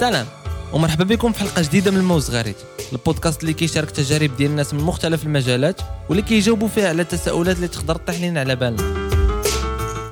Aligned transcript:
سلام 0.00 0.26
ومرحبا 0.72 1.04
بكم 1.04 1.32
في 1.32 1.40
حلقة 1.40 1.62
جديدة 1.62 1.90
من 1.90 1.96
الما 1.96 2.30
و 2.30 2.34
الزغاريت 2.34 2.56
البودكاست 2.92 3.42
اللي 3.42 3.52
كيشارك 3.52 3.90
تجارب 3.90 4.36
ديال 4.36 4.50
الناس 4.50 4.74
من 4.74 4.80
مختلف 4.80 5.22
المجالات 5.22 5.80
واللي 6.08 6.22
كيجاوبوا 6.22 6.68
فيها 6.68 6.88
على 6.88 7.02
التساؤلات 7.02 7.56
اللي 7.56 7.68
تقدر 7.68 7.96
تطيح 7.96 8.20
لنا 8.20 8.40
على 8.40 8.56
بالنا. 8.56 9.08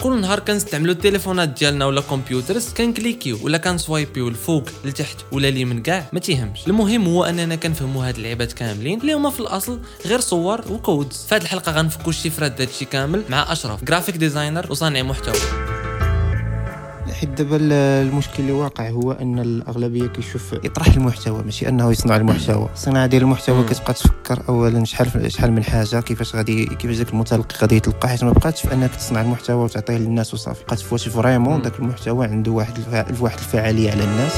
كل 0.02 0.20
نهار 0.20 0.40
كنستعملوا 0.40 0.94
التليفونات 0.94 1.48
ديالنا 1.48 1.86
ولا 1.86 2.00
computers 2.00 2.68
كنكليكيو 2.68 3.38
ولا 3.42 3.58
كنسوايبيو 3.58 4.28
الفوق 4.28 4.68
لتحت 4.84 5.16
ولا 5.32 5.48
اليمين 5.48 5.82
كاع 5.82 6.06
ما 6.12 6.20
تيهمش. 6.20 6.66
المهم 6.66 7.06
هو 7.06 7.24
أننا 7.24 7.56
كنفهموا 7.56 8.08
هاد 8.08 8.16
اللعيبات 8.16 8.52
كاملين 8.52 9.00
اللي 9.00 9.12
هما 9.12 9.30
في 9.30 9.40
الأصل 9.40 9.80
غير 10.06 10.20
صور 10.20 10.60
و 10.70 10.78
codes. 10.78 11.26
فهاد 11.28 11.42
الحلقة 11.42 11.72
غنفكوا 11.72 12.10
الشفرات 12.10 12.52
دهادشي 12.52 12.84
كامل 12.84 13.22
مع 13.28 13.52
أشرف 13.52 13.84
graphic 13.84 14.16
designer 14.16 14.66
وصانع 14.70 15.02
محتوى. 15.02 15.65
حيت 17.20 17.28
دابا 17.28 17.58
المشكل 17.60 18.34
اللي 18.38 18.52
واقع 18.52 18.88
هو 18.90 19.12
أن 19.12 19.38
الأغلبية 19.38 20.06
كيشوف 20.06 20.52
يطرح 20.52 20.86
المحتوى 20.86 21.42
ماشي 21.42 21.68
أنه 21.68 21.90
يصنع 21.90 22.16
المحتوى. 22.16 22.68
الصناعه 22.74 23.06
ديال 23.06 23.22
المحتوى. 23.22 23.64
كتبقى 23.64 23.92
تفكر 23.92 24.42
اولا 24.48 24.84
شحال 24.84 25.32
شحال 25.32 25.52
من 25.52 25.64
حاجة 25.64 26.00
كيفاش 26.00 26.36
غادي 26.36 26.66
كيفاش 26.66 26.96
داك 26.96 27.10
المتلقي 27.12 27.56
غادي 27.60 27.76
يتلقى 27.76 28.08
حيت 28.08 28.24
ما 28.24 28.32
بقاتش 28.32 28.66
في 28.66 28.74
أنك 28.74 28.94
تصنع 28.94 29.20
المحتوى 29.20 29.64
وتعطيه 29.64 29.96
للناس 29.96 30.34
وصافي. 30.34 30.64
بقات 30.64 30.92
واش 30.92 31.08
فريمون. 31.08 31.62
داك 31.62 31.78
المحتوى 31.78 32.26
عنده 32.26 32.50
واحد 32.52 32.76
الفع... 32.76 33.04
واحد 33.20 33.38
الفعاليه 33.38 33.90
على 33.90 34.04
الناس. 34.04 34.32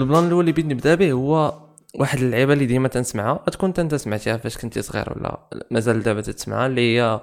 ال 0.00 0.05
plan 0.05 0.26
الأول 0.26 0.40
اللي 0.40 0.52
بغيت 0.52 0.66
نبدا 0.66 0.94
به 0.94 1.12
هو 1.12 1.54
واحد 1.94 2.18
اللعيبة 2.18 2.52
اللي 2.52 2.66
ديما 2.66 2.88
تنسمعها 2.88 3.44
تكون 3.52 3.72
انت 3.78 3.94
سمعتيها 3.94 4.36
فاش 4.36 4.58
كنتي 4.58 4.82
صغير 4.82 5.12
ولا 5.16 5.48
مازال 5.70 6.02
دابا 6.02 6.20
تسمعها 6.20 6.66
اللي 6.66 6.80
هي 6.98 7.20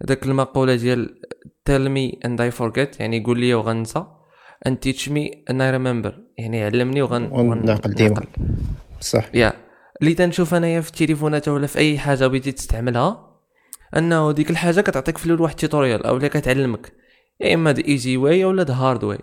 داك 0.00 0.26
المقولة 0.26 0.74
ديال 0.74 1.20
tell 1.70 1.88
me 1.88 2.26
and 2.26 2.40
I 2.40 2.58
forget 2.60 3.00
يعني 3.00 3.24
قول 3.24 3.40
لي 3.40 3.54
وغنسى 3.54 4.04
and 4.68 4.72
teach 4.72 5.08
me 5.08 5.24
and 5.50 5.56
I 5.56 5.70
remember 5.78 6.12
يعني 6.38 6.64
علمني 6.64 7.02
وغن 7.02 7.28
ونعقل 7.32 7.94
ديما. 7.94 8.22
صح. 9.00 9.24
yeah 9.34 9.52
اللي 10.02 10.14
تنشوف 10.14 10.54
أنايا 10.54 10.80
في 10.80 10.88
التليفونات 10.88 11.48
ولا 11.48 11.66
في 11.66 11.78
أي 11.78 11.98
حاجة 11.98 12.26
بغيتي 12.26 12.52
تستعملها 12.52 13.38
أنه 13.96 14.32
ديك 14.32 14.50
الحاجة 14.50 14.80
كتعطيك 14.80 15.18
في 15.18 15.26
الأول 15.26 15.40
واحد 15.40 15.54
ال 15.54 15.60
tutorial 15.60 16.06
أو 16.06 16.16
اللي 16.16 16.28
كتعلمك 16.28 16.92
يا 17.40 17.54
إما 17.54 17.72
the 17.72 17.84
easy 17.88 18.16
way 18.16 18.44
ولا 18.44 18.62
the 18.62 18.74
hard 18.74 19.04
way 19.04 19.18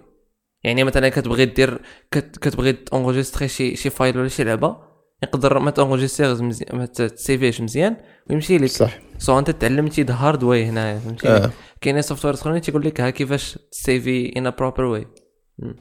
يعني 0.66 0.84
مثلا 0.84 1.10
كتبغي 1.10 1.46
دير 1.46 1.82
كت 2.12 2.38
كتبغي 2.38 2.74
تونجستري 2.74 3.48
شي 3.48 3.76
شي 3.76 3.90
file 3.90 4.18
ولا 4.18 4.28
شي 4.28 4.44
لعبة 4.44 4.78
يقدر 5.24 5.60
ما 5.60 5.72
تونجستريغ 5.72 6.44
مزيان 6.44 6.78
ما 6.78 6.86
تسيفيش 6.86 7.62
مزيان 7.62 7.96
ويمشي 8.30 8.58
لك. 8.58 8.70
صح. 8.70 9.00
so 9.18 9.40
أنت 9.40 9.52
تعلمتي 9.52 10.04
the 10.04 10.14
hard 10.14 10.44
way 10.44 10.66
هنايا 10.66 11.00
فهمتي 11.00 11.28
آه. 11.28 11.52
كاينين 11.82 12.02
software 12.02 12.34
أخرين 12.34 12.62
تيقول 12.62 12.86
لك 12.86 13.02
ها 13.02 13.10
كيفاش 13.10 13.60
تسيفي 13.72 14.34
in 14.38 14.50
proper 14.50 14.84
way 14.84 15.08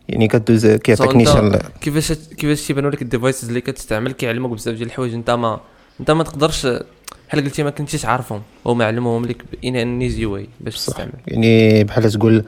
يعني 0.08 0.28
كدوز 0.28 0.66
كيعطيك 0.66 1.16
نيشان 1.16 1.58
كيفاش 1.80 2.12
كيفاش 2.12 2.66
تيبانوا 2.66 2.90
لك 2.90 3.02
ال 3.02 3.08
devices 3.08 3.48
اللي 3.48 3.60
كتستعمل 3.60 4.12
كيعلموك 4.12 4.52
بزاف 4.52 4.74
ديال 4.74 4.86
الحوايج. 4.86 5.14
أنت 5.14 5.30
ما 5.30 5.60
أنت 6.00 6.10
ما 6.10 6.24
تقدرش 6.24 6.66
بحال 7.28 7.44
قلتي 7.44 7.62
ما 7.62 7.70
كنتيش 7.70 8.04
عارفهم 8.04 8.42
هما 8.66 8.84
علموهم 8.84 9.24
لك 9.24 9.44
in 9.64 9.76
an 9.76 10.00
easy 10.00 10.26
way 10.26 10.48
باش 10.60 10.76
تستعمل. 10.76 11.12
يعني 11.28 11.84
بحال 11.84 12.10
تقول 12.10 12.44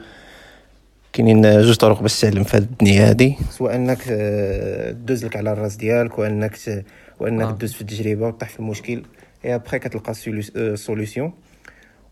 كاينين 1.17 1.61
جوج 1.61 1.75
طرق 1.75 2.01
باش 2.01 2.21
تعلم 2.21 2.43
في 2.43 2.57
هذه 2.57 2.63
الدنيا 2.63 3.09
هذه 3.09 3.35
سواء 3.49 3.75
انك 3.75 3.97
آه، 4.09 4.91
دوز 4.91 5.25
لك 5.25 5.35
على 5.35 5.51
الراس 5.51 5.75
ديالك 5.75 6.19
وانك 6.19 6.55
وانك 7.19 7.45
آه. 7.45 7.51
دوز 7.51 7.73
في 7.73 7.81
التجربة 7.81 8.27
وطيح 8.27 8.49
في 8.49 8.59
المشكل 8.59 9.03
اي 9.45 9.55
ابخي 9.55 9.79
كتلقى 9.79 10.13
solution 10.75 11.33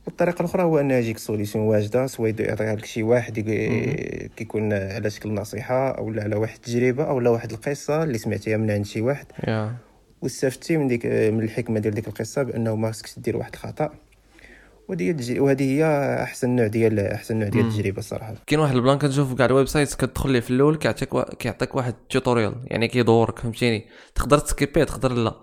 والطريقة 0.05 0.39
الأخرى 0.39 0.63
هو 0.63 0.79
أن 0.79 0.91
يجيك 0.91 1.17
solution 1.17 1.65
واجدة 1.65 2.07
سواء 2.07 2.33
يعطيها 2.39 2.75
لك 2.75 2.85
شي 2.85 3.03
واحد 3.03 3.39
كيكون 4.35 4.73
على 4.73 5.09
شكل 5.09 5.33
نصيحة 5.33 5.89
أو 5.91 6.11
لا 6.11 6.23
على 6.23 6.35
واحد 6.35 6.55
التجربة 6.55 7.03
أو 7.03 7.19
لا 7.19 7.29
واحد 7.29 7.51
القصة 7.51 8.03
اللي 8.03 8.17
سمعتيها 8.17 8.57
من 8.57 8.71
عند 8.71 8.85
شي 8.85 9.01
واحد. 9.01 9.25
yeah. 9.47 9.75
واستفدتي 10.21 10.77
من 10.77 10.87
ديك 10.87 11.05
من 11.05 11.43
الحكمة 11.43 11.79
ديال 11.79 11.93
ديك 11.93 12.07
القصة 12.07 12.43
بأنه 12.43 12.75
ما 12.75 12.91
خصكش 12.91 13.19
دير 13.19 13.37
واحد 13.37 13.53
الخطا 13.53 13.89
ودي 14.89 15.11
التج- 15.13 15.39
وهذه 15.39 15.63
هي 15.63 15.83
أحسن 16.23 16.49
نوع 16.55 16.67
ديال 16.67 16.99
أحسن 16.99 17.39
نوع 17.39 17.47
ديال. 17.49 17.65
التجربة 17.65 17.97
الصراحة. 17.97 18.33
كاين 18.47 18.59
واحد 18.59 18.75
ال 18.75 18.79
plan 18.79 18.97
كتشوف 18.97 19.33
كاع 19.33 19.45
ال 19.45 19.67
websites 19.67 19.95
كتدخل 19.95 20.29
ليه 20.31 20.39
في 20.39 20.51
الأول 20.51 20.75
كيعطيك 20.75 21.13
وا... 21.13 21.35
كيعطيك 21.35 21.75
واحد 21.75 21.93
tutorial 22.09 22.55
يعني 22.65 22.87
كيدورك 22.87 23.39
فهمتيني؟ 23.39 23.85
تقدر 24.15 24.37
تسكيبيه 24.39 24.83
تقدر 24.83 25.13
لا. 25.13 25.33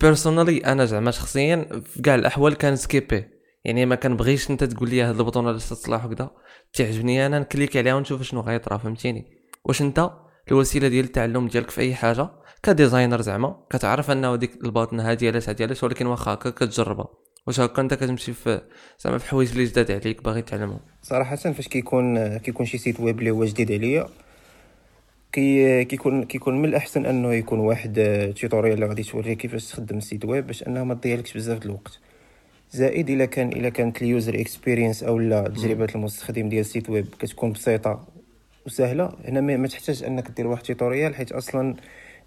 personally 0.00 0.58
أنا 0.58 0.84
زعما 0.84 1.10
شخصيا 1.10 1.68
في 1.84 2.02
كاع 2.02 2.14
الأحوال 2.14 2.54
كانسكيبي 2.54 3.24
يعني 3.64 3.86
ما 3.86 3.94
كنبغيش 3.94 4.50
أنت 4.50 4.64
تقول 4.64 4.90
لي 4.90 5.02
هذا 5.02 5.20
ال 5.20 5.24
bouton 5.24 5.46
ولا 5.46 5.58
تصلح 5.58 6.04
وكذا 6.04 6.30
تعجبني 6.72 7.26
أنا 7.26 7.38
نكليك 7.38 7.76
عليها 7.76 7.94
ونشوف 7.94 8.22
شنو 8.22 8.40
غيطرا 8.40 8.76
فهمتيني؟ 8.78 9.26
واش 9.64 9.82
أنت؟ 9.82 10.10
الوسيلة 10.50 10.88
ديال 10.88 11.04
التعلم 11.04 11.48
ديالك 11.48 11.70
في 11.70 11.80
أي 11.80 11.94
حاجة. 11.94 12.30
ك 12.62 12.68
designer 12.68 13.20
زعما 13.20 13.66
كتعرف 13.70 14.10
أنه 14.10 14.36
ديك 14.36 14.64
ال 14.64 14.69
button 14.69 15.00
هادي 15.00 15.28
علاش 15.28 15.48
هادي 15.48 15.64
علاش 15.64 15.82
ولكن 15.82 16.06
واخا 16.06 16.34
هكا 16.34 16.50
كتجربها. 16.50 17.08
واش 17.46 17.60
هكا 17.60 17.82
انت 17.82 17.94
كتمشي 17.94 18.32
في 18.32 18.60
زعما 19.00 19.18
في 19.18 19.30
حوايج 19.30 19.50
اللي 19.50 19.64
جداد 19.64 19.90
عليك 19.90 20.24
باغي 20.24 20.42
تعلمهم؟ 20.42 20.80
صراحة 21.02 21.36
فاش 21.36 21.68
كيكون 21.68 22.36
كيكون 22.38 22.66
شي 22.66 22.78
site 22.78 23.00
web 23.00 23.18
اللي 23.18 23.30
هو 23.30 23.44
جديد 23.44 23.72
عليا 23.72 24.08
كي 25.32 25.84
كيكون 25.84 26.24
كيكون 26.24 26.62
من 26.62 26.68
الأحسن 26.68 27.06
أنه 27.06 27.34
يكون 27.34 27.58
واحد 27.58 27.98
آه، 27.98 28.30
tutorial 28.30 28.74
اللي 28.74 28.86
غادي 28.86 29.02
توري 29.02 29.34
كيفاش 29.34 29.66
تخدم 29.66 29.98
ال 29.98 30.03
site 30.03 30.24
web 30.24 30.46
باش 30.46 30.62
انه 30.62 30.84
ما 30.84 30.94
تضيعلكش 30.94 31.34
بزاف 31.34 31.66
الوقت. 31.66 31.98
زائد 32.70 33.10
إلا 33.10 33.24
كان 33.24 33.48
إلا 33.48 33.68
كانت 33.68 34.02
ال 34.02 34.10
user 34.10 34.40
experience 34.40 35.02
أو 35.02 35.18
لا 35.18 35.48
تجربة 35.48 35.88
المستخدم 35.94 36.48
ديال 36.48 36.60
ال 36.60 36.66
site 36.66 36.90
web 36.90 37.06
كتكون 37.18 37.52
بسيطة 37.52 38.06
وسهلة 38.66 39.12
هنا 39.24 39.40
ما 39.40 39.68
تحتاج 39.68 40.04
أنك 40.04 40.30
دير 40.30 40.46
واحد 40.46 40.62
tutorial 40.62 41.14
حيت 41.14 41.32
أصلا 41.32 41.76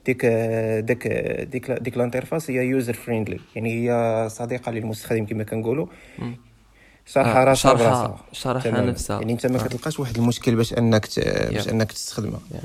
ديك 0.05 0.25
ديك 0.85 1.07
ديك 1.51 1.71
ديك 1.71 1.95
ال 1.95 2.01
interface 2.01 2.49
هي 2.51 2.55
user 2.65 2.93
friendly 2.93 3.39
يعني 3.55 3.89
هي 3.89 4.29
صديقة 4.29 4.71
للمستخدم 4.71 5.25
كما 5.25 5.43
كنقولوا. 5.43 5.87
شرحها 7.05 7.41
آه، 7.41 7.43
راسها 7.43 7.71
شرحها- 7.73 8.07
براسها 8.07 8.23
شرحها 8.31 8.71
تماماً. 8.71 8.91
نفسها. 8.91 9.19
يعني 9.19 9.33
انت 9.33 9.45
ما 9.47 9.59
آه. 9.59 9.63
كتلقاش 9.67 9.99
واحد 9.99 10.17
المشكل 10.17 10.55
باش 10.55 10.73
انك 10.73 11.05
ت... 11.05 11.19
باش 11.53 11.65
Yeah. 11.67 11.69
انك 11.71 11.91
تستخدمها 11.91 12.39
Yeah. 12.53 12.55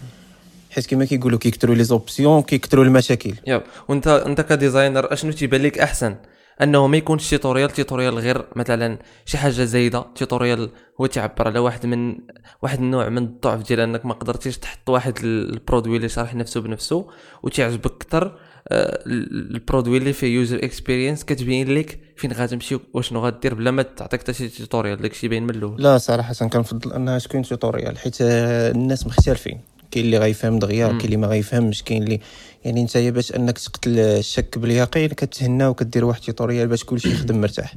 حيت 0.70 0.86
كما 0.86 1.04
كيقولوا 1.04 1.38
كيكثروا 1.38 1.74
les 1.75 1.84
options 1.84 2.43
كيكثروا 2.42 2.84
المشاكل 2.84 3.34
yep 3.47 3.62
وانت 3.88 4.08
انت 4.08 4.41
ك 4.41 4.49
designer 4.49 5.12
اشنو 5.12 5.32
تيبان 5.32 5.62
لك 5.62 5.78
احسن 5.78 6.14
أنه 6.62 6.87
ما 6.87 6.97
يكونش 6.97 7.31
tutorial 7.31 7.71
tutorial 7.71 8.19
غير 8.19 8.47
مثلا 8.56 8.99
شي 9.25 9.39
حاجة 9.39 9.53
زايدة 9.53 10.05
tutorial 10.15 10.71
هو 11.00 11.06
تعبر 11.06 11.47
على 11.49 11.59
واحد 11.59 11.87
من 11.87 12.17
واحد 12.62 12.78
النوع 12.78 13.09
من 13.09 13.19
الضعف 13.22 13.62
ديال 13.69 13.81
أنك 13.81 14.06
ما 14.06 14.15
قدرتيش 14.15 14.59
تحط 14.59 14.89
واحد 14.89 15.19
ال- 15.25 15.53
ال 15.53 15.58
produit 15.58 15.97
اللي 15.97 16.09
شارح 16.09 16.34
نفسه 16.34 16.61
بنفسه 16.61 17.06
وتعجبك 17.43 17.87
أكثر 17.93 18.39
آه، 18.69 19.03
ال- 19.06 19.55
ال 19.54 19.60
produit 19.60 19.99
اللي 19.99 20.12
فيه 20.12 20.27
user 20.34 20.56
experience 20.65 21.25
كتبين 21.25 21.75
لك 21.75 21.99
فين 22.16 22.33
غتمشي 22.33 22.78
وشنو 22.95 23.21
غدير 23.21 23.55
بلا 23.55 23.71
ما 23.71 23.83
تعطيك 23.83 24.21
حتى 24.21 24.33
شي 24.33 24.49
tutorial 24.49 25.03
داكشي 25.03 25.28
باين 25.28 25.43
من 25.43 25.50
الأول. 25.50 25.83
لا 25.83 25.99
صراحة 25.99 26.34
كنفضل 26.34 26.93
أنها 26.93 27.19
تكون 27.19 27.43
tutorial 27.43 27.99
حيت 27.99 28.16
الناس 28.21 29.06
مختلفين. 29.06 29.61
كاين 29.97 30.07
اللي 30.07 30.19
غيفهم 30.19 30.59
دغيا. 30.59 30.87
كاين 30.87 31.01
اللي 31.01 31.17
ما 31.17 31.27
غيفهمش 31.27 31.83
كاين 31.83 32.03
اللي 32.03 32.21
يعني 32.65 32.81
انت 32.81 32.97
باش 32.97 33.33
أنك 33.33 33.59
تقتل 33.59 33.99
الشك 33.99 34.59
باليقين 34.59 35.09
كتهنى 35.09 35.67
وكدير 35.67 36.05
واحد 36.05 36.21
tutorial 36.21 36.69
باش 36.69 36.84
كلشي 36.84 37.11
يخدم 37.11 37.41
مرتاح 37.41 37.75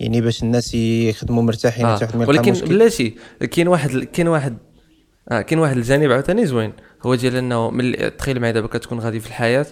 يعني 0.00 0.20
باش 0.20 0.42
الناس 0.42 0.74
يخدموا 0.74 1.42
مرتاحين 1.42 1.86
آه. 1.86 1.98
ما 2.14 2.24
يلقى 2.24 2.28
ولكن. 2.28 2.52
بلاتي 2.52 3.14
كاين 3.50 3.68
واحد 3.68 3.90
كاين 3.90 4.28
واحد 4.28 4.56
آه 5.28 5.40
كاين 5.40 5.58
واحد 5.58 5.76
الجانب 5.76 6.12
عاوتاني 6.12 6.46
زوين 6.46 6.72
هو 7.02 7.14
ديال 7.14 7.36
أنه 7.36 7.70
من 7.70 8.16
تخيل 8.16 8.40
معايا 8.40 8.52
دابا 8.52 8.66
كتكون 8.66 9.00
غادي 9.00 9.20
في 9.20 9.26
الحياة 9.26 9.66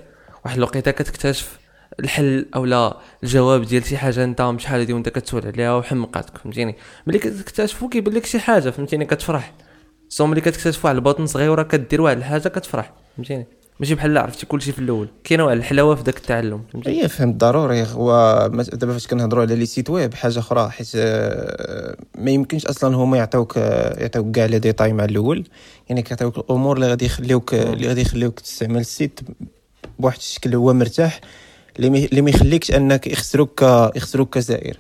واحد 0.45 0.57
الوقيتة 0.57 0.91
كتكتشف 0.91 1.59
الحل 2.01 2.47
أو 2.55 2.65
لا 2.65 2.97
الجواب 3.23 3.63
ديال 3.63 3.85
شي 3.85 3.97
حاجة 3.97 4.25
أنت 4.25 4.55
شحال 4.59 4.81
هادي 4.81 4.93
وأنت 4.93 5.09
كتسول 5.09 5.47
عليها 5.47 5.75
وحمقاتك 5.75 6.39
فهمتيني 6.39 6.77
ملي 7.07 7.19
كتكتشفو 7.19 7.89
كيبان 7.89 8.15
لك 8.15 8.27
شي 8.27 8.39
حاجة 8.39 8.71
فهمتيني 8.71 9.05
كتفرح 9.05 9.53
so 10.09 10.27
ملي 10.27 10.41
كتكتشف 10.41 10.85
واحد 10.85 10.97
ال 10.97 11.01
button 11.01 11.27
صغيره 11.27 11.63
كدير 11.63 12.01
واحد 12.03 12.17
الحاجة 12.17 12.49
كتفرح 12.49 12.93
فهمتيني 13.17 13.47
ماشي 13.81 13.95
بحال 13.95 14.19
عرفتي 14.19 14.47
كلشي 14.47 14.73
في 14.73 14.79
الأول 14.79 15.09
كاينة 15.25 15.45
واحد 15.45 15.57
الحلاوه 15.57 15.95
في 15.95 16.03
داك 16.03 16.17
التعلم 16.17 16.63
هي 16.87 17.09
فهمت 17.09 17.35
ضروري 17.37 17.83
هو 17.83 18.51
دابا 18.73 18.93
فاش 18.93 19.07
كنهضروا 19.07 19.43
على 19.43 19.57
les 19.57 19.67
sites 19.67 19.91
web 19.91 20.15
حاجة 20.15 20.39
أخرى 20.39 20.71
حيت 20.71 20.97
ما 22.19 22.31
يمكنش 22.31 22.67
أصلا 22.67 22.97
هما 22.97 23.17
يعطيوك 23.17 23.57
يعطيوك 23.57 24.35
كاع 24.37 24.47
les 24.47 24.59
détails 24.59 24.93
مع 24.93 25.05
الأول 25.05 25.45
يعني 25.89 26.03
كيعطيوك 26.03 26.39
الأمور 26.39 26.77
اللي 26.77 26.87
غادي 26.89 27.05
يخليوك 27.05 27.55
اللي 27.55 27.89
غادي 27.89 28.01
يخليوك 28.01 28.41
تستعمل 28.41 28.81
ال 28.81 28.89
site 28.89 29.21
بواحد 29.99 30.19
الشكل 30.19 30.55
هو 30.55 30.73
مرتاح 30.75 31.21
اللي 31.79 32.21
ما- 32.23 32.31
يخليكش 32.31 32.71
انك 32.71 33.07
يخسروك 33.07 33.63
يخسروك 33.97 34.35
كزائر 34.35 34.77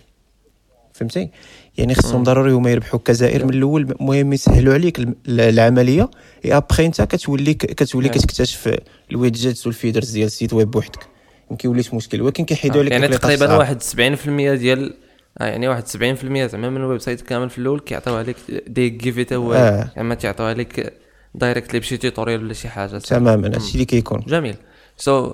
فهمتي 0.92 1.30
يعني 1.78 1.94
خصهم 1.94 2.22
ضروري 2.22 2.52
هما 2.52 2.70
يربحوا 2.70 3.00
كزائر 3.04 3.44
من 3.44 3.54
الأول. 3.54 3.96
المهم 4.00 4.32
يسهلوا 4.32 4.74
عليك 4.74 5.00
العملية. 5.28 6.10
اي 6.44 6.56
ابخي 6.56 6.86
انت 6.86 7.02
كتولي 7.02 7.54
كتولي 7.54 8.08
Yeah. 8.08 8.12
كتكتشف 8.12 8.78
ال 9.10 9.17
widgets 9.17 9.66
وال 9.66 9.75
features 9.75 10.10
ديال 10.10 10.26
ال 10.26 10.31
site 10.31 10.52
web 10.52 10.70
بوحدك. 10.70 11.06
ما 11.50 11.56
كيوليش 11.56 11.94
مشكل. 11.94 12.22
ولكن 12.22 12.44
كيحيدوا 12.44 12.80
عليك 12.80 12.92
يعني 12.92 13.06
التكليقات 13.06 13.38
تقريبا. 13.38 13.56
واحد 13.58 13.82
70% 13.82 14.54
ديال 14.54 14.94
آه 15.40 15.44
يعني 15.44 15.68
واحد 15.68 15.88
70% 15.88 16.46
زعما 16.46 16.70
من 16.70 16.76
ال 16.76 17.00
website 17.00 17.20
كامل 17.20 17.50
في 17.50 17.58
الأول 17.58 17.80
كيعطيو 17.80 18.14
عليك 18.16 18.36
déjà 18.66 18.88
فيه 18.88 19.24
تا 19.24 19.36
هو 19.36 19.52
آه. 19.52 19.90
يعني 19.96 20.08
ما 20.08 20.14
تعطيو 20.14 20.46
عليك 20.46 20.92
directly 21.34 21.80
بشي 21.80 21.96
tutorial 21.96 22.44
ولا 22.44 22.52
شي 22.52 22.68
حاجة 22.68 22.98
تماما. 22.98 23.46
هادشي 23.46 23.72
اللي 23.74 23.84
كيكون. 23.84 24.20
جميل. 24.28 24.56
so 24.96 25.32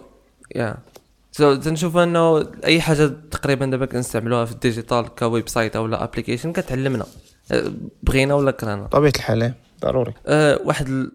yeah 0.56 0.76
so 1.36 1.54
تنشوف 1.54 1.96
أنه 1.96 2.52
أي 2.64 2.80
حاجة 2.80 3.06
تقريبا 3.06 3.66
دابا 3.66 3.86
كنستعملوها 3.86 4.44
في 4.44 4.52
ال 4.52 4.60
digital 4.60 5.14
ك 5.14 5.48
website 5.48 5.76
أو 5.76 5.86
لا 5.86 6.04
application 6.04 6.52
كتعلمنا. 6.52 7.06
بغينا 8.02 8.34
ولا 8.34 8.50
كرهنا؟ 8.50 8.82
بطبيعه 8.86 9.12
الحال 9.16 9.42
إيه، 9.42 9.54
ضروري. 9.80 10.14
أه 10.26 10.60
واحد 10.64 10.88
ال- 10.88 11.12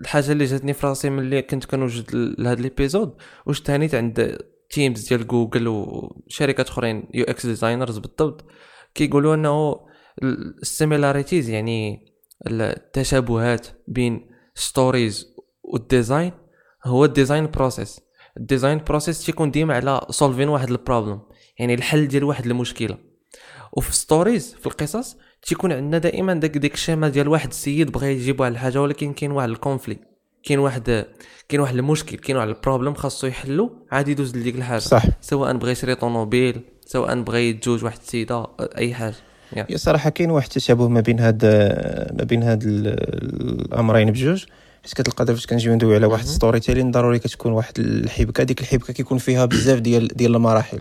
الحاجة 0.00 0.32
اللي 0.32 0.44
جاتني 0.44 0.72
في 0.72 0.86
راسي 0.86 1.10
ملي 1.10 1.42
كنت 1.42 1.64
كنوجد 1.64 2.14
ل- 2.16 2.34
لهاد 2.38 2.60
l'épisode 2.60 3.14
واش 3.46 3.60
تهنيت 3.60 3.94
عند 3.94 4.38
teams 4.70 5.08
ديال 5.08 5.26
جوجل 5.26 5.68
وشركات 5.68 6.68
أخرين 6.68 7.04
UX 7.14 7.46
designers 7.46 7.98
بالضبط 7.98 8.44
كيقولوا 8.94 9.34
أنه 9.34 9.80
ال 10.62 10.69
similarities 10.69 11.48
يعني 11.48 12.06
التشابهات 12.46 13.66
بين 13.88 14.26
stories 14.54 15.34
وال 15.62 15.80
design 15.80 16.32
هو 16.84 17.04
ال 17.04 17.10
design 17.10 17.46
process 17.50 18.00
ال 18.36 18.42
design 18.42 18.80
process 18.88 19.24
تيكون 19.26 19.50
ديما 19.50 19.74
على 19.74 20.00
solving 20.10 20.48
واحد 20.48 20.70
ال 20.70 20.76
problem 20.76 21.20
يعني 21.58 21.74
الحل 21.74 22.08
ديال 22.08 22.24
واحد 22.24 22.46
المشكلة. 22.46 22.96
وفي 23.72 23.96
stories 23.96 24.56
في 24.60 24.66
القصص 24.66 25.16
تيكون 25.42 25.72
عندنا 25.72 25.98
دائما 25.98 26.34
داك 26.34 26.58
ديك 26.58 26.74
الشيما 26.74 27.08
ديال 27.08 27.28
واحد 27.28 27.48
السيد 27.48 27.92
بغى 27.92 28.12
يجيب 28.12 28.40
واحد 28.40 28.52
الحاجة 28.52 28.82
ولكن 28.82 29.12
كاين 29.12 29.30
واحد 29.30 29.48
conflit 29.48 29.98
كاين 30.42 30.58
واحد 30.58 31.04
كاين 31.48 31.60
واحد 31.60 31.74
المشكل 31.74 32.16
كاين 32.16 32.36
واحد 32.36 32.48
problème 32.48 32.94
خاصو 32.94 33.26
يحلو 33.26 33.70
عادي 33.92 34.10
يدوز 34.10 34.36
لديك 34.36 34.54
الحاجة. 34.56 34.78
صح. 34.78 35.02
سواء 35.20 35.56
بغى 35.56 35.70
يشري 35.72 35.94
طوموبيل 35.94 36.60
سواء 36.86 37.22
بغى 37.22 37.48
يتزوج 37.48 37.84
واحد 37.84 37.98
السيدة 37.98 38.46
أي 38.60 38.94
حاجة. 38.94 39.14
يا. 39.56 39.76
صراحة 39.76 40.10
كاين 40.10 40.30
واحد 40.30 40.46
التشابه 40.46 40.88
ما 40.88 41.00
بين 41.00 41.20
هاد 41.20 41.44
ما 42.18 42.24
بين 42.24 42.42
هاد 42.42 42.62
ال- 42.62 42.86
الأمرين 43.66 44.10
بجوج. 44.10 44.44
حيت 44.84 44.94
كتلقى 44.94 45.24
دابا 45.24 45.38
فاش 45.38 45.46
كنجيو 45.46 45.74
ندوي 45.74 45.94
على 45.94 46.06
واحد. 46.06 46.24
storytelling 46.24 46.90
ضروري 46.90 47.18
كتكون 47.18 47.52
واحد 47.52 47.78
الحبكة 47.78 48.44
ديك 48.44 48.60
الحبكة 48.60 48.92
كيكون 48.92 49.18
فيها 49.18 49.44
بزاف 49.44 49.78
ديال 49.78 50.08
ديال 50.08 50.36
المراحل 50.36 50.80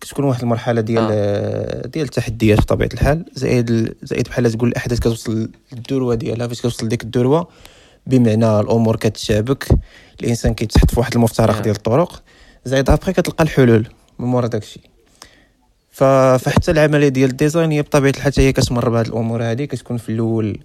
كتكون 0.00 0.24
واحد 0.24 0.42
المرحلة 0.42 0.80
ديال 0.80 1.08
آه. 1.10 1.86
ديال 1.86 2.04
التحديات 2.04 2.58
بطبيعة 2.58 2.88
الحال 2.94 3.24
زائد 3.34 3.94
زائد 4.02 4.28
بحال 4.28 4.52
تقول 4.52 4.68
الأحداث 4.68 4.98
كتوصل 4.98 5.48
للذروه 5.72 6.14
ديالها 6.14 6.46
فاش 6.46 6.60
كتوصل 6.60 6.86
لديك 6.86 7.02
الذروه 7.04 7.48
بمعنى 8.06 8.60
الأمور 8.60 8.96
كتشابك 8.96 9.68
الإنسان 10.20 10.54
كيتحط 10.54 10.90
في 10.90 11.00
واحد 11.00 11.14
المفترق 11.14 11.54
نعم. 11.54 11.62
ديال 11.62 11.76
الطرق 11.76 12.22
زائد 12.64 12.90
ابخي 12.90 13.12
كتلقى 13.12 13.44
الحلول 13.44 13.86
من 14.18 14.26
مورا 14.26 14.46
داكشي. 14.46 14.80
فحتى 15.90 16.70
العملية 16.70 17.08
ديال 17.08 17.30
ال 17.30 17.36
design 17.36 17.72
هي 17.72 17.82
بطبيعة 17.82 18.10
الحال 18.10 18.32
حتى 18.32 18.40
هي 18.40 18.52
كتمر 18.52 18.88
بهاد 18.88 19.06
الأمور 19.06 19.42
هذه 19.42 19.64
كتكون 19.64 19.96
في 19.96 20.08
الأول 20.08 20.58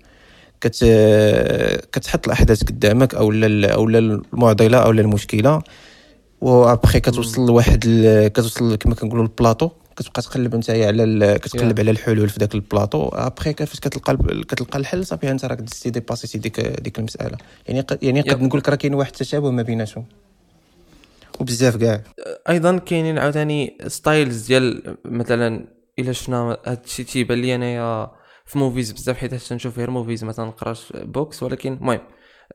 كت... 0.61 0.83
كتحط 1.91 2.25
الأحداث 2.25 2.63
قدامك 2.63 3.15
أو 3.15 3.31
أو 3.63 3.89
المعضلة 3.89 4.77
أو 4.77 4.91
المشكلة 4.91 5.61
وابخي 6.41 6.99
كتوصل 6.99 7.45
لواحد. 7.47 7.79
كتوصل 8.33 8.75
كما 8.75 8.95
كنقولوا 8.95 9.23
البلاطو 9.23 9.69
كتبقى 9.95 10.21
تقلب 10.21 10.55
نتايا 10.55 10.87
على. 10.87 11.39
كتقلب 11.39 11.77
Yeah. 11.77 11.79
على 11.79 11.91
الحلول 11.91 12.29
في 12.29 12.39
ذاك 12.39 12.55
ال 12.55 12.62
plateau 12.62 13.07
après 13.07 13.53
فاش 13.53 13.79
كتلقى 13.79 14.17
كتلقى 14.43 14.79
الحل 14.79 15.05
صافي 15.05 15.31
أنت 15.31 15.45
راك 15.45 15.57
دزتي 15.57 15.89
dépassiti 15.89 16.37
ديك 16.37 16.59
ديك 16.59 16.99
المسألة 16.99 17.37
يعني. 17.67 17.85
يعني 18.01 18.21
قد. 18.21 18.41
نقول 18.41 18.59
لك 18.59 18.69
راه 18.69 18.75
كاين 18.75 18.93
واحد 18.93 19.11
التشابه 19.11 19.51
ما 19.51 19.61
بيناتهم 19.61 20.05
وبزاف 21.39 21.75
كاع 21.77 22.01
أيضا 22.49 22.77
كاينين 22.77 23.17
عاوتاني 23.17 23.77
styles 23.87 24.47
ديال 24.47 24.95
مثلا 25.05 25.65
إلا 25.99 26.11
شفنا 26.11 26.57
هاد 26.65 26.79
الشيء 26.85 27.05
تيبان 27.05 27.41
لي 27.41 27.55
أنايا 27.55 28.11
في 28.47 28.57
movies 28.57 28.91
بزاف 28.91 29.17
حيت 29.17 29.35
تنشوف 29.35 29.77
غير 29.77 29.89
movies 29.89 30.23
ما 30.23 30.31
تنقراش 30.31 30.93
books 30.95 31.43
ولكن 31.43 31.73
المهم 31.73 32.01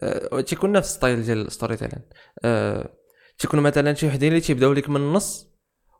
أه 0.03 0.41
تيكون 0.41 0.73
نفس 0.73 0.95
style 0.95 1.23
ديال 1.23 1.47
ال 1.47 1.77
storytelling 1.77 2.03
أه 2.45 2.91
تيكون 3.39 3.61
مثلا 3.61 3.95
شي 3.95 4.07
وحدين 4.07 4.29
اللي 4.29 4.41
تيبداو 4.41 4.73
لك 4.73 4.89
من 4.89 4.97
النص 4.97 5.53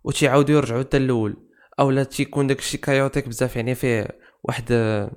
وتيعاودوا 0.05 0.55
يرجعوا 0.55 0.81
حتى 0.81 0.97
الأول. 0.97 1.37
أو 1.81 1.91
لا 1.91 2.05
تيكون 2.05 2.47
داك 2.47 2.59
الشيء 2.59 2.81
chaotic 2.81 3.29
بزاف 3.29 3.57
يعني 3.57 3.75
فيه 3.75 4.09
واحد 4.43 4.65
أه 4.71 5.11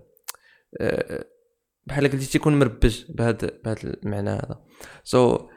أه 0.82 1.26
بحال 1.86 2.12
قلتي 2.12 2.26
تيكون 2.26 2.60
مربج 2.60 3.04
بهذا 3.10 3.52
بهذا 3.64 3.80
المعنى 3.84 4.30
هذا. 4.30 4.64
so 5.04 5.50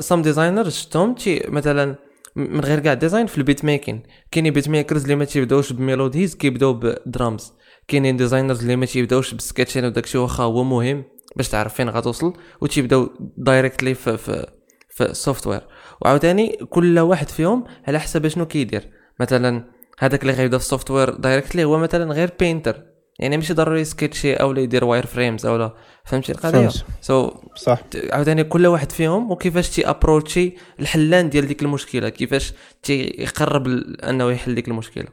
some 0.00 0.22
designers 0.22 0.68
شفتهم؟ 0.68 1.14
تي 1.14 1.42
مثلا 1.48 1.96
من 2.36 2.60
غير 2.60 2.80
كاع 2.80 2.94
design 2.94 3.26
في 3.26 3.38
ال 3.38 3.43
beat 3.43 3.64
making 3.64 4.02
كاينين 4.30 4.52
beat 4.52 4.68
makers 4.68 5.02
اللي 5.02 5.14
ما 5.14 5.24
تيبداوش 5.24 5.72
ب 5.72 5.79
melodies 5.79 6.36
كيبداو 6.36 6.72
بدرامز 6.72 7.52
كاينين 7.88 8.16
designers 8.16 8.60
اللي 8.60 8.76
ما 8.76 8.86
تيبداوش 8.86 9.34
بال 9.34 9.43
sketching 9.43 9.84
وداكشي 9.84 10.18
واخا 10.18 10.44
هو 10.44 10.64
مهم 10.64 11.04
باش 11.36 11.48
تعرف 11.48 11.74
فين 11.74 11.88
غتوصل 11.90 12.32
وتيبداو 12.60 13.10
directly 13.36 13.94
في 13.94 14.16
في 14.16 14.46
في 14.88 15.04
ال 15.04 15.10
software 15.10 15.60
وعاوتاني 16.00 16.56
كل 16.70 16.98
واحد 16.98 17.28
فيهم 17.28 17.64
على 17.88 18.00
حسب 18.00 18.28
شنو 18.28 18.46
كيدير. 18.46 18.90
مثلا 19.20 19.64
هذاك 19.98 20.22
اللي 20.22 20.32
غيبدا 20.32 20.58
في 20.58 20.64
ال 20.64 20.69
software 20.69 21.10
directly 21.10 21.64
هو 21.64 21.78
مثلا 21.78 22.12
غير 22.12 22.30
painter 22.40 22.82
يعني 23.18 23.36
ماشي 23.36 23.54
ضروري 23.54 23.84
sketchي 23.84 24.34
أو 24.34 24.52
لا 24.52 24.60
يدير 24.60 24.84
wireframes 24.84 25.46
أو 25.46 25.56
لا. 25.56 25.74
فهمتي 26.04 26.32
القضية. 26.32 26.68
so 27.00 27.30
صح. 27.56 27.78
عاوتاني 28.12 28.44
كل 28.44 28.66
واحد 28.66 28.92
فيهم 28.92 29.30
وكيفاش 29.30 29.70
تي 29.70 29.90
approachي 29.90 30.54
الحلان 30.80 31.30
ديال 31.30 31.46
ديك 31.46 31.62
المشكلة؟ 31.62 32.08
كيفاش 32.08 32.52
تيقرب 32.82 33.66
أنه 34.08 34.30
يحل 34.30 34.54
ديك 34.54 34.68
المشكلة؟ 34.68 35.06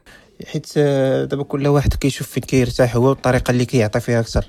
حيت 0.46 0.66
آه، 0.76 1.24
دابا 1.24 1.42
كل 1.42 1.66
واحد 1.68 1.94
كيشوف 1.94 2.28
فين 2.28 2.42
كيرتاح 2.42 2.96
هو 2.96 3.08
والطريقة 3.08 3.50
اللي 3.50 3.64
كيعطي 3.64 4.00
فيها 4.00 4.20
أكثر. 4.20 4.44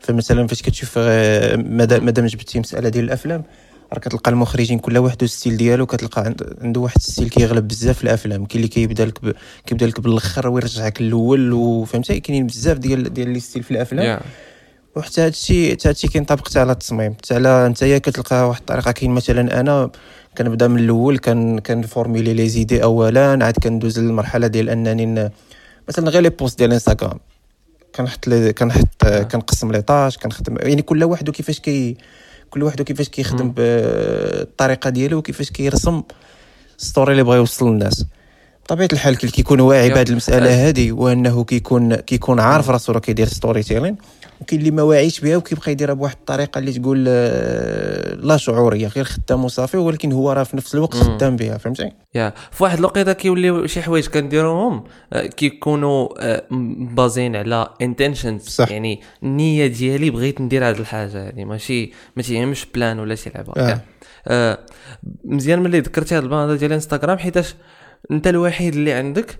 فمثلا 0.00 0.46
فاش 0.46 0.62
كتشوف 0.62 0.94
آه، 0.98 1.56
مادا- 1.56 1.98
مادام 2.00 2.26
جبتي 2.26 2.60
مسألة 2.60 2.88
ديال 2.88 3.04
الأفلام 3.04 3.44
راه 3.92 3.98
كتلقى 3.98 4.30
المخرجين 4.30 4.78
كل 4.78 4.98
واحد 4.98 5.22
وال 5.22 5.32
style 5.32 5.56
ديالو 5.56 5.86
كتلقى 5.86 6.22
عند- 6.22 6.56
عنده 6.62 6.80
واحد 6.80 6.96
ال 6.96 7.01
style 7.01 7.28
كيغلب 7.28 7.68
بزاف 7.68 8.02
الأفلام. 8.04 8.46
كاين 8.46 8.56
اللي 8.56 8.68
كيبدا 8.68 9.04
لك 9.06 9.24
ب... 9.24 9.32
كيبدا 9.66 9.86
لك 9.86 10.00
بالأخر 10.00 10.48
ويرجعك 10.48 11.02
للاول 11.02 11.52
وفهمتي 11.52 12.20
كاينين 12.20 12.46
بزاف 12.46 12.78
ديال 12.78 13.14
ديال 13.14 13.28
les 13.28 13.40
styles 13.40 13.62
في 13.62 13.70
الأفلام. 13.70 14.18
Yeah. 14.18 14.22
وحتى 14.96 15.20
هادشي 15.20 15.72
حتى 15.72 15.88
هادشي 15.88 16.08
كينطبق 16.08 16.48
حتى 16.48 16.60
على 16.60 16.72
التصميم. 16.72 17.14
حتى 17.14 17.34
على 17.34 17.68
نتايا 17.68 17.98
كتلقى 17.98 18.48
واحد 18.48 18.60
الطريقة 18.60 18.92
كاين 18.92 19.10
مثلا 19.10 19.60
أنا 19.60 19.90
كنبدأ 20.38 20.68
من 20.68 20.78
الأول 20.78 21.18
كان 21.18 21.58
كنفورميلي 21.58 22.34
les 22.34 22.48
idées 22.48 22.82
اولا 22.82 23.44
عاد 23.44 23.56
كندوز 23.56 23.98
للمرحلة 23.98 24.46
ديال 24.46 24.70
أنني 24.70 25.30
مثلا 25.88 26.10
غير 26.10 26.22
les 26.22 26.30
posts 26.30 26.58
ديال 26.58 26.72
انستغرام 26.72 27.18
كنحط 27.94 28.28
لي 28.28 28.52
كنحط 28.52 29.06
كنقسم 29.06 29.72
les 29.72 29.82
tâches 29.82 30.18
كنخدم 30.18 30.56
يعني 30.60 30.82
كل 30.82 31.04
واحد 31.04 31.28
وكيفاش 31.28 31.60
كي 31.60 31.96
كل 32.50 32.62
واحد 32.62 32.80
وكيفاش 32.80 33.08
كيخدم. 33.08 33.52
بالطريقة 33.56 34.90
ديالو 34.90 35.18
وكيفاش 35.18 35.50
كيرسم 35.50 36.02
story 36.76 37.12
اللي 37.12 37.22
بغا 37.22 37.36
يوصل 37.36 37.68
للناس. 37.72 38.04
بطبيعة 38.68 38.88
الحال 38.92 39.16
كي 39.16 39.28
كيكون 39.28 39.60
واعي. 39.60 39.90
بهذه 39.90 40.10
المسألة 40.10 40.68
هذه 40.68 40.92
وأنه 40.92 41.44
كيكون 41.44 41.94
كيكون 41.94 42.40
عارف 42.40 42.70
راسو 42.70 42.92
راه 42.92 43.00
كيدير 43.00 43.26
storytelling 43.26 43.96
وكاين 44.40 44.60
اللي 44.60 44.70
ما 44.70 44.82
واعيش 44.82 45.20
بها 45.20 45.36
وكيبقى 45.36 45.72
يديرها 45.72 45.94
بواحد 45.94 46.16
الطريقة 46.16 46.58
اللي 46.58 46.72
تقول 46.72 47.04
آه، 47.08 48.14
لا 48.14 48.36
شعورية 48.36 48.86
غير 48.86 49.04
خدام 49.04 49.44
وصافي 49.44 49.76
ولكن 49.76 50.12
هو 50.12 50.32
راه 50.32 50.42
في 50.42 50.56
نفس 50.56 50.74
الوقت. 50.74 50.94
خدام 50.94 51.36
بها 51.36 51.58
فهمتي 51.58 51.92
yeah 52.14 52.32
في 52.50 52.62
واحد 52.62 52.78
الوقيتة 52.78 53.12
كيوليو 53.12 53.66
شي 53.66 53.82
حوايج 53.82 54.06
كنديروهم 54.06 54.84
آه، 55.12 55.26
كيكونوا 55.26 56.08
آه، 56.18 56.42
based 56.96 57.36
على 57.36 57.68
intentions 57.82 58.42
صح. 58.42 58.70
يعني 58.70 59.00
النية 59.22 59.66
ديالي 59.66 60.10
بغيت 60.10 60.40
ندير 60.40 60.68
هذه 60.68 60.78
الحاجة 60.78 61.18
يعني 61.18 61.44
ماشي 61.44 61.92
ما 62.16 62.22
تيهمش 62.22 62.66
plan 62.74 62.98
ولا 62.98 63.14
شي 63.14 63.30
لعبة 63.34 63.52
آه. 63.56 63.80
آه، 64.28 64.58
مزيان 65.24 65.62
ملي 65.62 65.80
ذكرتي 65.80 66.14
هذا 66.14 66.24
ال 66.24 66.26
point 66.26 66.38
هذا 66.38 66.56
ديال 66.56 66.72
انستغرام 66.72 67.18
حيتاش 67.18 67.54
انت 68.10 68.26
الوحيد 68.26 68.74
اللي 68.74 68.92
عندك. 68.92 69.38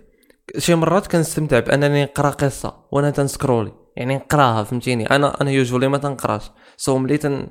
شي 0.59 0.75
مرات 0.75 1.07
كنستمتع 1.07 1.59
بأنني 1.59 2.05
نقرأ 2.05 2.31
قصة 2.31 2.75
وأنا 2.93 3.11
تن 3.11 3.23
scrollي. 3.23 3.73
يعني 3.97 4.17
نقراها 4.17 4.65
فهمتيني؟ 4.65 5.11
أنا 5.11 5.41
أنا 5.41 5.51
usually 5.51 5.89
ما 5.89 5.99
تنقراش. 5.99 6.51
so 6.77 6.99
ملي 6.99 7.19
تن 7.19 7.47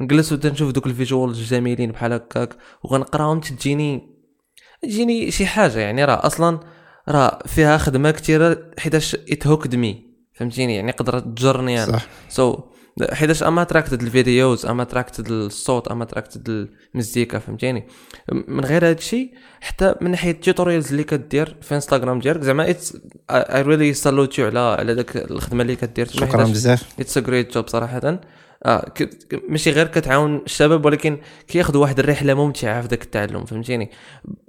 نجلس 0.00 0.32
وتنشوف 0.32 0.70
دوك 0.70 0.86
ال 0.86 0.92
visuals 0.92 1.38
الجميلين 1.38 1.92
بحال 1.92 2.12
هكاك 2.12 2.56
وغنقراهم 2.82 3.40
تجيني 3.40 4.16
تجيني 4.82 5.30
شي 5.30 5.46
حاجة. 5.46 5.78
يعني 5.78 6.04
راه 6.04 6.26
أصلا 6.26 6.60
راه 7.08 7.38
فيها 7.46 7.78
خدمة 7.78 8.10
كثيره 8.10 8.70
حيتاش 8.78 9.14
it 9.14 9.29
hooked 9.29 9.74
me 9.74 10.12
فهمتيني؟ 10.34 10.76
يعني 10.76 10.92
قدرت 10.92 11.24
تجرني 11.24 11.84
أنا. 11.84 11.92
صح. 11.92 12.06
so 12.28 12.60
حيتاش 13.12 13.42
I'm 13.42 13.64
attracted 13.64 14.02
ال 14.02 14.11
videos 14.11 14.66
I'm 14.66 14.84
attracted 14.84 15.30
الصوت 15.30 15.88
I'm 15.88 16.04
attracted 16.04 16.68
المزيكا 16.94 17.38
فهمتيني؟ 17.38 17.86
من 18.32 18.64
غير 18.64 18.84
هذا 18.84 18.92
الشيء 18.92 19.30
حتى 19.60 19.94
من 20.00 20.10
ناحية 20.10 20.30
ال 20.30 20.36
tutorials 20.36 20.90
اللي 20.90 21.04
كدير 21.04 21.56
في 21.62 21.74
انستغرام 21.74 22.18
ديالك 22.18 22.42
زعما 22.42 22.74
I 23.30 23.62
really 23.62 23.94
salute 23.94 24.38
you 24.38 24.46
على 24.46 24.58
على 24.58 24.94
داك 24.94 25.16
الخدمة 25.16 25.62
اللي 25.62 25.76
كدير. 25.76 26.06
شكرا 26.06 26.44
بزاف. 26.44 27.00
it's 27.00 27.18
a 27.18 27.20
great 27.20 27.54
job 27.54 27.68
صراحة. 27.68 28.20
آه. 28.64 28.92
ماشي 29.48 29.70
غير 29.70 29.86
كتعاون 29.86 30.36
الشباب 30.36 30.84
ولكن 30.84 31.18
كياخذوا 31.48 31.82
واحد 31.82 31.98
الرحلة 31.98 32.34
ممتعة 32.34 32.82
في 32.82 32.88
ذاك 32.88 33.02
التعلم 33.02 33.44
فهمتيني؟ 33.44 33.90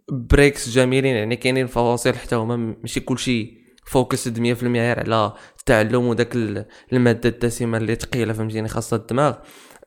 breaks 0.09 0.69
جميلين 0.69 1.15
يعني 1.15 1.35
كاينين 1.35 1.67
فواصل 1.67 2.13
حتى 2.13 2.35
هما 2.35 2.55
ماشي 2.55 2.99
كلشي 2.99 3.62
focused 3.85 4.39
100% 4.39 4.63
غير 4.63 4.99
على 4.99 5.33
التعلم 5.59 6.07
وداك 6.07 6.35
المادة 6.93 7.29
الدسمة 7.29 7.77
اللي 7.77 7.95
ثقيله 7.95 8.33
فهمتيني؟ 8.33 8.67
خاصة 8.67 8.97
الدماغ. 8.97 9.35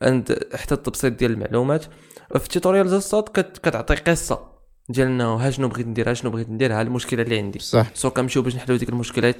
عند 0.01 0.39
حتى 0.53 0.73
التبسيط 0.75 1.13
ديال 1.13 1.31
المعلومات 1.31 1.83
في 2.29 2.45
ال 2.45 2.50
tutorials 2.50 2.93
الصوت 2.93 3.39
كتعطي 3.39 3.95
قصة. 3.95 4.56
ديالنا 4.89 5.23
ها 5.23 5.49
شنو 5.49 5.67
بغيت 5.67 5.87
ندير 5.87 6.09
ها 6.09 6.13
شنو 6.13 6.31
بغيت 6.31 6.49
ندير 6.49 6.73
ها 6.73 6.81
المشكلة 6.81 7.21
اللي 7.21 7.37
عندي. 7.37 7.59
صح. 7.59 7.87
so 7.93 8.09
كنمشيو 8.09 8.41
باش 8.41 8.55
نحلو 8.55 8.75
ديك 8.75 8.89
المشكلة 8.89 9.33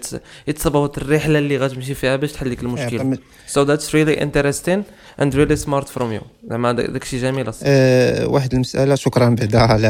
يتصبوا 0.47 0.87
الرحلة 0.97 1.39
اللي 1.39 1.57
غتمشي 1.57 1.93
فيها 1.93 2.15
باش 2.15 2.31
تحل 2.31 2.49
ديك 2.49 2.63
المشكلة. 2.63 3.17
so 3.47 3.63
that's 3.63 3.95
really 3.95 4.21
interesting 4.21 4.83
and 5.21 5.35
really 5.35 5.55
smart 5.55 5.89
from 5.89 6.11
you 6.11 6.21
زعما 6.49 6.71
داكشي 6.71 7.17
جميل 7.17 7.49
أصلا. 7.49 7.63
أه 7.65 8.27
واحد 8.27 8.53
المسألة 8.53 8.95
شكرا 8.95 9.29
بعدا 9.29 9.59
على 9.59 9.87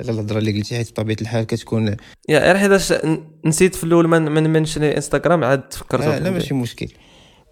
على 0.00 0.10
الهضرة 0.10 0.38
اللي 0.38 0.52
قلتي 0.52 0.76
حيت 0.76 0.90
بطبيعة 0.90 1.16
الحال 1.20 1.44
كتكون 1.44 1.96
yeah 2.28 2.38
غير 2.38 2.58
حيتاش 2.58 2.94
نسيت 3.44 3.74
في 3.74 3.84
الأول 3.84 4.08
من 4.08 4.22
من 4.22 4.50
mention 4.50 4.82
انستغرام 4.82 5.44
عاد 5.44 5.68
تفكرت 5.68 6.02
أه 6.02 6.18
لا 6.18 6.30
ماشي 6.30 6.54
مشكل. 6.54 6.88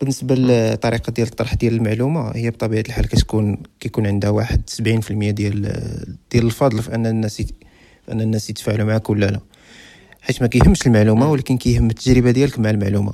بالنسبة 0.01 0.35
للطريقه 0.35 1.11
ديال 1.11 1.27
الطرح 1.27 1.55
ديال 1.55 1.75
المعلومة 1.75 2.31
هي 2.35 2.51
بطبيعة 2.51 2.85
الحال 2.89 3.09
كتكون 3.09 3.63
كيكون 3.81 4.07
عندها 4.07 4.31
واحد 4.31 4.63
70% 4.71 5.13
ديال 5.13 5.63
ديال 6.33 6.47
الفضل 6.47 6.83
في 6.83 6.95
أن 6.95 7.07
الناس 7.07 7.43
أن 8.13 8.21
الناس 8.21 8.51
يتفاعلوا 8.51 8.87
معك 8.87 9.11
ولا 9.11 9.27
لا. 9.27 9.41
حيت 10.23 10.43
ما 10.43 10.49
كيهمش 10.49 10.87
المعلومة 10.87 11.31
ولكن 11.31 11.57
كيهم 11.57 11.91
التجربة 11.91 12.31
ديالك 12.31 12.59
مع 12.59 12.71
المعلومة. 12.71 13.13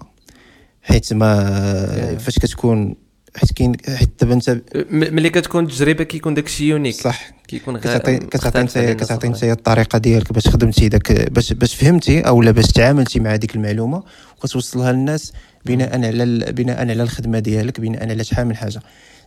حيت 0.83 1.13
ما 1.13 2.19
فاش 2.19 2.39
كتكون 2.39 2.95
حيت 3.37 3.53
كاين 3.53 3.77
حيت 3.97 4.11
دابا 4.21 4.35
انت 4.35 4.63
ملي 4.91 5.31
كتكون 5.31 5.69
تجربه 5.69 6.05
كيكون 6.05 6.35
داكشي 6.35 6.69
يونيك. 6.69 6.95
صح. 6.95 7.31
كيكون 7.49 7.79
كتعطي 7.79 8.19
كتعطي 8.19 8.61
انت 8.61 8.79
كتعطي 8.79 9.27
انت 9.27 9.45
الطريقة 9.45 9.99
ديالك 9.99 10.33
باش 10.33 10.49
خدمتي 10.49 10.89
داك 10.89 11.31
باش 11.31 11.53
باش 11.53 11.75
فهمتي 11.75 12.21
أو 12.21 12.43
لا 12.43 12.51
باش 12.51 12.67
تعاملتي 12.67 13.21
مع 13.21 13.37
ديك 13.37 13.55
المعلومة 13.55 14.03
وكتوصلها 14.37 14.93
للناس 14.93 15.33
بناء 15.67 16.07
على 16.07 16.53
بناء 16.53 16.81
على 16.81 17.03
الخدمة 17.03 17.39
ديالك 17.39 17.81
بناء 17.81 18.11
على 18.11 18.25
شحال 18.25 18.47
من 18.47 18.57
حاجة. 18.57 18.81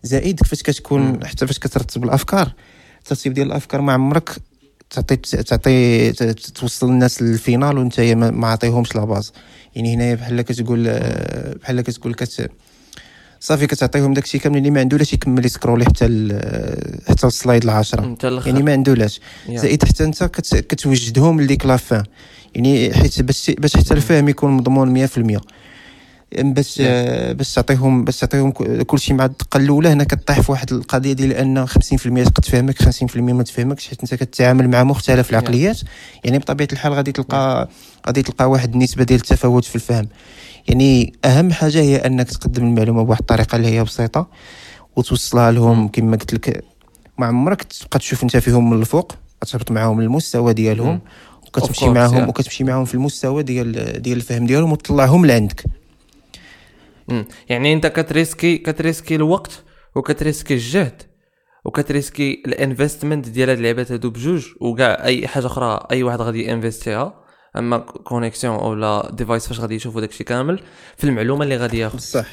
زائد 0.03 0.43
فاش 0.43 0.63
كتكون 0.63 1.25
حتى 1.25 1.47
فاش 1.47 1.59
كترتب 1.59 2.03
الأفكار. 2.03 2.53
الترتيب 2.99 3.33
ديال 3.33 3.47
الأفكار 3.47 3.81
ما 3.81 3.93
عمرك 3.93 4.29
تعطي 4.89 5.15
تعطي 5.15 6.11
توصل 6.55 6.89
الناس 6.89 7.21
لل 7.21 7.37
final 7.37 7.77
وانت 7.77 7.99
ما 7.99 8.47
عطيهمش 8.47 8.95
la 8.95 9.05
base. 9.05 9.31
يعني 9.75 9.95
هنايا 9.95 10.15
بحال 10.15 10.41
كتقول 10.41 10.83
بحال 11.61 11.81
كتقول 11.81 12.13
كت 12.13 12.51
صافي 13.41 13.67
كتعطيهم 13.67 14.13
داكشي 14.13 14.39
كامل 14.39 14.57
اللي 14.57 14.71
ما 14.71 14.79
عنده 14.79 14.97
لاش 14.97 15.13
يكمل 15.13 15.45
ي 15.45 15.50
scrollي 15.50 15.85
حتى 15.85 16.05
حتى 17.09 17.27
ال 17.27 17.33
slide 17.33 17.63
العاشرة 17.63 18.17
يعني 18.23 18.63
ما 18.63 18.71
عنده 18.71 18.93
لاش. 18.93 19.19
زائد 19.49 19.85
حتى 19.85 20.03
انت 20.03 20.23
كتوجدهم 20.53 21.41
لديك 21.41 21.65
l'avance 21.65 22.03
يعني 22.55 22.93
حيت 22.93 23.21
باش 23.21 23.51
باش 23.57 23.77
حتى 23.77 23.93
الفهم 23.93 24.29
يكون 24.29 24.51
مضمون 24.51 25.07
100% 25.07 25.39
باش 26.37 26.81
باش 27.31 27.53
تعطيهم 27.53 28.05
باش 28.05 28.19
تعطيهم 28.19 28.51
كلشي 28.83 29.13
مع 29.13 29.25
الدقة 29.25 29.57
الأولى 29.57 29.89
هنا 29.89 30.03
كطيح 30.03 30.41
في 30.41 30.51
واحد 30.51 30.71
القضية 30.71 31.13
ديال 31.13 31.33
أن 31.33 31.67
50% 31.67 31.71
تقد 32.23 32.43
تفهمك 32.43 32.83
50% 32.83 33.17
ما 33.17 33.43
تفهمكش 33.43 33.87
حيت 33.87 34.01
أنت 34.01 34.23
كتعامل 34.23 34.69
مع 34.69 34.83
مختلف 34.83 35.29
العقليات. 35.29 35.79
يعني 36.23 36.39
بطبيعة 36.39 36.67
الحال 36.73 36.93
غادي 36.93 37.11
تلقى 37.11 37.69
غادي 38.07 38.21
تلقى 38.21 38.49
واحد 38.49 38.73
النسبة 38.73 39.03
ديال 39.03 39.19
التفاوت 39.19 39.65
في 39.65 39.75
الفهم. 39.75 40.07
يعني 40.67 41.13
أهم 41.25 41.51
حاجة 41.51 41.81
هي 41.81 41.95
أنك 41.95 42.29
تقدم 42.29 42.63
المعلومة 42.63 43.03
بواحد 43.03 43.21
الطريقة 43.21 43.55
اللي 43.55 43.67
هي 43.67 43.83
بسيطة 43.83 44.27
وتوصلها 44.95 45.51
لهم 45.51 45.87
كما 45.87 46.17
قلت 46.17 46.33
لك. 46.33 46.63
ما 47.17 47.25
عمرك 47.25 47.63
تبقى 47.63 47.99
تشوف 47.99 48.23
أنت 48.23 48.37
فيهم 48.37 48.69
من 48.69 48.79
الفوق 48.79 49.11
تهبط 49.51 49.71
معاهم 49.71 49.99
المستوى 49.99 50.53
ديالهم 50.53 50.99
وكتمشي 51.47 51.89
معاهم. 51.89 52.29
وكتمشي 52.29 52.63
معاهم 52.63 52.85
في 52.85 52.93
المستوى 52.93 53.43
ديال 53.43 54.01
ديال 54.01 54.17
الفهم 54.17 54.45
ديالهم 54.45 54.71
وتطلعهم 54.71 55.25
لعندك. 55.25 55.63
يعني 57.49 57.73
انت 57.73 57.87
كتريسكي 57.87 58.57
كتريسكي 58.57 59.15
الوقت 59.15 59.63
وكتريسكي 59.95 60.53
الجهد 60.53 61.01
وكتريسكي 61.65 62.43
ال 62.45 62.53
investment 62.53 63.29
ديال 63.29 63.49
هاد 63.49 63.57
اللعبات 63.57 63.91
هادو 63.91 64.09
بجوج 64.09 64.45
وكاع 64.61 65.05
أي 65.05 65.27
حاجة 65.27 65.45
أخرى 65.45 65.87
أي 65.91 66.03
واحد 66.03 66.21
غادي 66.21 66.53
انفستيها 66.53 67.23
أما 67.57 67.77
connexion 67.77 68.55
أو 68.55 68.73
لا 68.73 69.11
device 69.13 69.47
فاش 69.47 69.59
غادي 69.59 69.75
يشوفوا 69.75 70.01
داكشي 70.01 70.23
كامل 70.23 70.59
في 70.97 71.03
المعلومة 71.03 71.43
اللي 71.43 71.57
غادي 71.57 71.77
ياخذ. 71.77 71.99
صح 71.99 72.31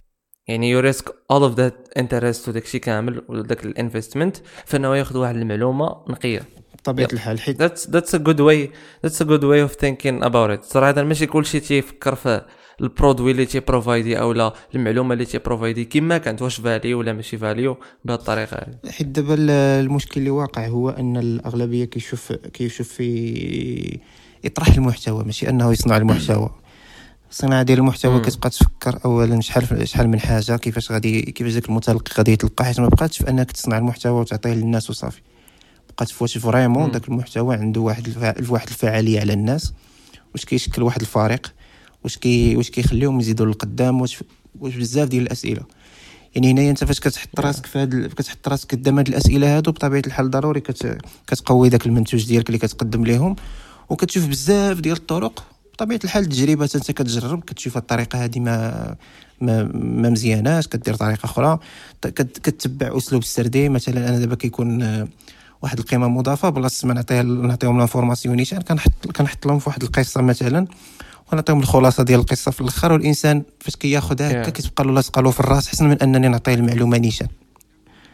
يعني 0.49 0.71
you 0.71 0.81
risk 0.81 1.15
all 1.31 1.43
of 1.43 1.55
that 1.55 1.89
interest 1.97 2.49
وداكشي 2.49 2.79
كامل 2.79 3.23
وداك 3.29 3.65
ال 3.65 3.71
investment 3.71 4.37
فإنه 4.65 4.97
ياخذ 4.97 5.19
واحد 5.19 5.37
المعلومة 5.37 6.05
نقية. 6.09 6.43
بطبيعة 6.79 7.09
الحال 7.13 7.41
حيت 7.41 7.57
that's 7.59 7.91
that's 7.91 8.15
a 8.15 8.19
good 8.19 8.41
way 8.41 8.71
that's 9.03 9.23
a 9.23 9.25
good 9.25 9.45
way 9.45 9.63
of 9.63 9.73
thinking 9.73 10.25
about 10.25 10.51
it 10.51 10.65
صراحة 10.65 11.03
ماشي 11.03 11.27
كلشي 11.27 11.61
تيفكر 11.61 12.15
في 12.15 12.45
ال 12.81 12.87
produit 12.87 13.31
اللي 13.31 13.47
تي 13.47 13.61
بروفايدي 13.61 14.19
أو 14.19 14.33
لا 14.33 14.53
المعلومة 14.75 15.13
اللي 15.13 15.25
تي 15.25 15.39
بروفايدي 15.39 15.85
كيما 15.85 16.19
كانت 16.19 16.43
واش 16.43 16.61
value 16.61 16.95
ولا 16.95 17.13
ماشي 17.13 17.39
value 17.39 17.77
بهذه 18.05 18.19
الطريقة 18.19 18.57
هذه. 18.57 18.91
حيت 18.93 19.07
دابا 19.07 19.35
المشكل 19.81 20.21
اللي 20.21 20.31
واقع 20.31 20.67
هو 20.67 20.91
أن 20.91 21.17
الأغلبية 21.17 21.85
كيشوف 21.85 22.33
كيشوف 22.33 22.89
في 22.89 23.99
يطرح 24.45 24.69
المحتوى 24.69 25.25
ماشي 25.25 25.49
أنه 25.49 25.73
يصنع 25.73 25.97
المحتوى. 25.97 26.51
الصناعه 27.31 27.63
ديال 27.63 27.79
المحتوى 27.79 28.21
كتبقى 28.21 28.51
تفكر 28.51 28.99
اولا 29.05 29.41
شحال 29.41 29.89
شحال 29.89 30.09
من 30.09 30.21
حاجة 30.21 30.57
كيفاش 30.57 30.93
غادي 30.93 31.23
كيفاش 31.23 31.53
داك 31.53 31.69
المتلقي 31.69 32.13
غادي 32.19 32.33
يتلقى 32.33 32.65
حيت 32.65 32.81
ما 32.81 32.89
بقاتش 32.89 33.19
في 33.19 33.29
أنك 33.31 33.53
تصنع 33.53 33.79
المحتوى 33.79 34.21
وتعطيه 34.21 34.55
للناس 34.55 34.91
وصافي. 34.91 35.21
بقات 35.89 36.09
في 36.09 36.25
واش 36.25 36.39
vraiment 36.39 36.91
داك 36.91 37.09
المحتوى 37.09 37.57
عنده 37.57 37.81
واحد 37.81 38.15
واحد 38.49 38.69
الفعاليه 38.69 39.21
على 39.21 39.33
الناس 39.33 39.73
واش 40.35 40.45
كيشكل 40.45 40.83
واحد 40.83 41.01
الفريق. 41.01 41.53
واش 42.07 42.19
كي 42.19 42.57
واش 42.57 42.71
كيخليهم 42.71 43.21
يزيدوا 43.21 43.47
للقدام 43.47 44.01
واش 44.01 44.23
واش 44.61 44.77
بزاف 44.77 45.09
ديال 45.09 45.23
الأسئلة. 45.23 45.63
يعني 46.35 46.51
هنايا 46.51 46.71
أنت 46.71 46.85
فاش 46.85 47.01
كتحط 47.01 47.41
راسك 47.41 47.67
في 47.67 47.79
هاد 47.79 48.07
كتحط 48.07 48.49
راسك 48.49 48.75
قدام 48.75 48.99
هاد 48.99 49.09
الأسئلة 49.09 49.57
هادو 49.57 49.73
بطبيعة 49.73 50.03
الحال 50.07 50.31
ضروري 50.31 50.61
كت... 50.61 50.99
كتقوي 51.27 51.69
داك 51.69 51.87
المنتوج 51.87 52.27
ديالك 52.27 52.49
اللي 52.49 52.59
كتقدم 52.59 53.05
لهم 53.07 53.37
وكتشوف 53.89 54.27
بزاف 54.27 54.81
ديال 54.81 54.97
الطرق. 54.97 55.45
بطبيعة 55.73 56.01
الحال 56.05 56.23
التجربة 56.23 56.71
أنت 56.75 56.91
كتجرب 56.93 57.45
كتشوف 57.45 57.77
الطريقة 57.77 58.25
هذه 58.25 58.41
ما 58.41 58.97
ما 59.41 59.63
ما 59.75 60.11
مزياناش 60.11 60.67
كدير 60.67 60.95
طريقة 60.95 61.25
أخرى. 61.25 61.59
كتتبع 62.03 62.97
أسلوب 62.97 63.23
السردي 63.23 63.69
مثلا 63.69 64.09
أنا 64.09 64.19
دابا 64.19 64.35
كيكون 64.35 65.07
واحد 65.63 65.79
القيمة 65.79 66.09
مضافة 66.09 66.49
بلاصة 66.49 66.89
ما 66.89 66.95
نعطيها 66.95 67.23
نعطيهم 67.23 67.79
l'information 67.79 68.37
نيشان 68.37 68.61
كنحط 68.61 69.07
كنحط 69.17 69.47
لهم 69.47 69.59
في 69.59 69.69
واحد 69.69 69.83
القصة 69.83 70.23
مثلا. 70.23 70.67
ونعطيهم 71.33 71.61
الخلاصة 71.61 72.03
ديال 72.03 72.21
القصة 72.21 72.51
في 72.51 72.61
الآخر 72.61 72.93
والإنسان 72.93 73.43
فاش 73.61 73.77
كياخذها 73.77 74.43
هكا 74.43 74.51
كتبقى 74.51 74.85
له 74.85 74.93
لاصقة 74.93 75.23
له 75.23 75.31
في 75.31 75.41
الرأس 75.41 75.69
حسن 75.69 75.89
من 75.89 76.03
أنني 76.03 76.29
نعطيه 76.29 76.55
المعلومة 76.55 76.99
نيشان. 76.99 77.29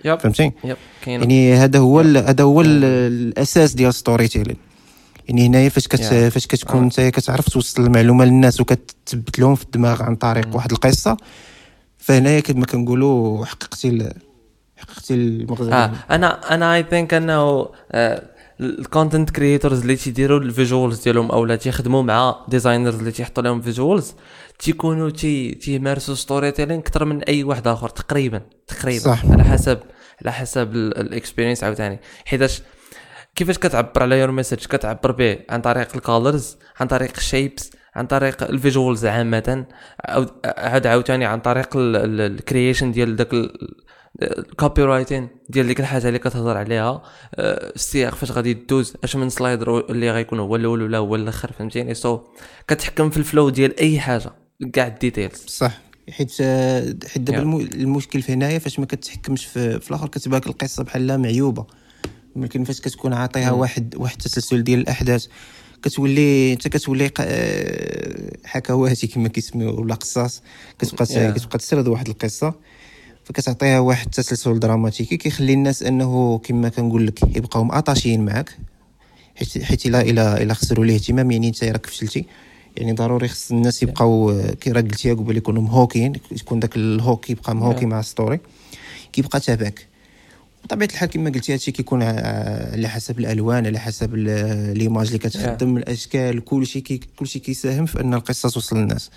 yep 0.05 0.19
فهمتي؟ 0.19 0.53
yep. 0.65 0.77
يعني 1.07 1.55
هذا 1.55 1.79
هو 1.79 2.01
هذا 2.01 2.45
هو 2.45 2.61
الأساس 2.61 3.75
ديال 3.75 3.95
storytelling 3.95 4.57
يعني 5.29 5.47
هنايا 5.47 5.69
فاش 5.69 5.89
كت 5.89 6.01
yeah. 6.01 6.33
فاش 6.33 6.47
كتكون 6.47 6.83
انت 6.83 7.01
كتعرف 7.01 7.49
توصل 7.49 7.83
المعلومة 7.83 8.25
للناس 8.25 8.61
وكتثبت 8.61 9.39
لهم 9.39 9.55
في 9.55 9.65
الدماغ 9.65 10.03
عن 10.03 10.17
طريق 10.17 10.53
mm. 10.53 10.55
واحد 10.55 10.73
القصة 10.73 11.17
فهنايا 11.99 12.41
كما 12.41 12.67
كنقولوا 12.67 13.45
حققتي 13.45 14.13
حققتي 14.77 15.15
المغزى 15.15 15.73
آه. 15.73 15.93
أنا 16.11 16.55
أنا 16.55 16.75
I 16.75 16.83
think 16.91 17.15
أنه 17.15 17.69
ال 18.61 18.69
content 18.69 19.31
creators 19.31 19.81
اللي 19.81 19.97
تيديروا 19.97 20.41
ال 20.41 20.48
visuals 20.48 21.03
ديالهم 21.03 21.31
اولا 21.31 21.57
تيخدموا 21.57 22.03
مع 22.03 22.45
designers 22.49 22.99
اللي 22.99 23.11
تيحطوا 23.13 23.43
لهم 23.43 23.61
visuals 23.61 24.15
تيكونوا 24.59 25.11
تي 25.11 25.55
تيمارسوا 25.55 26.15
storytelling 26.15 26.79
أكثر 26.79 27.05
من 27.05 27.23
أي 27.23 27.45
واحد 27.45 27.69
آخر 27.69 27.89
تقريبا 27.89 28.43
تقريبا 28.67 29.05
صح. 29.05 29.27
على 29.27 29.45
حسب 29.45 29.79
على 30.23 30.33
حسب 30.33 30.75
ال 30.77 30.85
experience 30.85 31.65
عاوتاني 31.65 32.01
حيتاش 32.25 32.63
كيفاش 33.35 33.59
كتعبر 33.59 34.03
على 34.03 34.19
your 34.19 34.31
message 34.31 34.59
كتعبر 34.59 35.13
به 35.13 35.39
عن 35.51 35.61
طريق 35.61 35.89
ال 35.95 36.04
colors 36.04 36.57
عن 36.81 36.87
طريق 36.87 37.13
ال 37.17 37.24
shapes 37.24 37.71
عن 37.95 38.07
طريق 38.07 38.43
ال 38.43 38.51
visuals 38.51 39.07
عامه 39.07 39.67
عاد 40.45 40.87
عاوتاني 40.87 41.25
عن 41.25 41.41
طريق 41.41 41.69
ال 41.77 41.90
creation 41.90 42.93
ديال 42.93 43.17
داك 43.17 43.29
ال 44.23 44.83
copywriting 44.83 45.29
ديال 45.49 45.67
ديك 45.67 45.81
الحاجة 45.81 46.09
اللي 46.09 46.19
كتهضر 46.19 46.57
عليها 46.57 47.03
آه، 47.35 47.73
السياق 47.75 48.15
فاش 48.15 48.31
غادي 48.31 48.55
دوز 48.55 48.95
اش 49.05 49.17
من 49.17 49.31
slide 49.31 49.63
اللي 49.63 50.11
غيكون 50.11 50.41
هو 50.41 50.57
الأول 50.57 50.83
ولا 50.83 50.99
هو 50.99 51.15
الأخر 51.15 51.53
فهمتيني؟ 51.53 51.95
so 51.95 52.21
كتحكم 52.69 53.11
في 53.11 53.17
ال 53.17 53.23
flow 53.23 53.49
ديال 53.49 53.81
أي 53.81 54.01
حاجة 54.01 54.33
كاع 54.73 54.87
ال 54.87 54.94
details 54.94 55.45
صح. 55.47 55.79
حيت 56.11 56.43
حيت 57.07 57.19
دابا 57.19 57.43
المشكل 57.43 58.23
في 58.23 58.33
هنايا 58.33 58.59
فاش 58.59 58.79
ما 58.79 58.87
كتحكمش 58.87 59.47
في, 59.47 59.81
في 59.81 59.91
الآخر 59.91 60.09
كتبان 60.09 60.41
القصة 60.47 60.85
بحال 60.85 61.19
معيوبة. 61.19 61.67
ولكن 62.37 62.65
فاش 62.65 62.81
كتكون 62.81 63.13
عاطيها 63.13 63.51
واحد 63.51 63.95
واحد 63.97 64.17
التسلسل 64.17 64.65
ديال 64.65 64.81
الأحداث 64.81 65.27
كتولي 65.83 66.53
انت 66.53 66.69
كتولي 66.69 67.11
آه، 67.21 68.37
حكواتي 68.45 69.07
كما 69.07 69.29
كيسميو 69.29 69.81
ولا 69.81 69.95
قصاص 69.95 70.43
كتبقى 70.79 71.07
كتبقى 71.33 71.59
تسرد 71.59 71.89
واحد 71.89 72.09
القصة. 72.09 72.55
فكتعطيها 73.25 73.79
واحد 73.79 74.05
التسلسل 74.07 74.59
دراماتيكي 74.59 75.17
كيخلي 75.17 75.53
الناس 75.53 75.83
انه 75.83 76.39
كما 76.39 76.69
كنقول 76.69 77.07
لك 77.07 77.37
يبقاو 77.37 77.65
ماتاشيين 77.65 78.25
معاك 78.25 78.59
حيت 79.37 79.63
حيت 79.63 79.87
إلا 79.87 80.01
إلا 80.01 80.43
إلا 80.43 80.55
خسروا 80.55 80.85
الاهتمام 80.85 81.31
يعني 81.31 81.49
أنت 81.49 81.65
راك 81.65 81.87
فشلتي. 81.87 82.25
يعني 82.77 82.93
ضروري 82.93 83.29
خص 83.29 83.51
الناس 83.51 83.83
يبقاو 83.83 84.43
كي 84.61 84.73
راك 84.73 84.85
قلتيها 84.85 85.15
قبل 85.15 85.37
يكونوا 85.37 85.63
مهوكين 85.63 86.13
يكون 86.33 86.61
داك 86.61 86.77
ال 86.77 86.87
hook 86.87 87.31
يبقى 87.31 87.57
مهوكي 87.57 87.87
مع 87.87 88.03
story 88.03 88.41
كيبقى 89.13 89.41
تابعك. 89.41 89.87
بطبيعة 90.65 90.89
الحال 90.89 91.09
كما 91.09 91.31
قلتي 91.31 91.53
هادشي 91.53 91.73
كيكون 91.73 92.03
على 92.03 92.89
حسب 92.89 93.19
الألوان 93.19 93.67
على 93.67 93.79
حسب 93.79 94.15
les 94.15 94.45
images 94.45 95.07
اللي 95.07 95.19
كتخدم 95.19 95.77
الأشكال 95.77 96.45
كلشي 96.45 96.81
كي 96.81 97.01
كلشي 97.17 97.39
كيساهم 97.39 97.87
في 97.87 98.01
أن 98.01 98.15
القصة 98.15 98.49
توصل 98.49 98.77
للناس. 98.79 99.11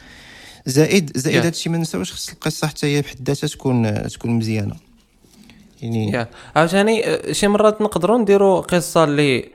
زائد 0.66 1.18
زائد 1.18 1.42
yeah. 1.42 1.46
هادشي 1.46 1.70
ما 1.70 1.78
نساوش 1.78 2.14
خص 2.14 2.30
القصة 2.30 2.68
حتى 2.68 2.88
هي 2.88 3.02
بحد 3.02 3.28
ذاتها 3.28 3.48
تكون 3.48 4.08
تكون 4.10 4.32
مزيانة 4.32 4.76
يعني 5.82 6.24
yeah. 6.24 6.28
عاوتاني 6.56 7.04
شي 7.32 7.48
مرات 7.48 7.82
نقدروا 7.82 8.18
نديروا 8.18 8.62
قصة 8.62 9.04
اللي 9.04 9.50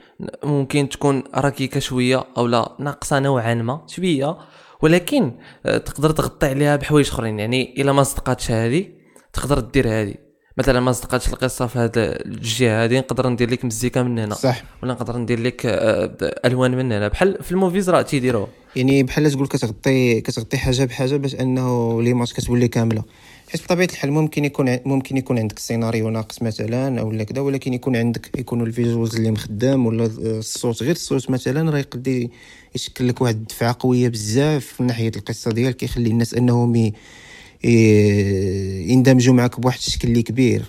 ممكن 0.45 0.88
تكون 0.88 1.23
ركيكة 1.37 1.81
شوية 1.81 2.25
أو 2.37 2.47
لا 2.47 2.73
ناقصة 2.79 3.19
نوعا 3.19 3.55
ما 3.55 3.81
شوية 3.87 4.38
ولكن 4.83 5.33
تقدر 5.64 6.11
تغطي 6.11 6.47
عليها 6.47 6.76
بحوايج 6.76 7.09
أخرين 7.09 7.38
يعني 7.38 7.75
إلا 7.79 7.93
ما 7.93 8.02
صدقاتش 8.02 8.50
هذه 8.50 8.87
تقدر 9.33 9.61
دير 9.61 9.88
هذه 9.88 10.14
مثلا 10.61 10.81
ما 10.81 10.93
صدقاتش 10.93 11.29
القصة 11.29 11.67
في 11.67 11.79
هذه 11.79 11.90
الجهة 11.97 12.85
هذه 12.85 12.99
نقدر 12.99 13.29
ندير 13.29 13.50
لك 13.50 13.64
مزيكا 13.64 14.02
من 14.02 14.19
هنا. 14.19 14.35
صح. 14.35 14.62
ولا 14.83 14.93
نقدر 14.93 15.17
ندير 15.17 15.40
لك 15.40 15.67
آه، 15.67 16.11
ألوان 16.45 16.71
من 16.71 16.93
هنا. 16.93 17.09
بحال 17.09 17.43
في 17.43 17.52
ال 17.53 17.58
movies 17.58 17.91
راه 17.90 18.02
تيديروه 18.02 18.49
يعني 18.76 19.02
بحال 19.02 19.31
تقول 19.31 19.47
كتغطي 19.47 20.21
كتغطي 20.21 20.59
حاجة 20.59 20.85
بحاجة 20.85 21.17
باش 21.17 21.35
أنه 21.35 22.02
l'image 22.03 22.33
كتولي 22.33 22.69
كاملة. 22.69 23.05
حيت 23.50 23.64
بطبيعة 23.64 23.88
الحال 23.93 24.12
ممكن 24.12 24.45
يكون 24.45 24.79
ممكن 24.85 25.17
يكون 25.17 25.38
عندك 25.38 25.59
سيناريو 25.59 26.11
ناقص 26.11 26.43
مثلا 26.43 27.00
أو 27.00 27.25
كذا 27.25 27.40
ولكن 27.40 27.75
يكون 27.75 27.97
عندك 27.97 28.31
يكون 28.38 28.61
ال 28.61 28.68
visuals 28.68 29.17
اللي 29.17 29.31
مخدم 29.31 29.87
ولا 29.87 30.11
الصوت. 30.19 30.83
غير 30.83 30.93
الصوت 30.93 31.31
مثلا 31.31 31.71
راه 31.71 31.79
يقدر 31.79 32.29
يشكل 32.75 33.09
لك 33.09 33.21
واحد 33.21 33.35
الدفعه 33.35 33.76
قوية 33.81 34.09
بزاف 34.09 34.81
من 34.81 34.87
ناحية 34.87 35.12
القصة 35.17 35.50
ديالك 35.50 35.76
كيخلي 35.76 36.11
الناس 36.11 36.35
أنهم 36.35 36.93
يندمجوا 37.64 39.35
معك 39.35 39.61
بواحد 39.61 39.79
الشكل 39.79 40.09
اللي 40.09 40.23
كبير. 40.23 40.64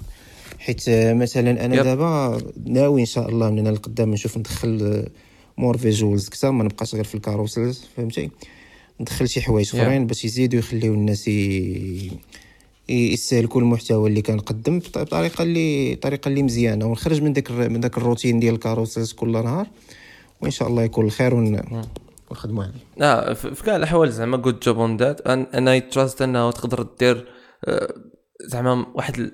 حيت 0.60 0.84
مثلا 0.90 1.66
أنا 1.66 1.84
دابا 1.84 2.42
ناوي 2.66 3.02
إن 3.02 3.06
شاء 3.06 3.30
الله 3.30 3.50
من 3.50 3.60
هنا 3.60 3.70
لقدام 3.70 4.12
نشوف 4.12 4.38
ندخل 4.38 5.06
more 5.58 5.78
visuals 5.78 6.30
كثر 6.30 6.52
ما 6.52 6.64
نبقاش 6.64 6.96
غير 6.96 7.04
في 7.04 7.16
ال 7.16 7.22
carousels 7.22 7.84
فهمتي؟ 7.98 8.30
ندخل 9.02 9.30
شي 9.30 9.42
حوايج 9.42 9.76
أخرين 9.76 10.08
باش 10.08 10.26
يزيدوا 10.26 10.60
يخليو 10.60 10.94
الناس 10.94 11.30
يستهلكوا 12.90 13.62
المحتوى 13.62 14.10
اللي 14.10 14.22
كنقدم 14.22 14.80
بطريقة 14.80 15.42
اللي 15.44 15.96
طريقة 15.96 16.30
اللي 16.30 16.44
مزيانة. 16.44 16.86
ونخرج 16.86 17.22
من 17.22 17.34
داك 17.34 17.52
من 17.52 17.80
داك 17.80 17.98
الروتين 17.98 18.40
ديال 18.40 18.54
ال 18.54 18.59
carousels 18.59 19.12
كل 19.12 19.32
نهار 19.32 19.68
وإن 20.42 20.52
شاء 20.52 20.68
الله 20.68 20.84
يكون 20.84 21.06
الخير 21.06 21.34
ون... 21.34 21.62
ونخدموا 22.32 22.64
عليه 22.64 22.74
لا 22.98 23.34
في 23.34 23.64
كاع 23.64 23.76
الأحوال 23.76 24.12
زعما 24.12 24.38
good 24.38 24.60
job 24.60 24.80
on 24.80 24.98
that 24.98 25.22
أنا 25.28 25.80
trust 25.80 26.22
أنه 26.22 26.52
تقدر 26.52 26.88
دير 27.00 27.28
آه، 27.66 27.94
زعما 28.42 28.86
واحد 28.96 29.32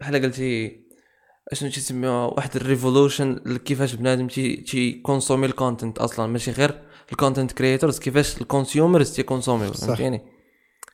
بحال 0.00 0.22
قلتي 0.22 0.80
أشنو 1.52 1.70
تيسميوها 1.70 2.26
واحد 2.26 2.56
ال 2.56 2.65
revolution 2.65 3.58
كيفاش 3.64 3.94
بنادم 3.94 4.28
تي 4.28 4.56
تي 4.56 4.92
كونسومي 4.92 5.46
ال 5.46 5.52
content 5.52 5.98
أصلا. 5.98 6.26
ماشي 6.26 6.50
غير 6.50 6.82
ال 7.12 7.17
content 7.17 7.52
creators 7.52 7.98
كيفاش 7.98 8.40
ال 8.40 8.47
consumers 8.47 9.12
تي 9.12 9.22
كونسومي 9.22 9.66
فهمتيني؟ 9.66 10.22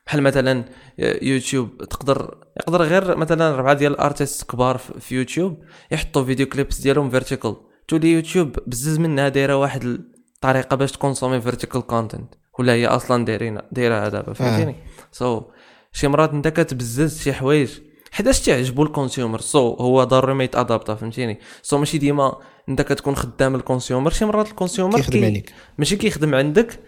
بحال 0.07 0.23
مثلا 0.23 0.65
يوتيوب 0.99 1.79
تقدر 1.79 2.45
يقدر 2.57 2.83
غير 2.83 3.17
مثلا 3.17 3.57
ربعة 3.57 3.75
ديال 3.75 3.93
ال 3.93 3.99
artistes 3.99 4.51
كبار 4.51 4.79
في 4.79 5.15
يوتيوب 5.15 5.65
يحطوا 5.91 6.25
video 6.25 6.47
clips 6.47 6.81
ديالهم 6.81 7.11
vertical 7.11 7.57
تولي 7.89 8.13
يوتيوب 8.13 8.57
بزز 8.67 8.99
منها 8.99 9.29
دايرة 9.29 9.57
واحد 9.57 10.14
الطريقة 10.45 10.77
باش 10.77 10.93
تكونسومي 10.93 11.41
vertical 11.41 11.87
content 11.87 12.35
ولا 12.59 12.73
هي 12.73 12.87
أصلا 12.87 13.25
دايرين 13.25 13.59
دايره 13.73 14.09
دابا 14.09 14.33
فهمتيني؟ 14.33 14.77
so 15.13 15.41
so, 15.41 15.43
شي 15.93 16.09
مرات 16.09 16.33
أنت 16.33 16.49
كتبزز 16.49 17.23
شي 17.23 17.33
حوايج 17.33 17.71
حيتاش 18.11 18.41
تعجبوا 18.41 18.85
ال 18.85 18.91
consumer 18.91 19.41
so 19.41 19.77
so, 19.77 19.81
هو 19.81 20.05
ضروري 20.05 20.35
ما 20.35 20.45
يتادابتا 20.45 20.95
فهمتيني؟ 20.95 21.39
so 21.63 21.77
so, 21.77 21.79
ماشي 21.79 21.99
ديما 21.99 22.37
أنت 22.69 22.83
كتكون 22.83 23.17
خدام 23.17 23.55
ال 23.55 23.61
consumer 23.61 24.11
شي 24.11 24.25
مرات 24.25 24.49
ال 24.49 24.54
consumer 24.54 24.97
كيخدم 24.97 25.25
عليك. 25.25 25.53
ماشي 25.79 25.97
كيخدم 25.97 26.35
عندك 26.35 26.81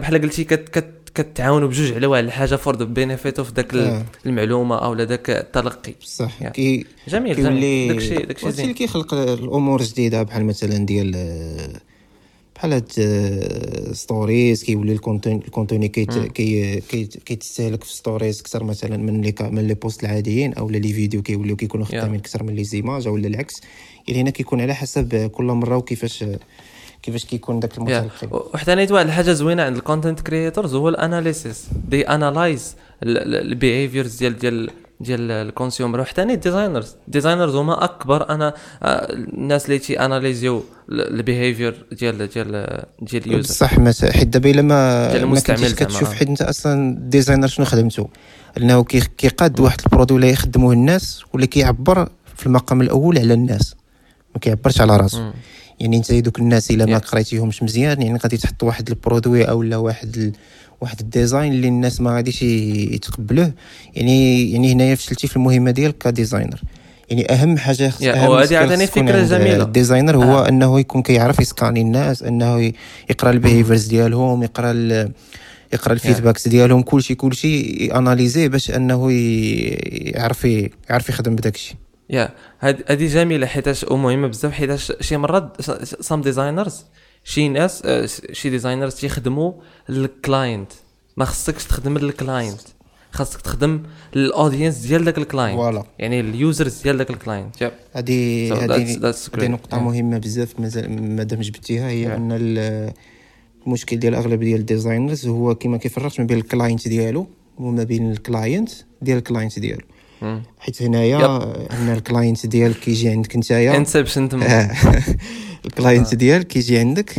بحال 0.00 0.22
قلتي 0.22 0.44
كت 0.44 0.68
كت 0.68 0.94
كتعاونوا 1.14 1.68
بجوج 1.68 1.92
على 1.92 2.06
واحد 2.06 2.24
الحاجة 2.24 2.56
for 2.56 2.76
the 2.76 2.84
benefit 2.84 3.38
of 3.38 3.52
ذاك 3.52 3.74
آه. 3.74 4.04
المعلومة 4.26 4.76
أو 4.78 4.94
ذاك 4.94 5.30
التلقي. 5.30 5.94
صح. 6.00 6.42
يعني. 6.42 6.54
كي 6.54 6.86
جميل 7.08 7.34
كيولي 7.34 7.88
داكشي 7.88 8.16
داكشي 8.16 8.50
زين. 8.50 8.74
كيخلق 8.74 9.14
الأمور 9.14 9.82
جديدة 9.82 10.22
بحال 10.22 10.44
مثلا 10.44 10.86
ديال 10.86 11.16
بحال 12.58 12.72
هاد 12.72 12.92
stories 13.92 14.64
كيولي 14.64 14.92
ال 14.92 14.97
contenu 14.97 15.32
ال 15.32 15.39
contenu 15.39 15.88
كي 15.88 16.80
كيتستهلك 17.24 17.84
في 17.84 17.92
stories 17.92 18.40
أكثر 18.40 18.64
مثلا 18.64 18.96
من 18.96 19.20
les 19.20 19.34
من 19.40 19.68
les 19.68 19.74
posts 19.74 20.04
العاديين 20.04 20.54
أو 20.54 20.70
les 20.70 20.92
vidéos 20.92 21.22
كيوليو 21.22 21.56
كيكونوا 21.56 21.86
خدامين 21.86 22.20
أكثر 22.20 22.42
من 22.42 22.54
les 22.54 22.64
images 22.64 23.06
أو 23.06 23.16
العكس. 23.16 23.60
يعني 24.08 24.20
هنا 24.20 24.30
كيكون 24.30 24.60
على 24.60 24.74
حسب 24.74 25.30
كل 25.30 25.44
مرة 25.44 25.76
وكيفاش 25.76 26.24
كيفاش 27.02 27.24
كيكون 27.24 27.60
داك 27.60 27.78
المتلقي. 27.78 28.28
وحتى 28.54 28.74
نيت 28.74 28.92
واحد 28.92 29.06
الحاجة 29.06 29.32
زوينة 29.32 29.62
عند 29.62 29.76
ال 29.76 29.81
content 29.81 30.20
creators 30.20 30.74
هو 30.74 30.88
ال 30.88 30.97
analysis 30.97 31.66
they 31.88 32.08
analyze 32.08 32.76
ال 33.02 33.13
behaviors 33.13 34.16
ديال 34.16 34.38
ديال 34.38 34.70
ديال 35.00 35.30
ال 35.30 35.38
consumer 35.38 36.00
وحتى 36.00 36.36
designers 36.36 36.96
designers 37.08 37.54
هما 37.54 37.84
أكبر. 37.84 38.30
أنا 38.30 38.54
آه، 38.82 39.12
الناس 39.12 39.64
اللي 39.64 39.78
تي 39.78 40.00
اناليزيو 40.00 40.64
ال 40.90 41.01
behavior 41.01 41.86
ديال 41.92 42.28
ديال 42.28 42.82
ديال 43.02 43.26
ال 43.26 43.32
user 43.32 43.54
صح 43.54 44.10
حيت 44.10 44.28
دابا 44.28 44.50
إلا 44.50 44.62
ما 44.62 45.24
ما 45.24 45.40
كتشوف 45.40 46.12
حيت 46.12 46.28
أنت 46.28 46.42
أصلا 46.42 46.90
ال 46.90 46.96
designer 46.96 47.46
شنو 47.46 47.66
خدمته 47.66 48.08
انه 48.58 48.84
كيقاد 48.84 49.60
واحد 49.60 49.80
ال 49.86 49.90
produit 49.90 50.16
اللي 50.16 50.30
يخدموه 50.30 50.72
الناس 50.72 51.22
ولا 51.32 51.46
كيعبر 51.46 52.08
في 52.36 52.46
المقام 52.46 52.80
الأول 52.80 53.18
على 53.18 53.34
الناس. 53.34 53.74
ما 54.34 54.40
كيعبرش 54.40 54.80
على 54.80 54.96
راسو. 54.96 55.30
يعني 55.80 55.96
أنت 55.96 56.12
دوك 56.12 56.38
الناس 56.38 56.70
إلا 56.70 56.86
ما 56.86 56.98
قريتيهمش 56.98 57.62
مزيان 57.62 58.02
يعني 58.02 58.18
غادي 58.18 58.36
تحط 58.36 58.62
واحد 58.62 58.88
ال 58.88 58.95
produit 58.95 59.44
أو 59.44 59.62
لا 59.62 59.76
واحد. 59.76 60.36
واحد 60.80 61.00
ال 61.00 61.07
design 61.07 61.52
اللي 61.52 61.68
الناس 61.68 62.00
ما 62.00 62.16
غاديش 62.16 62.42
يتقبلوه. 62.42 63.52
يعني 63.94 64.52
يعني 64.52 64.72
هنايا 64.72 64.94
فشلتي 64.94 65.26
في 65.26 65.36
المهمة 65.36 65.70
ديالك 65.70 65.98
ك 65.98 66.04
designer. 66.04 66.60
يعني 67.10 67.32
أهم 67.32 67.58
حاجة 67.58 67.88
خص 67.88 68.02
هذه 68.02 68.58
عطاني 68.58 68.86
فكرة 68.86 69.22
جميلة. 69.22 69.62
ال 69.62 69.68
designer 69.68 70.16
هو 70.16 70.38
آه. 70.38 70.48
أنه 70.48 70.80
يكون 70.80 71.02
كيعرف 71.02 71.40
يسكاني 71.40 71.80
الناس 71.80 72.22
أنه 72.22 72.72
يقرأ 73.10 73.30
ال 73.30 73.36
behaviors 73.36 73.86
ديالهم 73.86 74.42
يقرأ 74.42 74.72
يقرأ 75.72 75.92
ال 75.92 75.98
feedbacks 75.98 76.48
ديالهم 76.48 76.82
كلشي 76.82 77.14
كلشي 77.14 77.86
analyser 77.92 78.48
باش 78.48 78.70
أنه 78.70 79.12
يعرف 79.12 80.44
يعرف 80.90 81.08
يخدم 81.08 81.36
بداك 81.36 81.54
الشيء 81.54 81.76
يا 82.10 82.28
هذه 82.58 83.06
جميلة 83.06 83.46
حيتاش 83.46 83.84
ومهمة 83.84 84.26
بزاف 84.26 84.52
حيتاش 84.52 84.92
شي 85.00 85.16
مرات 85.16 85.62
some 85.82 86.20
designers 86.20 86.84
شي 87.28 87.48
ناس 87.48 87.82
آه، 87.84 88.08
شي 88.32 88.50
designers 88.50 88.94
تيخدموا 88.94 89.52
لل 89.88 90.09
client 90.09 90.72
ما 91.16 91.24
خصكش 91.24 91.64
تخدم 91.64 91.98
لل 91.98 92.13
client 92.13 92.60
خاصك 93.10 93.40
تخدم 93.40 93.82
لل 94.14 94.26
audience 94.26 94.76
ديال 94.78 95.04
داك 95.04 95.18
ال 95.18 95.24
client 95.24 95.58
voilà. 95.58 95.84
يعني 95.98 96.20
ال 96.20 96.30
users 96.30 96.82
ديال 96.82 96.98
داك 96.98 97.10
ال 97.10 97.19
client 97.19 97.72
هذه 97.92 98.52
هذه 98.64 99.48
نقطة 99.48 99.80
مهمة 99.80 100.18
بزاف 100.18 100.60
مادام 100.60 101.40
جبتيها 101.40 101.88
هي 101.88 102.16
أن 102.16 102.28
المشكل 103.66 103.96
ديال 103.96 104.14
أغلب 104.14 104.40
ديال 104.40 104.60
ال 104.60 104.67
designers 104.67 105.26
هو 105.26 105.54
كما 105.54 105.76
كيفرقش 105.76 106.20
ما 106.20 106.26
بين 106.26 106.38
ال 106.38 106.45
client 106.45 106.88
ديالو 106.88 107.26
وما 107.58 107.84
بين 107.84 108.10
ال 108.10 108.19
client 108.19 108.70
ديال 109.02 109.18
ال 109.18 109.24
client 109.24 109.58
ديالو. 109.58 109.82
حيت 110.58 110.82
هنايا 110.82 111.26
أن 111.72 111.88
ال 111.88 111.96
client 111.96 112.46
ديالك 112.46 112.76
كيجي 112.76 113.08
عندك 113.08 113.36
نتايا. 113.36 113.76
انسبشن 113.76 114.28
تما. 114.28 114.70
ال 115.66 115.73
client 115.73 116.14
ديالك 116.14 116.46
كيجي 116.46 116.78
عندك 116.78 117.14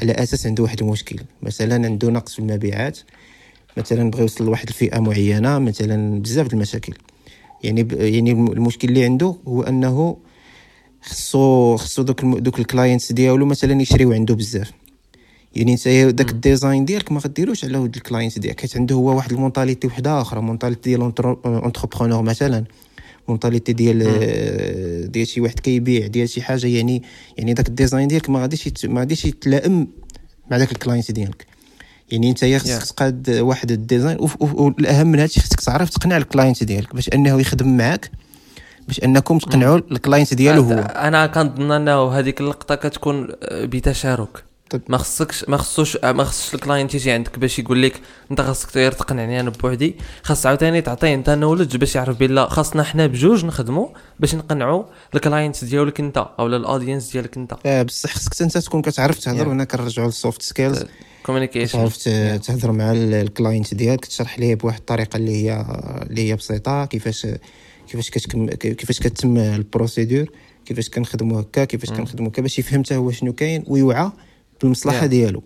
على 0.00 0.12
أساس 0.12 0.46
عنده 0.46 0.62
واحد 0.62 0.82
المشكل. 0.82 1.20
مثلا 1.42 1.74
عنده 1.86 2.10
نقص 2.10 2.32
في 2.32 2.38
المبيعات. 2.38 2.98
مثلا 3.76 4.10
بغى 4.10 4.22
يوصل 4.22 4.44
لواحد 4.44 4.68
الفئة 4.68 4.98
معينة 4.98 5.58
مثلا 5.58 6.22
بزاف 6.22 6.52
المشاكل. 6.52 6.94
يعني 7.64 7.82
ب... 7.82 7.92
يعني 7.92 8.32
المشكل 8.32 8.88
اللي 8.88 9.04
عنده 9.04 9.34
هو 9.48 9.62
أنه 9.62 10.16
خصو 11.02 11.76
خصو 11.76 12.02
دوك 12.02 12.24
دوك 12.24 12.58
ال 12.58 12.65
clients 12.65 13.12
ديالو 13.12 13.46
مثلا 13.46 13.82
يشريو 13.82 14.12
عنده 14.12 14.34
بزاف. 14.34 14.70
يعني 15.56 15.72
انت 15.72 15.88
داك 15.88 16.30
ال 16.30 16.38
design 16.38 16.84
ديالك 16.84 17.12
ما 17.12 17.20
غديروش 17.20 17.64
على 17.64 17.78
ود 17.78 17.96
ال 17.96 18.02
client 18.02 18.38
ديالك 18.38 18.60
حيت 18.60 18.76
عنده 18.76 18.94
هو 18.94 19.16
واحد 19.16 19.32
ال 19.32 19.37
mentalité 19.37 19.86
وحدة 19.86 20.20
آخرى 20.20 20.40
mentalité 20.40 20.90
ديال 20.90 21.00
entrepreneur 21.44 22.22
مثلا. 22.22 22.64
mentalité 23.28 23.72
ديال 23.72 25.10
ديال 25.12 25.26
شي 25.26 25.40
واحد 25.40 25.60
كيبيع 25.60 26.06
ديال 26.06 26.28
شي 26.28 26.42
حاجة 26.42 26.66
يعني 26.66 27.02
يعني 27.38 27.54
داك 27.54 27.68
ال 27.68 27.74
design 27.74 28.08
ديالك 28.08 28.30
ما 28.30 28.40
غاديش 28.40 28.84
ما 28.84 29.00
غاديش 29.00 29.24
يتلائم 29.24 29.88
مع 30.50 30.58
داك 30.58 30.72
ال 30.72 30.77
client 30.77 31.10
ديالك 31.10 31.46
يعني 32.10 32.30
انت 32.30 32.44
خصك 32.44 32.94
تقاد 32.94 33.30
واحد 33.30 33.70
ال 33.70 33.77
design 33.77 34.18
والاهم 34.40 35.06
من 35.06 35.18
هادشي 35.18 35.40
خصك 35.40 35.60
تعرف 35.60 35.90
تقنع 35.90 36.16
ال 36.16 36.23
client 36.23 36.64
ديالك 36.64 36.94
باش 36.94 37.08
انه 37.08 37.40
يخدم 37.40 37.76
معاك 37.76 38.10
باش 38.88 39.04
انكم 39.04 39.38
تقنعوا 39.38 39.78
ال 39.78 39.86
client 39.86 40.34
ديالو 40.34 40.62
هو 40.62 40.78
أنا 40.78 41.26
كنظن 41.26 41.72
انه 41.72 42.08
هذيك 42.08 42.40
اللقطه 42.40 42.74
كتكون 42.74 43.28
بتشارك 43.52 44.47
طيب. 44.70 44.82
ما 44.88 44.98
خصكش 44.98 45.44
ما 45.48 45.56
خصوش 45.56 45.96
ما 45.96 46.24
خصش 46.24 46.54
ال 46.54 46.60
client 46.60 46.94
يجي 46.94 47.10
عندك 47.10 47.38
باش 47.38 47.58
يقول 47.58 47.82
لك 47.82 48.00
انت 48.30 48.40
خاصك 48.40 48.76
غير 48.76 48.92
تقنعني 48.92 49.40
أنا 49.40 49.50
بوحدي. 49.50 49.94
خاص 50.22 50.46
عاوتاني 50.46 50.80
تعطيه 50.80 51.14
انت 51.14 51.30
knowledge 51.30 51.76
باش 51.76 51.94
يعرف 51.96 52.18
بلا 52.18 52.48
خاصنا 52.48 52.82
حنا 52.82 53.06
بجوج 53.06 53.44
نخدموا 53.44 53.88
باش 54.20 54.34
نقنعوا 54.34 54.84
ال 55.14 55.21
client 55.21 55.64
ديالك 55.64 56.00
انت 56.00 56.26
أو 56.38 56.46
ال 56.46 56.53
audience 56.53 57.12
ديالك 57.12 57.36
انت. 57.36 57.54
آه 57.66 57.82
بصح 57.82 58.14
خصك 58.14 58.42
انت 58.42 58.58
تكون 58.58 58.82
كتعرف 58.82 59.18
تهضر 59.18 59.48
وهنا 59.48 59.64
كنرجعوا 59.64 60.06
لل 60.06 60.18
soft 60.18 60.42
skills 60.42 60.84
communication 61.22 61.78
تعرف 61.78 61.96
تهضر 62.46 62.72
مع 62.72 62.92
ال 62.92 63.04
client 63.04 63.74
ديالك 63.74 64.04
تشرح 64.04 64.38
ليه 64.38 64.54
بواحد 64.54 64.78
الطريقة 64.78 65.16
اللي 65.16 65.30
هي 65.44 65.64
اللي 66.10 66.28
هي 66.30 66.36
بسيطة 66.36 66.84
كيفاش 66.84 67.26
كيفاش 67.88 68.10
كتكم 68.10 68.46
كيفاش 68.46 69.00
كتم 69.00 69.36
ال 69.38 69.47
procédure 69.47 70.26
كيفاش 70.64 70.88
كنخدموا 70.90 71.40
هكا 71.40 71.64
كيفاش 71.64 71.90
كنخدموا 71.90 72.28
هكا 72.30 72.42
باش 72.42 72.58
يفهم 72.58 72.84
حتى 72.84 72.96
هو 72.96 73.10
شنو 73.10 73.32
كاين 73.32 73.64
ويوعى 73.66 74.10
بالمصلحة 74.62 75.00
yeah. 75.00 75.04
ديالو 75.04 75.42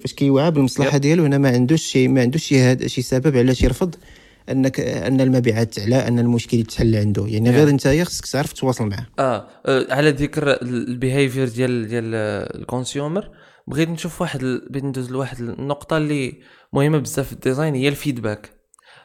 فاش 0.00 0.14
كيوعى 0.14 0.50
بالمصلحة 0.50 0.90
yeah. 0.90 1.00
ديالو 1.00 1.24
هنا 1.24 1.38
ما 1.38 1.48
عندوش 1.48 1.82
شي 1.82 2.08
ما 2.08 2.20
عندوش 2.20 2.44
شي 2.44 2.60
هاد 2.60 2.86
شي 2.86 3.02
سبب 3.02 3.36
علاش 3.36 3.62
يرفض 3.62 3.94
أنك 4.50 4.80
أن 4.80 5.20
المبيعات 5.20 5.74
تعلى 5.74 6.08
أن 6.08 6.18
المشكل 6.18 6.56
يتحل 6.56 6.96
عنده 6.96 7.26
يعني 7.26 7.54
غير 7.54 7.68
انت 7.68 7.88
خصك 7.88 8.26
تعرف 8.26 8.52
تواصل 8.52 8.86
معاه 8.86 9.06
آه. 9.18 9.48
آه 9.66 9.86
على 9.90 10.10
ذكر 10.10 10.62
ال 10.62 10.72
behavior 10.72 11.48
ديال 11.48 11.88
ديال 11.88 12.14
ال 12.60 12.68
consumer 12.68 13.30
بغيت 13.66 13.88
نشوف 13.88 14.20
واحد 14.20 14.40
بغيت 14.70 14.84
ندوز 14.84 15.10
لواحد 15.10 15.40
النقطة 15.40 15.96
اللي 15.96 16.42
مهمة 16.72 16.98
بزاف 16.98 17.26
في 17.26 17.32
ال 17.32 17.38
design 17.38 17.74
هي 17.74 17.88
ال 17.88 17.95
feedback 17.95 18.50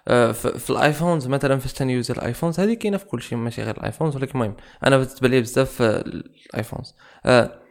آه، 0.08 0.32
في 0.32 0.70
ال 0.70 0.77
iPhones 0.77 1.28
مثلا 1.28 1.60
فاش 1.60 1.74
تن 1.74 1.89
use 1.89 2.12
ال 2.12 2.18
iPhones 2.18 2.60
هذه 2.60 2.74
كاينة 2.74 2.98
في 2.98 3.06
كل 3.06 3.22
شيء 3.22 3.38
ماشي 3.38 3.64
غير 3.64 3.78
ال 3.78 3.82
iPhones 3.83 4.16
ولكن 4.16 4.32
المهم 4.32 4.56
أنا 4.86 4.98
بالنسبة 4.98 5.28
لي 5.28 5.42
بزاف 5.42 5.82
ال 5.82 5.96
iPhones 5.96 6.96
آه، 7.26 7.62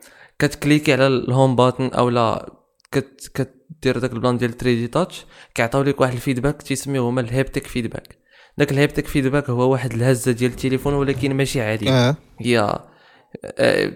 كت 0.41 0.53
cliquer 0.53 0.93
على 0.93 1.07
ال 1.07 1.17
home 1.17 1.57
button 1.57 1.87
أو 1.87 2.09
لا 2.09 2.53
كت 2.93 3.31
كدير 3.35 3.99
داك 3.99 4.13
البلان 4.13 4.37
ديال 4.37 4.51
3D 4.51 4.87
Touch 4.87 5.27
كيعطيو 5.55 5.83
لك 5.83 6.01
واحد 6.01 6.13
ال 6.13 6.19
feedback 6.19 6.63
تيسميوه 6.63 7.09
هما 7.09 7.21
ال 7.21 7.28
haptic 7.28 7.67
feedback 7.67 8.19
داك 8.59 8.73
ال 8.73 8.78
haptic 8.78 9.07
feedback 9.07 9.51
هو 9.51 9.73
واحد 9.73 9.93
الهزة 9.93 10.33
ديال 10.33 10.51
التليفون 10.51 10.95
ولكن 10.95 11.35
ماشي 11.35 11.61
عادي. 11.61 11.91
آه. 11.91 12.17
هي 12.41 12.79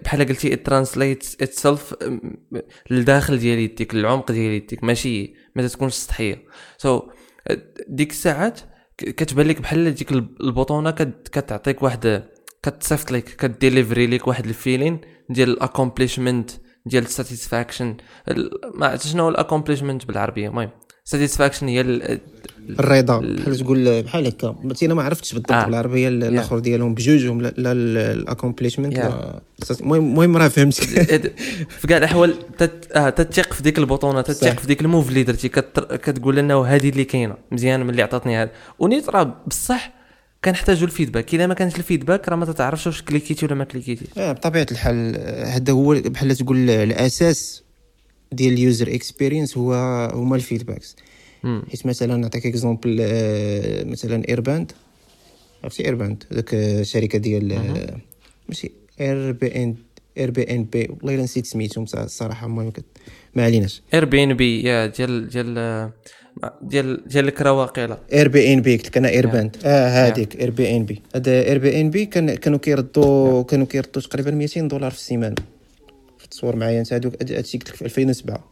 بحال 0.05 0.29
قلتي 0.29 0.57
translate 0.57 1.37
itself 1.41 1.95
للداخل 2.91 3.39
ديال 3.39 3.59
يديك 3.59 3.95
العمق 3.95 4.33
ديال 4.33 4.53
يديك 4.53 4.85
ماشي 4.85 5.35
ما 5.57 5.67
تكونش 5.67 5.93
سطحيه 5.93 6.43
so, 6.79 7.03
ديك 7.89 8.11
الساعات 8.11 8.61
كتبان 8.99 9.47
لك 9.47 9.61
بحال 9.61 9.95
ديك 9.95 10.13
ال 10.13 10.24
bouton 10.24 10.91
كتعطيك 10.91 11.83
واحد 11.83 12.25
كتصيفط 12.63 13.13
لك 13.13 13.25
ك 13.25 13.34
deliver 13.34 13.98
ي 13.98 14.07
لك 14.07 14.29
واحد 14.29 14.47
ال 14.47 14.54
feeling 14.54 15.01
ديال 15.31 15.49
ال 15.49 15.56
accomplishment 15.56 16.51
ديال 16.87 17.05
ال 17.05 17.12
satisfaction 17.12 17.97
ما 18.75 18.87
عرفتش 18.87 19.13
شنو 19.13 19.23
هو 19.23 19.29
ال 19.29 19.34
accomplishment 19.34 20.07
بالعربية. 20.07 20.49
المهم 20.49 20.71
satisfaction 21.05 21.69
هي 21.69 21.81
الرضا. 22.71 23.19
بحال 23.19 23.57
تقول 23.57 24.03
بحال 24.03 24.27
هكا. 24.27 24.57
أنا 24.83 24.95
ما 24.95 25.03
عرفتش 25.03 25.33
بالضبط 25.33 25.53
آه. 25.53 25.65
بالعربية 25.65 26.09
الآخر 26.09 26.59
ديالهم 26.59 26.95
بجوجهم 26.95 27.43
لا 27.43 27.73
ال 27.73 27.82
accomplishment 27.82 29.13
المهم 29.81 30.05
المهم 30.05 30.37
راه 30.37 30.49
فهمت 30.49 30.75
في 31.81 31.87
كاع 31.89 31.99
الأحوال 31.99 32.35
آه، 32.93 33.11
تتثق 33.11 33.53
في 33.53 33.63
ديك 33.63 33.79
ال 33.79 33.85
bouton 33.85 34.21
تتثق 34.21 34.61
في 34.61 34.67
ديك 34.67 34.81
ال 34.81 34.86
move 34.86 35.09
اللي 35.09 35.23
درتي 35.23 35.49
كتقول 35.49 36.39
انه 36.39 36.65
هذه 36.65 36.89
اللي 36.89 37.05
كاينة. 37.05 37.35
مزيان 37.53 37.87
ملي 37.87 38.03
عطاتني 38.03 38.43
هذا 38.43 38.51
ونيت 38.79 39.09
راه 39.09 39.37
بصح 39.47 40.04
كنحتاجوا 40.45 40.87
ال 40.87 40.92
feedback. 40.92 41.35
اذا 41.35 41.47
ما 41.47 41.55
كانش 41.55 41.77
ال 41.77 41.83
feedback 41.83 42.29
راه 42.29 42.37
ما 42.37 42.45
تتعرفش 42.45 42.87
واش 42.87 43.03
cliquer 43.03 43.34
يتي 43.34 43.47
ولا 43.47 43.55
ما 43.55 43.65
cliquer 43.65 43.93
يتي 43.93 44.05
آه 44.19 44.33
بطبيعة 44.33 44.67
الحال 44.73 45.17
هذا 45.47 45.73
هو 45.73 45.95
بحال 45.95 46.37
تقول 46.37 46.71
الأساس 46.71 47.63
ديال 48.33 48.53
ال 48.53 48.61
user 48.61 48.95
experience 48.95 49.59
هو 49.59 49.75
هما 50.15 50.37
ال 50.37 50.42
feedbacks. 50.42 50.97
حيت 51.45 51.87
مثلا 51.87 52.17
نعطيك 52.17 52.47
exemple 52.47 52.99
آه، 53.01 53.85
مثلا 53.85 54.29
Airband 54.29 54.73
عرفتي 55.65 55.85
Airband 55.85 56.25
ذاك 56.35 56.55
الشركة 56.55 57.19
ديال 57.19 57.59
ماشي 58.49 58.71
Air 59.01 59.33
B 59.33 59.63
N 59.63 59.75
Airbnb 60.19 60.89
والله 60.91 61.15
إلا 61.15 61.23
نسيت 61.23 61.47
سميتهم 61.47 61.85
الصراحه 61.95 62.47
المهم 62.47 62.73
ما 63.35 63.45
عليناش. 63.45 63.83
Airbnb 63.95 64.63
yeah 64.63 64.87
ديال 64.87 65.29
ديال 65.29 65.91
ديال 66.63 67.09
ديال 67.09 67.29
الكرا 67.29 67.51
واقيلا 67.51 67.99
Airbnb 68.13 68.77
قلت 68.77 68.87
لك 68.87 68.97
أنا 68.97 69.09
Airband 69.09 69.57
آه 69.65 69.89
هذيك 69.89 70.41
Airbnb 70.41 71.03
هذا 71.17 71.31
Airbnb 71.31 72.07
كان 72.07 72.35
كانوا 72.35 72.59
كيردوا 72.59 73.43
كانوا 73.43 73.67
كيردوا 73.67 74.03
تقريبا 74.03 74.31
200 74.31 74.61
دولار 74.61 74.91
في 74.91 74.97
السيمانة. 74.97 75.35
تصور 76.31 76.57
معايا 76.57 76.81
أنت 76.81 76.93
هذوك 76.93 77.23
هادشي 77.23 77.59
قلت 77.59 77.69
لك 77.69 77.77
في 77.77 77.85
2007 77.85 78.45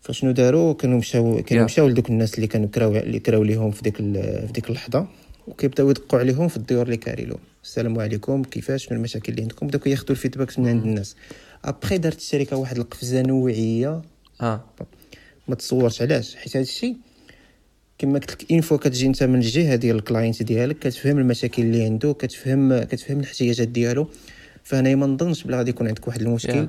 فشنو 0.00 0.30
داروا؟ 0.30 0.74
كانوا 0.74 0.98
مشاو 0.98 1.42
كانوا 1.42 1.64
مشاو 1.64 1.88
لدوك 1.88 2.08
الناس 2.08 2.34
اللي 2.34 2.46
كانوا 2.46 2.68
كراو 2.68 2.96
اللي 2.96 3.18
كراو 3.18 3.42
ليهم 3.42 3.70
في 3.70 3.82
ديك 3.82 3.96
في 3.96 4.48
ديك 4.54 4.68
اللحظة 4.68 5.06
وكيبداو 5.48 5.90
يدقوا 5.90 6.18
عليهم 6.18 6.48
في 6.48 6.56
الديور 6.56 6.82
اللي 6.82 6.96
كاري 6.96 7.24
لهم. 7.24 7.38
السلام 7.64 7.98
عليكم 7.98 8.42
كيفاش؟ 8.42 8.92
من 8.92 8.98
المشاكل 8.98 9.32
اللي 9.32 9.42
عندكم؟ 9.42 9.66
بداو 9.66 9.80
ياخذوا 9.86 10.10
ال 10.10 10.15
feedback 10.15 10.58
من 10.58 10.68
عند 10.68 10.82
الناس. 10.84 11.16
ابخي 11.64 11.98
دارت 11.98 12.18
الشركة 12.18 12.56
واحد 12.56 12.78
القفزة 12.78 13.22
نوعية. 13.22 14.02
آه. 14.40 14.64
ما 15.48 15.54
تصورش 15.54 16.02
علاش؟ 16.02 16.36
حيت 16.36 16.56
هذا 16.56 16.62
الشيء 16.62 16.96
كما 17.98 18.18
قلت 18.18 18.30
لك 18.30 18.52
une 18.52 18.63
fois 18.63 18.78
كتجي 18.78 19.06
انت 19.06 19.22
من 19.22 19.38
الجهة 19.38 19.74
ديال 19.74 19.96
ال 19.96 20.03
client 20.03 20.42
ديالك 20.42 20.78
كتفهم 20.78 21.18
المشاكل 21.18 21.62
اللي 21.62 21.84
عنده 21.84 22.12
كتفهم 22.12 22.82
كتفهم 22.82 23.20
الاحتياجات 23.20 23.68
ديالو. 23.68 24.08
فانا 24.64 24.94
ما 24.94 25.06
نظنش 25.06 25.44
بلا 25.44 25.56
غادي 25.56 25.70
يكون 25.70 25.86
عندك 25.86 26.08
واحد 26.08 26.20
المشكل 26.20 26.66
yeah. 26.66 26.68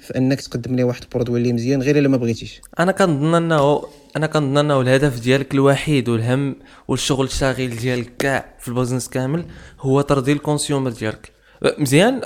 في 0.00 0.18
انك 0.18 0.40
تقدم 0.40 0.76
ليه 0.76 0.84
واحد 0.84 1.02
ال 1.02 1.06
produit 1.06 1.38
اللي 1.38 1.52
مزيان 1.52 1.82
غير 1.82 1.98
الا 1.98 2.08
ما 2.08 2.16
بغيتيش. 2.16 2.60
أنا 2.78 2.92
كنظن 2.92 3.34
انه 3.34 3.82
أنا 4.16 4.26
كنظن 4.26 4.58
أنه 4.58 4.80
الهدف 4.80 5.20
ديالك 5.20 5.54
الوحيد 5.54 6.08
والهم 6.08 6.56
والشغل 6.88 7.26
الشاغل 7.26 7.76
ديالك 7.76 8.16
كاع 8.18 8.54
في 8.60 8.68
ال 8.68 8.72
business 8.72 9.08
كامل 9.08 9.44
هو 9.80 10.00
ترضي 10.00 10.32
ال 10.32 10.38
consumer 10.38 10.90
ديالك. 10.90 11.32
مزيان 11.78 12.20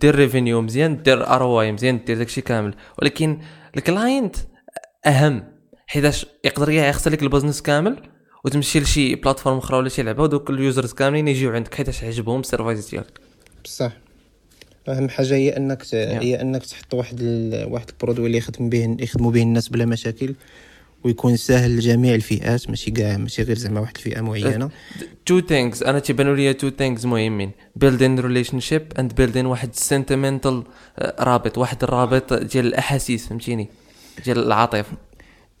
دير 0.00 0.14
revenue 0.14 0.60
مزيان 0.60 1.02
دير 1.02 1.26
ROI 1.26 1.72
مزيان 1.72 2.00
دير 2.06 2.18
داكشي 2.18 2.40
كامل. 2.40 2.74
ولكن 3.02 3.38
ال 3.76 3.85
client 3.85 4.36
أهم 5.06 5.44
حيتاش 5.86 6.26
يقدر 6.44 6.70
يخسر 6.70 7.10
لك 7.10 7.22
ال 7.22 7.26
business 7.26 7.62
كامل 7.62 7.96
وتمشي 8.44 8.80
لشي 8.80 9.14
platform 9.14 9.58
أخرى 9.58 9.78
ولا 9.78 9.88
شي 9.88 10.02
لعبة 10.02 10.22
ودوك 10.22 10.50
ال 10.50 10.57
users 10.57 10.92
كاملين 10.92 11.28
يجيو 11.28 11.52
عندك 11.52 11.74
حيتاش 11.74 12.04
عجبهم 12.04 12.40
ال 12.40 12.46
service 12.46 12.90
ديالك؟ 12.90 13.20
بصح. 13.64 13.92
أهم 14.88 15.08
حاجة 15.08 15.34
هي 15.34 15.56
أنك 15.56 15.82
ت... 15.82 15.94
هي 15.94 16.40
أنك 16.40 16.66
تحط 16.66 16.94
واحد 16.94 17.18
ال... 17.20 17.72
واحد 17.72 17.88
ال 17.88 17.93
produit 17.93 18.26
اللي 18.26 18.38
يخدم 18.38 18.68
به 18.68 18.96
يخدموا 19.00 19.30
به 19.30 19.42
الناس 19.42 19.68
بلا 19.68 19.84
مشاكل 19.84 20.34
ويكون 21.04 21.36
سهل 21.36 21.76
لجميع 21.76 22.14
الفئات 22.14 22.70
ماشي 22.70 22.90
كاع 22.90 23.16
ماشي 23.16 23.42
غير 23.42 23.58
زعما 23.58 23.80
واحد 23.80 23.96
الفئة 23.96 24.20
معينة. 24.20 24.70
two 25.26 25.40
things 25.40 25.82
أنا 25.82 25.98
تيبانوا 25.98 26.36
لي 26.36 26.54
two 26.54 26.70
things 26.70 27.04
مهمين. 27.04 27.50
building 27.76 28.18
relationship 28.18 28.92
and 28.98 29.14
building 29.14 29.46
واحد 29.46 29.74
sentimental 29.74 30.64
آه، 30.98 31.24
رابط 31.24 31.58
واحد 31.58 31.82
الرابط 31.82 32.32
ديال 32.32 32.66
الأحاسيس 32.66 33.26
فهمتيني؟ 33.26 33.68
ديال 34.24 34.38
العاطفة. 34.38 34.96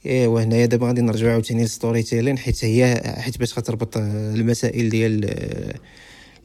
ايوا 0.06 0.42
هنايا 0.42 0.66
دابا 0.66 0.86
غادي 0.86 1.00
نرجعو 1.00 1.30
عاوتاني 1.30 1.62
لل 1.62 2.02
storytelling 2.02 2.38
حيت 2.38 2.64
هي 2.64 3.14
حيت 3.18 3.38
باش 3.38 3.58
غتربط 3.58 3.96
المسائل 3.96 4.88
ديال 4.88 5.24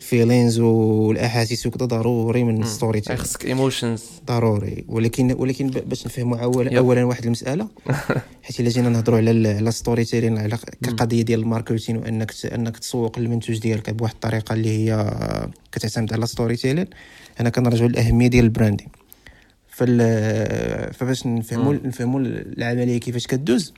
ال 0.05 0.11
feelings 0.11 0.59
والأحاسيس 0.59 1.65
وكذا 1.65 1.85
ضروري 1.85 2.43
من 2.43 2.63
ال 2.63 3.01
storytelling. 3.01 3.21
خصك 3.21 3.45
emotions 3.45 4.03
ضروري. 4.27 4.85
ولكن 4.87 5.35
ولكن 5.39 5.67
باش 5.67 6.05
نفهموا 6.05 6.37
أولا 6.37 6.77
أولا 6.77 7.03
واحد 7.03 7.25
المسألة. 7.25 7.67
حيت 8.43 8.59
إلا 8.59 8.69
جينا 8.69 8.89
نهضروا 8.89 9.17
على 9.17 9.49
على 9.49 9.71
storytelling 9.71 10.37
على 10.37 10.57
كقضية 10.83 11.21
ديال 11.21 11.39
ال 11.39 11.45
marketing 11.45 11.97
وأنك 11.97 12.31
أنك 12.45 12.77
تسوق 12.77 13.17
المنتوج 13.17 13.59
ديالك 13.59 13.89
بواحد 13.89 14.13
الطريقة 14.13 14.53
اللي 14.53 14.69
هي 14.69 15.11
كتعتمد 15.71 16.13
على 16.13 16.25
storytelling 16.25 16.87
هنا 17.39 17.49
كنرجعوا 17.49 17.89
للأهمية 17.89 18.27
ديال 18.27 18.45
ال 18.45 18.50
branding 18.50 18.87
فال 18.87 18.94
فباش 19.75 21.25
نفهموا 21.25 21.73
نفهموا 21.73 22.19
العملية 22.19 22.99
كيفاش 22.99 23.27
كدوز 23.27 23.73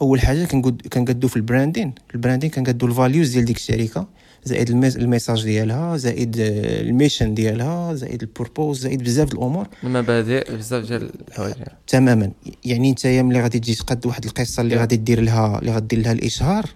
أول 0.00 0.20
حاجة 0.20 0.44
كنقدو 0.92 1.28
في 1.28 1.36
ال 1.36 1.42
branding. 1.42 1.94
ال 2.14 2.18
branding 2.18 2.50
كنقدو 2.50 2.86
ال 2.86 2.92
values 2.92 3.30
ديال 3.32 3.44
ديك 3.44 3.56
الشركة 3.56 4.08
زائد 4.44 4.70
ال 4.70 4.79
message 4.79 5.44
ديالها 5.44 5.96
زائد 5.96 6.36
ال 6.38 6.50
mission 6.50 7.34
ديالها 7.34 7.94
زائد 7.94 8.22
ال 8.22 8.29
purpose 8.29 8.80
زائد 8.80 9.02
بزاف 9.02 9.32
الأمور. 9.32 9.68
المبادئ 9.84 10.56
بزاف 10.56 10.88
ديال 10.88 11.10
الحوايج 11.28 11.54
تماما. 11.86 12.30
يعني 12.64 12.90
انت 12.90 13.06
ملي 13.06 13.40
غادي 13.40 13.58
تجي 13.58 13.74
تقاد 13.74 14.06
واحد 14.06 14.24
القصة 14.24 14.60
اللي 14.60 14.76
غادي 14.76 14.96
دير 14.96 15.20
لها 15.20 15.58
اللي 15.58 15.72
غادي 15.72 15.96
لها 15.96 16.12
الإشهار 16.12 16.66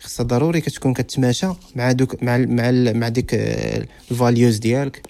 خصها 0.00 0.24
ضروري 0.24 0.60
كتكون 0.60 0.94
كتماشى 0.94 1.46
مع 1.76 1.92
دوك 1.92 2.22
مع 2.22 2.38
مع 2.38 2.70
مع 2.70 3.08
ديك 3.08 3.34
ال 4.10 4.17
values 4.17 4.58
ديالك. 4.58 5.02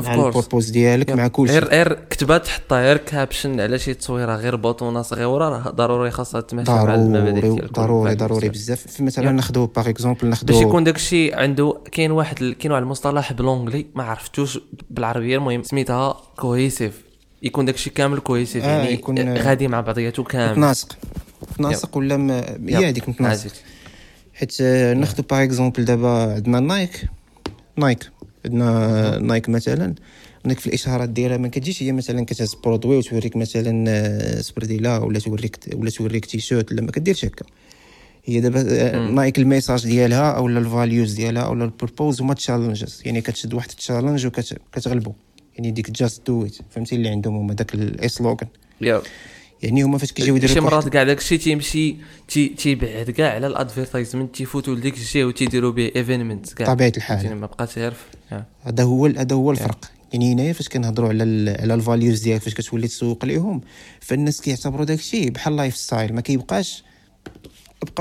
مع 0.00 0.14
ال 0.14 0.21
purpose 0.21 0.70
ديالك 0.70 1.10
مع 1.10 1.28
كل 1.28 1.48
شيء 1.48 1.56
غير 1.58 1.68
غير 1.68 1.98
كتبات 2.10 2.46
تحطها 2.46 2.82
غير 2.82 2.96
caption 2.96 3.60
على 3.60 3.78
شي 3.78 3.94
تصويرة 3.94 4.36
غير 4.36 4.56
بوطونة 4.56 5.02
صغيره 5.02 5.48
راه 5.48 5.70
ضروري 5.70 6.10
خاصها 6.10 6.40
تماشى 6.40 6.70
مع 6.70 6.94
المبادئ 6.94 7.40
ديالك 7.40 7.72
ضروري 7.72 8.14
ضروري 8.14 8.48
بزاف. 8.48 9.00
مثلا 9.00 9.32
ناخذ 9.32 9.66
par 9.66 9.88
exemple 9.88 10.26
ناخذ 10.26 10.46
باش 10.46 10.56
يكون 10.56 10.84
داك 10.84 10.96
الشيء 10.96 11.38
عنده 11.38 11.80
كاين 11.92 12.10
واحد 12.10 12.54
كاين 12.58 12.72
واحد 12.72 12.82
المصطلح 12.82 13.32
ب 13.32 13.37
l'anglais 13.37 13.86
ما 13.94 14.02
عرفتوش 14.02 14.58
بالعربيه 14.90 15.36
المهم 15.36 15.62
سميتها 15.62 16.16
cohesive 16.36 17.02
يكون 17.42 17.64
داك 17.64 17.74
الشيء 17.74 17.92
كامل 17.92 18.18
cohesive 18.18 18.64
آه 18.64 18.68
يعني 18.68 18.92
يكون 18.92 19.38
غادي 19.38 19.68
مع 19.68 19.80
بعضياته 19.80 20.22
كامل. 20.22 20.50
متناسق. 20.52 20.96
متناسق 21.50 21.96
ولا 21.96 22.16
هي 22.66 22.88
هذيك 22.88 23.08
متناسق. 23.08 23.52
حيت 24.34 24.62
ناخذ 24.96 25.22
par 25.22 25.42
exemple 25.42 25.84
دابا 25.84 26.34
عندنا 26.34 26.60
نايك 26.60 27.04
نايك 27.76 28.10
عندنا 28.44 29.18
نايك 29.18 29.48
مثلا. 29.48 29.94
هناك 30.44 30.58
في 30.58 30.66
الاشهارات 30.66 31.08
ديالها 31.08 31.36
ما 31.36 31.48
كتجيش 31.48 31.82
هي 31.82 31.92
مثلا 31.92 32.24
كتهز 32.24 32.54
produit 32.54 32.96
وتوريك 32.96 33.36
مثلا 33.36 33.84
آه، 33.88 34.40
سبرديلا 34.40 34.98
ولا 34.98 35.18
توريك 35.18 35.56
ولا 35.74 35.90
توريك 35.90 36.26
تيشيرت 36.26 36.72
ولا 36.72 36.82
ما 36.82 36.90
كديرش 36.90 37.24
هكا. 37.24 37.44
هي 38.24 38.40
دابا 38.40 38.64
آه، 38.68 39.10
نايك 39.10 39.38
ال 39.38 39.44
message 39.44 39.86
ديالها 39.86 40.30
أو 40.30 40.48
ال 40.48 40.57
values 40.57 41.14
ديالها 41.14 41.42
أو 41.42 41.52
ال 41.52 41.61
purpose 41.61 42.22
هما 42.22 42.34
challenges 42.34 43.02
يعني 43.04 43.20
كتشد 43.20 43.54
واحد 43.54 43.70
ال 43.70 43.76
challenge 43.76 44.26
وكتغلبو 44.26 45.12
يعني 45.54 45.70
ديك 45.70 45.90
just 45.90 46.26
do 46.26 46.46
it 46.46 46.56
فهمتي 46.70 46.94
اللي 46.96 47.08
عندهم 47.08 47.36
هما 47.36 47.54
داك 47.54 47.74
الاي 47.74 48.08
يعني 49.62 49.82
هما 49.82 49.98
فاش 49.98 50.12
كيجيو 50.12 50.36
يديروا 50.36 50.54
شي 50.54 50.60
مرات 50.60 50.88
كاع 50.88 51.02
داكشي 51.02 51.38
تيمشي 51.38 51.96
تي 52.28 52.48
تيبعد 52.48 53.10
كاع 53.10 53.34
على 53.34 53.46
ال 53.46 53.52
advertisement 53.52 54.34
تيفوتوا 54.34 54.74
لديك 54.74 54.94
الشيء 54.94 55.24
وتيديروا 55.24 55.72
به 55.72 55.92
événement 55.96 56.52
كاع. 56.52 56.66
طبيعة 56.66 56.92
الحال. 56.96 57.24
يعني 57.24 57.40
ما 57.40 57.46
بقاش 57.46 57.78
غير 57.78 57.94
هذا 58.62 58.84
هو 58.84 59.06
هذا 59.06 59.36
هو 59.36 59.50
الفرق. 59.50 59.90
يعني 60.12 60.32
هنايا 60.32 60.52
فاش 60.52 60.68
كنهضروا 60.68 61.08
على 61.08 61.56
على 61.60 61.74
ال 61.74 61.81
values 61.81 62.20
ديالك 62.22 62.42
فاش 62.42 62.54
كتولي 62.54 62.88
تسوق 62.88 63.24
ليهم 63.24 63.60
فالناس 64.00 64.40
كيعتبروا 64.40 64.84
داكشي 64.84 65.30
بحال 65.30 65.56
lifestyle 65.56 66.14
ما 66.14 66.20
كيبقاش 66.20 66.84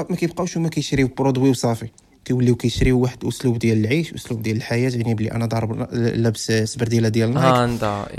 ما 0.10 0.16
كيبقاوش 0.16 0.58
هما 0.58 0.70
كيشريو 0.70 1.08
produit 1.08 1.50
وصافي. 1.50 1.88
كيوليو 2.28 2.56
كيشريو 2.56 3.00
واحد 3.00 3.26
أسلوب 3.26 3.60
ديال 3.60 3.78
العيش 3.78 4.14
أسلوب 4.14 4.42
ديال 4.42 4.58
الحياة 4.58 4.90
يعني 4.90 5.14
بلي 5.14 5.32
أنا 5.32 5.46
ضارب 5.46 5.94
لابس 5.94 6.52
سبرديلة 6.52 7.10
ديال 7.10 7.34
نايك. 7.34 7.46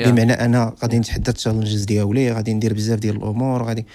بمعنى 0.08 0.32
أنا 0.32 0.74
غادي 0.82 0.98
نتحدى 0.98 1.30
ال 1.30 1.35
challenges 1.35 1.84
ديالي 1.84 2.32
غادي 2.32 2.54
ندير 2.54 2.74
بزاف 2.74 2.98
ديال 2.98 3.16
الأمور 3.16 3.62
غادي 3.62 3.86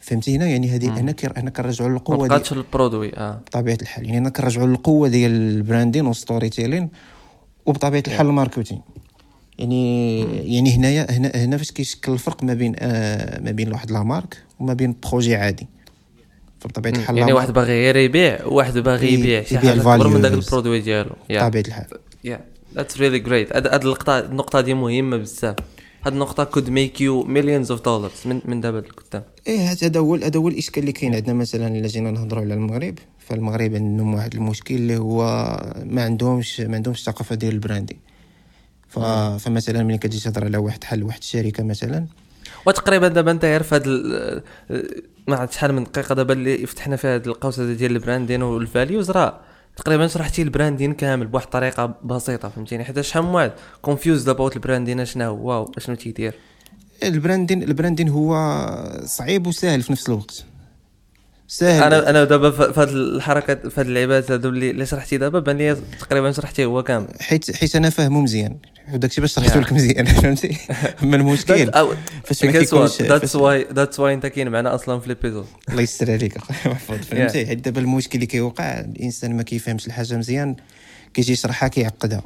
فهمتي 0.00 0.36
هنا؟ 0.36 0.46
يعني 0.46 0.70
هذه 0.70 0.88
هنا 1.00 1.14
هنا 1.36 1.50
كنرجعوا 1.50 1.90
للقوة 1.90 2.28
ديال 2.28 2.58
ال 2.58 2.65
produit 2.65 3.16
آه. 3.16 3.40
بطبيعة 3.46 3.78
الحال 3.82 4.06
يعني 4.06 4.18
هنا 4.18 4.30
كنرجعوا 4.30 4.66
للقوة 4.66 5.08
ديال 5.08 5.30
ال 5.30 5.37
branding 5.37 5.92
وال 5.92 6.06
storytelling 6.06 6.88
وبطبيعة 7.66 8.02
الحال 8.06 8.26
ال 8.26 8.31
marketing. 8.31 8.80
يعني 9.58 10.20
يعني 10.56 10.76
هنايا 10.76 11.10
هنا 11.10 11.32
هنا 11.34 11.56
فاش 11.56 11.70
كيشكل 11.70 12.12
الفرق 12.12 12.44
ما 12.44 12.54
بين 12.54 12.74
آه 12.78 13.40
ما 13.40 13.50
بين 13.50 13.72
واحد 13.72 13.90
la 13.90 14.02
marque 14.02 14.36
وما 14.60 14.74
بين 14.74 14.94
projet 15.02 15.36
عادي. 15.36 15.68
فبطبيعة 16.60 16.92
الحال 16.92 17.18
يعني 17.18 17.32
واحد 17.32 17.52
باغي 17.52 17.72
غير 17.72 17.96
يبيع 17.96 18.44
وواحد 18.46 18.78
باغي 18.78 19.12
يبيع 19.12 19.42
شي 19.42 19.58
حاجة 19.58 19.94
أكبر 19.94 20.08
من 20.08 20.20
داك 20.20 20.32
ال 20.32 20.38
produit 20.38 20.80
ديالو. 20.80 21.10
بطبيعة 21.30 21.62
الحال. 21.66 21.86
yeah 22.24 22.40
that's 22.74 23.00
really 23.00 23.18
great 23.18 23.56
هاد 23.56 23.84
النقطه 23.84 24.18
النقطة 24.18 24.60
دي 24.60 24.74
مهمة 24.74 25.16
بزاف. 25.16 25.56
هاد 26.04 26.12
النقطة 26.12 26.44
could 26.44 26.70
make 26.70 27.00
you 27.00 27.22
millions 27.22 27.70
of 27.70 27.84
dollars 27.84 28.12
من 28.24 28.40
من 28.44 28.60
دابا 28.60 28.78
لقدام 28.78 29.22
إيه 29.46 29.58
هذا 29.58 30.00
هو 30.00 30.14
هذا 30.14 30.38
هو 30.38 30.48
الإشكال 30.48 30.80
اللي 30.80 30.92
كاين 30.92 31.14
عندنا. 31.14 31.34
مثلا 31.34 31.78
إلا 31.78 31.86
جينا 31.86 32.10
نهضروا 32.10 32.42
على 32.42 32.54
المغرب 32.54 32.98
فالمغرب 33.18 33.74
عندهم 33.74 34.14
واحد 34.14 34.34
المشكل 34.34 34.74
اللي 34.74 34.96
هو 34.96 35.22
ما 35.84 36.02
عندهمش 36.02 36.60
ما 36.60 36.76
عندهمش 36.76 36.98
الثقافة 36.98 37.34
ديال 37.34 37.54
ال 37.54 37.59
branding 37.59 37.98
ف... 38.88 38.98
فمثلا 39.38 39.82
ملي 39.82 39.98
كتجي 39.98 40.20
تهضر 40.20 40.44
على 40.44 40.58
واحد 40.58 40.84
حل 40.84 41.02
واحد 41.02 41.18
الشركة 41.18 41.64
مثلا. 41.64 42.06
وتقريبا 42.66 43.08
دابا 43.08 43.30
أنت 43.30 43.44
في 43.44 43.74
هذا 43.74 44.42
ما 45.28 45.36
عرفت 45.36 45.52
شحال 45.52 45.72
من 45.72 45.84
دقيقة 45.84 46.14
دابا 46.14 46.34
اللي 46.34 46.66
فتحنا 46.66 46.96
فيها 46.96 47.14
هذه 47.14 47.26
القوسة 47.26 47.74
ديال 47.74 47.92
ال 47.92 47.98
branding 47.98 48.42
وال 48.42 48.59
values 48.59 49.10
راه 49.10 49.40
تقريبا 49.76 50.06
شرحتي 50.06 50.42
ال 50.42 50.48
branding 50.48 50.92
كامل 50.92 51.26
بواحد 51.26 51.44
الطريقة 51.44 51.94
بسيطة 52.04 52.48
فهمتيني؟ 52.48 52.84
حيت 52.84 53.00
شحال 53.00 53.22
من 53.22 53.28
واحد 53.28 53.52
confused 53.82 54.28
about 54.28 54.56
ال 54.56 54.61
branding 54.61 55.04
شنو 55.04 55.24
هو 55.24 55.70
اشنو 55.76 55.94
تيدير؟ 55.94 56.34
ال 57.04 57.10
branding 57.10 57.62
ال 57.62 57.67
branding 57.67 58.08
هو 58.08 58.34
صعيب 59.04 59.46
وسهل 59.46 59.82
في 59.82 59.92
نفس 59.92 60.08
الوقت. 60.08 60.44
سهل 61.50 61.82
أنا 61.82 62.10
أنا 62.10 62.24
دابا 62.24 62.50
في 62.50 62.80
هذه 62.80 62.90
الحركات 62.90 63.66
في 63.66 63.80
هذه 63.80 63.86
اللعبات 63.86 64.30
هذو 64.30 64.48
اللي 64.48 64.86
شرحتي 64.86 65.18
دابا 65.18 65.38
بان 65.38 65.56
لي 65.58 65.76
تقريبا 66.00 66.32
شرحتي 66.32 66.64
هو 66.64 66.82
كامل. 66.82 67.08
حيت 67.20 67.56
حيت 67.56 67.76
أنا 67.76 67.90
فاهمه 67.90 68.20
مزيان. 68.20 68.56
وداكشي 68.92 69.20
باش 69.20 69.34
شرحته 69.34 69.60
لك 69.60 69.72
مزيان 69.72 70.04
فهمتي؟ 70.04 70.56
اما 71.02 71.16
المشكل. 71.16 71.72
فاش 72.24 72.44
ما 72.44 72.52
كيكونش 72.52 73.02
ذاتس 73.02 73.36
واي 73.36 73.66
ذاتس 73.72 74.00
واي 74.00 74.14
انت 74.14 74.26
كاين 74.26 74.48
معنا 74.48 74.74
أصلا 74.74 75.00
في 75.00 75.08
l'épisode 75.08 75.46
الله 75.68 75.82
يستر 75.82 76.10
عليك 76.10 76.36
أخويا 76.36 76.58
محفوظ 76.74 76.98
فهمتي؟ 76.98 77.46
حيت 77.46 77.58
دابا 77.58 77.80
المشكل 77.80 78.14
اللي 78.14 78.26
كيوقع 78.26 78.80
الإنسان 78.80 79.36
ما 79.36 79.42
كيفهمش 79.42 79.86
الحاجة 79.86 80.16
مزيان 80.16 80.56
كيجي 81.14 81.32
يشرحها 81.32 81.68
كيعقدها. 81.68 82.22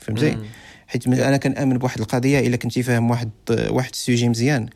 فهمتي؟ 0.00 0.38
حيت 0.86 1.06
أنا 1.06 1.36
كنأمن 1.36 1.78
بواحد 1.78 2.00
القضية 2.00 2.46
إلا 2.46 2.56
كنتي 2.56 2.82
فاهم 2.82 3.10
واحد 3.10 3.30
واحد 3.50 3.90
ال 3.92 3.98
sujet 3.98 4.28
مزيان 4.28 4.68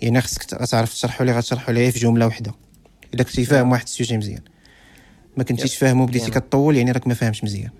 يعني 0.00 0.20
خصك 0.20 0.44
تعرف 0.44 0.92
تشرحه 0.92 1.24
لي 1.24 1.32
غتشرحه 1.32 1.72
لي 1.72 1.92
في 1.92 1.98
جملة 1.98 2.26
واحدة. 2.26 2.64
الا 3.14 3.22
كنتي 3.22 3.44
فاهم 3.44 3.72
واحد 3.72 3.84
السوجي 3.84 4.16
مزيان. 4.16 4.40
ما 5.36 5.44
كنتيش 5.44 5.76
فاهمه 5.76 6.06
بديتي 6.06 6.30
كطول 6.30 6.76
يعني 6.76 6.92
راك 6.92 7.06
ما 7.06 7.14
فاهمش 7.14 7.44
مزيان. 7.44 7.70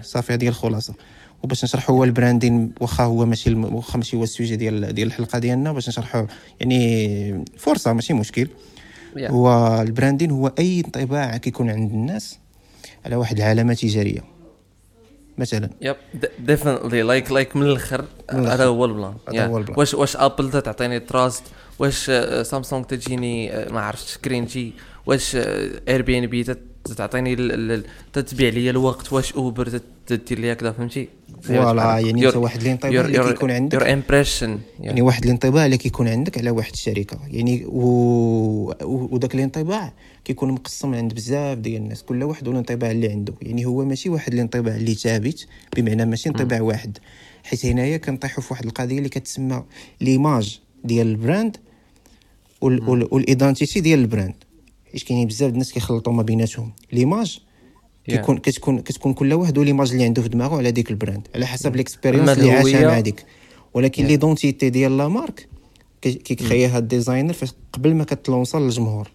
صافي 0.00 0.32
هذه 0.32 0.48
الخلاصة. 0.48 0.94
وباش 1.42 1.64
نشرحوا 1.64 1.96
هو 1.96 2.04
البراندين 2.04 2.72
واخا 2.80 3.04
هو 3.04 3.26
ماشي 3.26 3.54
واخا 3.54 3.98
ماشي 3.98 4.16
هو 4.16 4.22
السوجي 4.22 4.56
ديال 4.56 4.94
ديال 4.94 5.08
الحلقة 5.08 5.38
ديالنا 5.38 5.72
باش 5.72 5.88
نشرحوا 5.88 6.26
يعني 6.60 7.44
فرصة 7.58 7.92
ماشي 7.92 8.14
مشكل. 8.14 8.48
هو 9.18 9.80
البراندين 9.82 10.30
هو 10.30 10.52
أي 10.58 10.80
انطباع 10.80 11.36
كيكون 11.36 11.70
عند 11.70 11.90
الناس 11.90 12.38
على 13.04 13.16
واحد 13.16 13.36
العلامة 13.36 13.74
تجارية. 13.74 14.20
مثلا. 15.38 15.70
يب 15.80 15.96
definitely 16.38 17.02
like 17.02 17.32
like 17.32 17.56
من 17.56 17.62
الأخر 17.62 18.04
هذا 18.30 18.64
هو 18.64 18.84
البلان. 18.84 19.14
واش 19.76 19.94
واش 19.94 20.16
ابل 20.16 20.62
تعطيني 20.62 21.00
trust 21.00 21.42
واش 21.78 22.10
سامسونج 22.42 22.84
تجيني 22.84 23.48
ما 23.48 23.80
عرفتش 23.80 24.18
cringy 24.18 24.72
واش 25.06 25.36
Airbnb 25.88 26.44
تعطيني 26.96 27.36
تتبيع 28.12 28.48
لي 28.48 28.70
الوقت 28.70 29.12
واش 29.12 29.32
اوبر 29.32 29.80
تدير 30.06 30.38
لي 30.38 30.52
هكذا 30.52 30.72
فهمتي؟ 30.72 31.08
voilà 31.42 31.98
يعني 31.98 32.26
انت 32.26 32.36
واحد 32.36 32.62
الانطباع 32.62 33.00
اللي 33.00 33.18
كيكون 33.18 33.50
عندك. 33.50 33.74
your 33.74 33.92
impression 33.92 34.58
يعني. 34.80 35.02
واحد 35.02 35.24
الانطباع 35.24 35.66
اللي 35.66 35.76
كيكون 35.76 36.08
عندك 36.08 36.38
على 36.38 36.50
واحد 36.50 36.72
الشركة. 36.72 37.18
يعني 37.30 37.64
و... 37.66 38.74
وداك 38.82 39.34
الانطباع 39.34 39.92
كيكون 40.24 40.50
مقسم 40.50 40.94
عند 40.94 41.14
بزاف 41.14 41.58
ديال 41.58 41.82
الناس. 41.82 42.02
كل 42.02 42.22
واحد 42.22 42.48
والانطباع 42.48 42.90
اللي 42.90 43.08
عنده. 43.08 43.34
يعني 43.42 43.66
هو 43.66 43.84
ماشي 43.84 44.08
واحد 44.08 44.34
الانطباع 44.34 44.76
اللي 44.76 44.94
ثابت 44.94 45.46
بمعنى 45.76 46.06
ماشي 46.06 46.28
انطباع 46.28 46.60
واحد. 46.60 46.98
حيت 47.44 47.66
هنايا 47.66 47.96
كنطيحوا 47.96 48.42
في 48.44 48.52
واحد 48.52 48.64
القضية 48.64 48.98
اللي 48.98 49.08
كتسمى 49.08 49.64
l'image 50.00 50.60
ديال 50.84 51.06
ال 51.06 51.14
brand 51.14 51.56
وال 52.60 52.84
identity 52.84 53.80
ديال 53.80 53.98
ال 53.98 54.03
brand. 54.03 54.34
حيت 54.92 55.02
كاينين 55.02 55.26
بزاف 55.26 55.52
الناس 55.52 55.72
كيخلطوا 55.72 56.12
ما 56.12 56.22
بيناتهم. 56.22 56.72
l'image 56.92 57.40
كيكون 58.04 58.38
كتكون 58.38 58.78
كتكون 58.78 59.14
كل 59.14 59.32
واحد 59.32 59.58
l'image 59.58 59.90
اللي 59.90 60.04
عنده 60.04 60.22
في 60.22 60.28
دماغه 60.28 60.56
على 60.56 60.70
ديك 60.70 60.90
ال 60.90 60.95
brand. 60.95 61.28
على 61.34 61.46
حسب 61.46 61.76
l'expérience 61.76 62.28
اللي 62.28 62.50
عاشها 62.50 62.86
مع 62.88 63.00
ديك. 63.00 63.24
ولكن 63.74 64.04
l'identité 64.04 64.70
ديال 64.70 64.96
la 64.96 65.08
marque 65.08 65.48
كيكريها 66.02 66.78
ال 66.78 66.84
designer 66.84 67.32
فاش 67.32 67.52
قبل 67.72 67.94
ما 67.94 68.04
كتلونسا 68.04 68.58
للجمهور. 68.58 69.10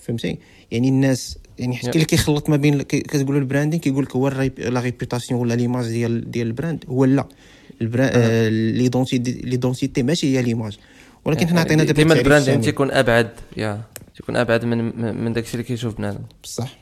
فهمتي؟ 0.00 0.38
يعني 0.70 0.88
الناس 0.88 1.38
يعني 1.58 1.76
حتى 1.76 1.90
اللي 1.90 2.04
كيخلط 2.04 2.50
ما 2.50 2.56
بين 2.56 2.82
كتقولوا 2.82 3.40
ال 3.40 3.44
branding 3.44 3.80
كيقول 3.80 4.04
لك 4.04 4.16
هو 4.16 4.28
la 4.58 4.80
réputation 4.80 5.40
ولا 5.40 5.54
l'image 5.54 5.86
ديال 5.86 6.30
ديال 6.30 6.46
ال 6.46 6.51
brand. 6.51 6.84
هو 6.88 7.04
لا. 7.04 7.26
l'identité 7.80 10.02
ماشي 10.02 10.38
هي 10.38 10.42
l'image. 10.42 10.78
ولكن 11.24 11.48
حنا 11.48 11.60
عطينا 11.60 11.84
ديما 11.84 12.14
ال 12.14 12.22
brand 12.22 12.60
تيكون 12.60 12.90
أبعد 12.90 13.30
yeah. 13.56 13.82
تيكون 14.16 14.36
أبعد 14.36 14.64
من 14.64 15.24
من 15.24 15.32
داكشي 15.32 15.54
اللي 15.54 15.64
كيشوف 15.64 15.96
بنادم. 15.96 16.22
بصح. 16.44 16.78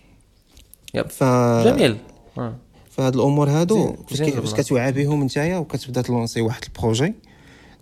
yep. 0.94 1.06
ف... 1.06 1.24
جميل. 1.64 1.96
آه. 2.38 2.54
فهاد 2.90 3.14
الأمور 3.14 3.50
هادو 3.50 3.96
فاش 4.10 4.54
كتوعى 4.54 4.92
بهم 4.92 5.24
نتايا 5.24 5.56
وكتبدا 5.56 6.02
تلونسي 6.02 6.40
واحد 6.40 6.64
ال 6.64 6.70
projet. 6.70 7.14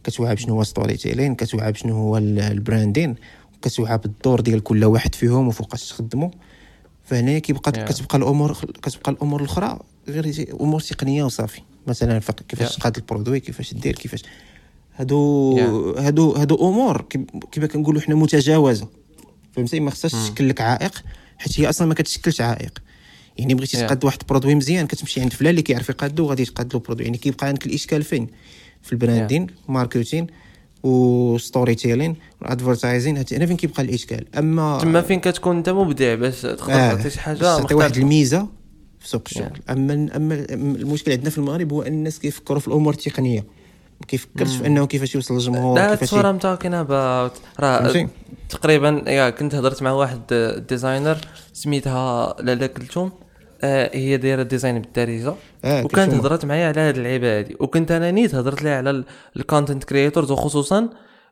كتوعى 0.04 0.34
بشنو 0.34 0.54
هو 0.54 0.62
storytelling 0.62 1.34
كتوعى 1.34 1.72
بشنو 1.72 1.94
هو 1.94 2.16
ال 2.16 2.27
branding 2.27 3.14
كتوعى 3.62 3.98
بالدور 3.98 4.40
ديال 4.40 4.62
كل 4.62 4.84
واحد 4.84 5.14
فيهم 5.14 5.48
وفوقاش 5.48 5.88
تخدموا 5.88 6.30
فهنا 7.10 7.38
كيبقى 7.38 7.72
yeah. 7.72 7.88
كتبقى 7.88 8.18
الأمور 8.18 8.52
كتبقى 8.82 9.12
الأمور 9.12 9.40
الأخرى 9.40 9.78
غير 10.08 10.46
أمور 10.60 10.80
تقنية 10.80 11.24
وصافي. 11.24 11.60
مثلا 11.86 12.18
كيفاش 12.48 12.76
تقاد 12.76 12.96
ال 12.96 13.02
produit 13.02 13.40
كيفاش 13.40 13.74
دير 13.74 13.94
كيفاش. 13.94 14.22
هادو 14.96 15.56
yeah. 15.56 15.98
هادو 16.00 16.32
هادو 16.32 16.68
أمور 16.68 17.02
كيما 17.52 17.66
كنقولوا 17.66 18.00
حنا 18.00 18.14
متجاوزة. 18.14 18.88
فهمتي؟ 19.52 19.80
ما 19.80 19.90
خصهاش 19.90 20.12
تشكل 20.12 20.48
لك 20.48 20.60
عائق 20.60 21.02
حيت 21.38 21.60
هي 21.60 21.68
أصلا 21.68 21.88
ما 21.88 21.94
كتشكلش 21.94 22.40
عائق. 22.40 22.78
يعني 23.38 23.54
بغيتي 23.54 23.76
Yeah. 23.76 23.80
تقاد 23.80 24.04
واحد 24.04 24.18
ال 24.20 24.25
produit 24.25 24.54
مزيان 24.54 24.86
كتمشي 24.86 25.20
عند 25.20 25.32
فلان 25.32 25.50
اللي 25.50 25.62
كيعرف 25.62 25.88
يقادو 25.88 26.24
وغادي 26.24 26.44
تقاد 26.44 26.74
له 26.74 26.80
produit. 26.80 27.04
يعني 27.04 27.18
كيبقى 27.18 27.46
عندك 27.46 27.66
الإشكال 27.66 28.02
فين؟ 28.02 28.26
في 28.82 28.92
ال 28.92 28.98
branding 28.98 29.46
marketing 29.68 30.21
و 30.21 30.26
storytelling 30.82 32.16
وال 32.42 32.55
advertising 32.55 33.24
هنا 33.32 33.46
فين 33.46 33.56
كيبقى 33.56 33.82
الإشكال. 33.82 34.36
أما 34.38 34.78
تما 34.82 35.00
فين 35.00 35.20
كتكون 35.20 35.56
أنت 35.56 35.68
مبدع 35.68 36.14
باش 36.14 36.40
تقدر 36.40 36.72
آه، 36.72 36.94
تعطي 36.94 37.10
شي 37.10 37.20
حاجة 37.20 37.38
تعطي 37.38 37.74
واحد. 37.74 37.96
الميزة 37.96 38.48
في 39.00 39.08
سوق 39.08 39.22
الشغل. 39.26 39.60
أما 39.70 40.08
أما 40.16 40.34
المشكل 40.50 41.12
عندنا 41.12 41.30
في 41.30 41.38
المغرب 41.38 41.72
هو 41.72 41.82
أن 41.82 41.92
الناس 41.92 42.18
كيفكروا 42.18 42.60
في 42.60 42.68
الأمور 42.68 42.92
التقنية. 42.92 43.44
ما 44.00 44.06
كيفكرش 44.06 44.56
في 44.56 44.66
أنه 44.66 44.86
كيفاش 44.86 45.14
يوصل 45.14 45.34
للجمهور 45.34 45.76
لا 45.76 45.90
كيفاش 45.90 46.02
الصورة 46.02 46.32
we're 46.32 46.50
talking 46.50 46.74
about 46.74 47.32
راه؟ 47.60 48.08
تقريبا 48.48 49.04
يا 49.06 49.30
كنت 49.30 49.54
هضرت 49.54 49.82
مع 49.82 49.92
واحد 49.92 50.20
designer 50.68 51.18
سميتها 51.52 52.34
لالا 52.42 52.66
كلثوم. 52.66 53.12
آه 53.64 53.90
هي 53.96 54.16
دايرة 54.16 54.42
design 54.42 54.78
بالدارجه 54.78 55.34
آه، 55.64 55.84
وكانت. 55.84 56.14
هضرت 56.14 56.44
معايا 56.44 56.68
على 56.68 56.80
هاد 56.80 56.96
اللعيبة 56.96 57.38
هادي. 57.38 57.56
وكنت 57.60 57.90
أنا 57.90 58.10
نيت 58.10 58.34
هضرت 58.34 58.62
لها 58.62 58.76
على 58.76 59.04
ال 59.36 59.42
content 59.42 59.84
creators 59.84 60.30
وخصوصا 60.30 60.88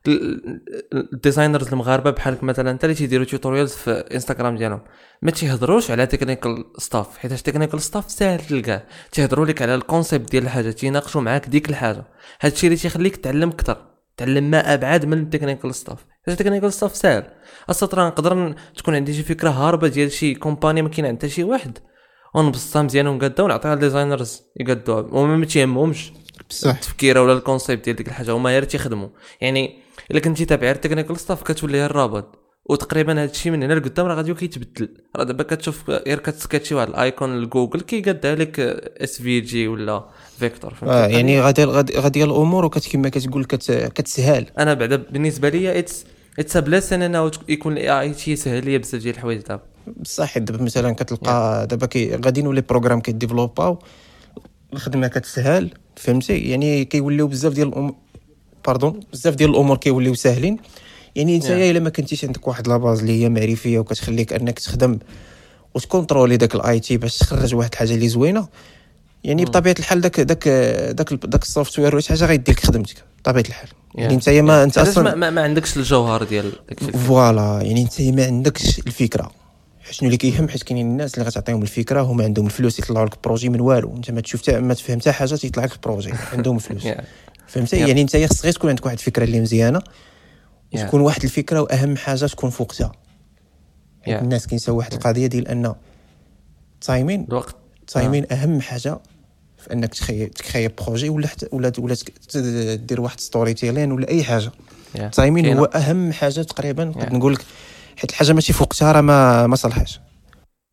ال- 0.07 0.47
ال- 0.93 1.15
ال 1.15 1.20
designers 1.20 1.69
المغاربة 1.69 2.11
بحالك 2.11 2.45
مثلا 2.45 2.71
انت 2.71 2.85
اللي 2.85 2.95
تيديروا 2.95 3.25
tutorials 3.25 3.73
في 3.73 3.91
انستغرام 3.91 4.57
ديالهم. 4.57 4.81
ما 5.23 5.31
تيهضروش 5.31 5.91
على 5.91 6.07
technical 6.07 6.65
stuff 6.79 7.19
حيت 7.19 7.33
technical 7.33 7.81
stuff 7.83 8.11
ساهل 8.11 8.41
تلقاه. 8.41 8.83
تيهضروا 9.13 9.47
لك 9.47 9.63
على 9.63 9.75
ال 9.75 9.82
concept 9.82 10.31
ديال 10.31 10.43
الحاجة 10.45 10.71
تيناقشوا 10.71 11.21
معاك 11.21 11.49
ديك 11.49 11.71
الحاجة. 11.71 12.05
هادشي 12.41 12.67
اللي 12.67 12.79
تيخليك 12.79 13.17
تعلم 13.17 13.49
أكثر 13.49 13.77
تعلم 14.17 14.51
ما 14.51 14.75
أبعد 14.75 15.05
من 15.07 15.19
ال 15.23 15.28
technical 15.28 15.75
stuff 15.75 15.99
ال 16.29 16.33
technical 16.33 16.73
stuff 16.73 16.97
ساهل. 16.97 17.25
أصلا 17.71 18.07
نقدر 18.09 18.55
تكون 18.77 18.95
عندي 18.95 19.15
شي 19.15 19.23
فكرة 19.23 19.51
هاربة 19.51 19.89
ديال 19.89 20.13
شي 20.13 20.35
company 20.35 20.83
ما 20.83 20.89
كاين 20.89 21.07
عندها 21.07 21.29
شي 21.31 21.45
واحد. 21.45 21.79
ونبسطها 22.35 22.83
مزيان 22.83 23.07
ونقادها 23.07 23.45
ونعطيها 23.45 23.75
لل 23.75 23.87
designers 23.87 24.43
يقادوها 24.61 25.01
وما 25.01 25.37
ما 25.37 25.47
تيهمهمش 25.47 26.13
بصح 26.51 26.75
التفكيره 26.75 27.23
ولا 27.23 27.33
ال 27.33 27.39
concept 27.39 27.85
ديال 27.85 27.97
ديك 27.97 28.09
الحاجة 28.09 28.33
هما 28.33 28.51
غير 28.51 28.65
تيخدموا 28.65 29.09
يعني 29.41 29.79
إلا 30.11 30.21
كنتي 30.21 30.45
تابع 30.45 30.71
ال 30.71 30.75
technical 30.75 31.17
stuff 31.17 31.43
كتولي 31.43 31.79
غير 31.79 31.91
الرابط. 31.91 32.39
وتقريبا 32.65 33.13
هذا 33.13 33.31
الشيء 33.31 33.53
من 33.53 33.63
هنا 33.63 33.75
لقدام 33.75 34.07
راه 34.07 34.15
غادي 34.15 34.35
كيتبدل. 34.35 34.89
راه 35.17 35.25
دابا 35.25 35.43
كتشوف 35.43 35.91
غير 35.91 36.19
كتسكاتشي 36.19 36.75
واحد 36.75 36.89
ال 36.89 36.99
icon 36.99 37.41
لجوجل 37.41 37.81
كيقادها 37.81 38.35
لك 38.35 38.61
SVG 38.61 39.69
ولا 39.69 40.05
vector 40.39 40.73
آه 40.83 40.87
القضية؟ 40.87 41.17
يعني 41.17 41.41
غادي 41.41 41.65
غادي 41.65 41.99
غادي 41.99 42.25
الأمور 42.25 42.65
وكت 42.65 42.93
كما 42.93 43.09
كتقول 43.09 43.45
كت 43.45 43.73
كتسهال 43.95 44.47
أنا 44.59 44.75
بعدا 44.75 44.97
بالنسبة 44.97 45.49
لي 45.49 45.79
it's 45.79 46.07
it's 46.39 46.57
blessing 46.57 47.03
إنه 47.03 47.31
يكون 47.49 47.73
ال 47.73 48.01
AI 48.01 48.11
تيسهل 48.11 48.65
لي 48.65 48.79
بزاف 48.79 49.03
ديال 49.03 49.15
الحوايج 49.15 49.41
دابا. 49.41 49.63
بصح 49.97 50.39
دابا 50.39 50.65
مثلا 50.65 50.93
كتلقى 50.93 51.67
دابا 51.67 51.87
كي 51.87 52.17
غادي 52.17 52.43
نولي 52.43 52.61
programme 52.61 53.01
كي 53.01 53.15
développ 53.15 53.72
او 53.72 53.79
الخدمة 54.73 55.09
كتسهل 55.09 55.71
فهمتي؟ 55.97 56.39
يعني 56.39 56.85
كيوليو 56.85 57.27
بزاف 57.27 57.53
ديال 57.53 57.69
الأمور 57.69 57.95
pardon 58.67 59.01
بزاف 59.13 59.35
ديال 59.35 59.51
الأمور 59.51 59.77
كيوليو 59.77 60.15
ساهلين. 60.15 60.57
يعني 61.17 61.37
إنت. 61.37 61.47
إلا 61.47 61.81
ما 61.81 61.91
كنتيش 61.91 62.25
عندك 62.25 62.49
واحد 62.49 62.69
la 62.69 62.79
base 62.79 63.01
اللي 63.01 63.23
هي 63.23 63.29
معرفية 63.29 63.79
وكتخليك 63.79 64.33
أنك 64.33 64.59
تخدم 64.59 64.99
وت 65.75 65.87
contrôl 65.87 66.30
ي 66.30 66.37
داك 66.37 66.55
ال 66.55 66.81
AI 66.81 66.97
باش 66.97 67.19
تخرج 67.19 67.55
واحد 67.55 67.71
الحاجة 67.73 67.95
اللي 67.95 68.09
زوينة 68.09 68.49
يعني 69.25 69.45
بطبيعة 69.45 69.75
الحال 69.79 70.01
داك 70.01 70.21
داك 70.21 70.49
داك 70.49 71.13
داك 71.13 71.43
ال 71.43 71.79
software 71.79 71.95
ولا 71.95 72.01
شي 72.01 72.09
حاجة 72.09 72.27
غيدير 72.27 72.55
لك 72.55 72.61
خدمتك 72.61 73.05
بطبيعة 73.19 73.45
الحال. 73.49 73.69
يعني 73.95 74.15
إنت 74.15 74.29
ما 74.29 74.63
إنت 74.63 74.79
أصلا 74.79 75.15
ما, 75.15 75.31
ما 75.31 75.43
عندكش 75.43 75.77
الجوهر 75.77 76.23
ديال 76.23 76.53
voilà 77.07 77.61
يعني 77.63 77.83
إنت 77.83 78.01
ما 78.01 78.27
عندكش 78.27 78.79
الفكرة. 78.79 79.31
شنو 79.91 80.07
اللي 80.07 80.17
كيهم 80.17 80.49
حيت 80.49 80.63
كاينين 80.63 80.87
الناس 80.87 81.15
اللي 81.15 81.27
غتعطيهم 81.29 81.63
الفكرة 81.63 82.03
هما 82.03 82.25
عندهم 82.25 82.47
الفلوس 82.47 82.79
يطلعوا 82.79 83.07
لك 83.07 83.23
projet 83.25 83.49
من 83.49 83.61
والو 83.61 83.97
انت 83.97 84.11
ما 84.11 84.21
تشوف 84.21 84.51
ما 84.51 84.75
تفهم 84.75 85.01
حتى 85.01 85.13
حاجة 85.13 85.35
تيطلع 85.35 85.65
لك 85.65 85.73
ال 85.73 85.78
projet 85.78 86.13
عندهم 86.33 86.57
الفلوس. 86.57 86.89
فهمتي. 87.49 87.77
يعني 87.77 88.03
انت 88.03 88.17
خصك 88.17 88.45
غير 88.45 88.53
تكون 88.53 88.71
عندك 88.71 88.87
واحد 88.87 88.99
الفكرة 88.99 89.25
اللي 89.25 89.41
مزيانة. 89.41 89.83
وتكون 90.75 91.01
واحد 91.01 91.25
الفكرة 91.25 91.61
وأهم 91.61 91.97
حاجة 91.97 92.27
تكون 92.27 92.51
في 92.51 92.63
وقتها. 92.63 92.93
الناس 94.09 94.47
كينساو 94.47 94.77
واحد 94.77 94.93
القضية 94.93 95.27
ديال 95.27 95.49
أن 95.49 95.75
ال 96.75 96.82
timing 96.82 97.27
الوقت 97.29 97.57
ال 97.81 97.87
timing 97.87 98.27
أهم 98.33 98.61
حاجة 98.61 98.99
في 99.59 99.73
أنك 99.73 99.95
تكريي 99.95 100.27
تكريي 100.27 100.69
projet 100.69 101.09
ولا 101.09 101.27
حتى 101.27 101.47
ولا 101.53 101.73
ولا 101.79 101.97
دير 102.77 103.01
واحد 103.01 103.21
storytelling 103.21 103.93
ولا 103.93 104.09
أي 104.09 104.25
حاجة. 104.25 104.51
ال 104.97 105.04
timing. 105.04 105.59
هو 105.59 105.65
أهم 105.65 106.13
حاجة 106.13 106.43
تقريبا. 106.43 106.85
نقول 106.85 107.33
لك 107.33 107.45
حيت 107.99 108.11
الحاجة 108.11 108.33
ماشي 108.33 108.53
في 108.53 108.63
وقتها 108.63 108.93
راه 108.93 109.01
ما 109.01 109.47
ما 109.47 109.57
صالحاش 109.57 110.01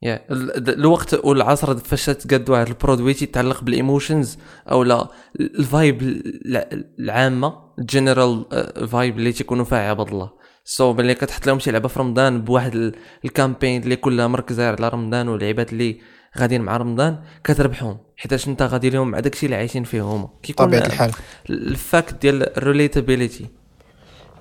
يا 0.02 0.26
ال- 0.32 0.58
ال- 0.58 0.80
الوقت 0.80 1.14
والعصر 1.26 1.78
فاش 1.78 2.06
تقاد 2.06 2.50
واحد 2.50 2.68
ال 2.68 2.73
produit 2.74 3.14
تيتعلق 3.14 3.64
بال 3.64 3.79
emotions 3.79 4.38
أو 4.72 4.84
لا 4.84 5.08
ال 5.40 5.52
vibe 5.52 6.02
الع- 6.02 6.70
العامة 7.00 7.54
ال 7.80 7.88
general 7.88 8.46
vibe 8.88 9.18
اللي 9.18 9.32
تيكونوا 9.32 9.66
فيها 9.66 9.90
عباد 9.90 10.08
الله. 10.08 10.30
so 10.66 10.94
ملي 10.94 11.16
كتحط 11.16 11.48
لهم 11.48 11.60
شي 11.60 11.72
لعبة 11.72 11.88
في 11.88 12.00
رمضان 12.00 12.42
بواحد 12.42 12.76
ال- 12.76 12.96
ال 13.26 13.32
campaign 13.32 13.84
اللي 13.84 13.96
كلها 13.96 14.28
مركزة 14.28 14.68
على 14.68 14.90
رمضان 14.90 15.28
واللعيبات 15.28 15.74
اللي 15.74 16.00
غاديين 16.38 16.62
مع 16.62 16.78
رمضان 16.78 17.20
كتربحهم. 17.44 17.98
حيتاش 18.18 18.48
انت 18.48 18.62
غادي 18.62 18.90
لهم 18.90 19.12
مع 19.12 19.20
داكشي 19.20 19.46
اللي 19.46 19.56
عايشين 19.56 19.84
فيه 19.84 20.02
هما. 20.02 20.30
كيكون 20.44 20.66
طبيعة 20.66 20.86
الحال. 20.86 21.12
ال 21.50 21.64
fact 21.64 22.22
ديال 22.22 22.58
ال 22.58 22.65
relatability 22.65 23.46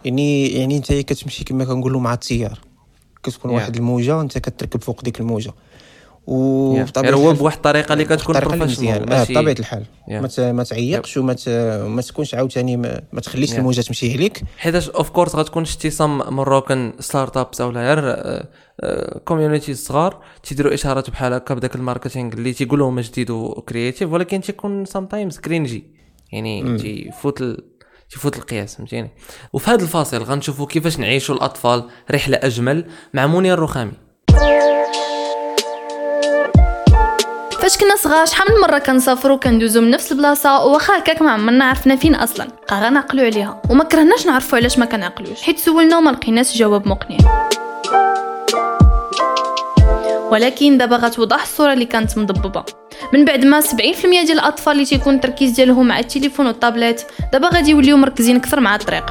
يعني 0.05 0.49
يعني 0.49 0.77
انت 0.77 0.93
كتمشي 0.93 1.45
كما 1.45 1.65
كنقولوا 1.65 2.01
مع 2.01 2.15
التيار. 2.15 2.61
كتكون 3.25 3.51
Yeah. 3.51 3.55
واحد 3.55 3.77
الموجة 3.77 4.21
أنت 4.21 4.39
كتركب 4.39 4.83
فوق 4.83 5.03
ديك 5.05 5.21
الموجة. 5.21 5.53
غير 6.29 6.83
وبطبيعه 6.83 7.13
هو 7.15 7.23
الحال 7.23 7.37
بواحد 7.37 7.57
الطريقة 7.57 7.93
اللي 7.93 8.05
كتكون 8.05 8.41
professional 8.41 9.13
آه 9.13 9.25
بطبيعة 9.25 9.57
الحال. 9.59 9.85
Yeah. 10.11 10.41
ما 10.53 10.63
تعيقش 10.65 11.17
وما 11.17 11.33
ت- 11.33 11.49
ما 11.89 12.03
تكونش 12.03 12.35
عاوتاني 12.35 12.77
ما, 12.77 13.01
ما 13.13 13.21
تخليش 13.21 13.53
Yeah. 13.53 13.57
الموجة 13.57 13.81
تمشي 13.81 14.13
عليك. 14.13 14.43
حيتاش 14.59 14.89
of 14.91 15.11
course 15.11 15.35
غتكون 15.37 15.65
شتي 15.65 15.91
سام 15.91 16.19
مروكن 16.35 16.93
ستارت 17.01 17.37
ابس 17.37 17.61
أو 17.61 17.71
غير 17.71 18.17
community 19.25 19.75
صغار 19.75 20.21
تيديروا 20.43 20.75
إشارات 20.75 21.11
بحال 21.11 21.33
هكا 21.33 21.55
بداك 21.55 21.75
ال 21.77 21.82
marketing 21.82 22.33
اللي 22.33 22.53
تيقول 22.53 22.79
لهم 22.79 23.01
جديد 23.01 23.31
و 23.31 23.40
creative 23.40 24.13
ولكن 24.13 24.41
تيكون 24.41 24.85
sometimes 24.85 25.39
cringy 25.39 25.85
يعني 26.33 26.79
تيفوت 26.79 27.43
ال... 28.05 28.09
تيفوت 28.09 28.37
القياس 28.37 28.77
فهمتيني؟ 28.77 29.11
وفي 29.53 29.71
هذا 29.71 29.83
الفاصل 29.83 30.23
غنشوفوا 30.23 30.67
كيفاش 30.67 30.99
نعيشوا 30.99 31.35
الأطفال 31.35 31.91
رحلة 32.11 32.39
أجمل 32.43 32.87
مع 33.15 33.27
منير 33.27 33.55
الرخامي. 33.55 33.93
فاش 37.61 37.79
كنا 37.79 37.97
صغار 37.97 38.27
شحال 38.27 38.55
من 38.55 38.61
مرة 38.61 38.79
كنسافروا 38.79 39.37
كندوزو 39.37 39.81
من 39.81 39.91
نفس 39.91 40.13
البلاصة 40.13 40.65
واخا 40.65 40.99
هكاك 40.99 41.23
ما 41.23 41.31
عمرنا 41.31 41.65
عرفنا 41.65 41.97
فين 41.97 42.15
أصلا؟ 42.15 42.49
بقى 42.71 42.81
غنعقلوا 42.81 43.25
عليها. 43.25 43.63
وما 43.71 43.85
كرهناش 43.85 44.27
نعرفوا 44.27 44.59
علاش 44.59 44.79
ما 44.79 44.85
كنعقلوش. 44.85 45.43
حيت 45.43 45.59
سولنا 45.59 45.99
وما 45.99 46.11
لقيناش 46.11 46.57
جواب 46.59 46.89
مقنع. 46.89 47.17
ولكن 50.31 50.79
دابا 50.79 50.97
غتوضح 50.97 51.43
الصورة 51.43 51.73
اللي 51.73 51.85
كانت 51.85 52.19
مضببه 52.19 52.65
من 53.13 53.25
بعد 53.25 53.45
ما 53.45 53.61
70% 53.61 53.75
ديال 54.03 54.31
الأطفال 54.31 54.73
اللي 54.73 54.85
تيكون 54.85 55.15
التركيز 55.15 55.51
ديالهم 55.51 55.89
مع 55.89 55.99
التليفون 55.99 56.47
والطابلت 56.47 57.07
دابا 57.33 57.49
غادي 57.49 57.71
يوليو 57.71 57.97
مركزين 57.97 58.37
أكثر 58.37 58.61
مع 58.61 58.75
الطريق. 58.75 59.05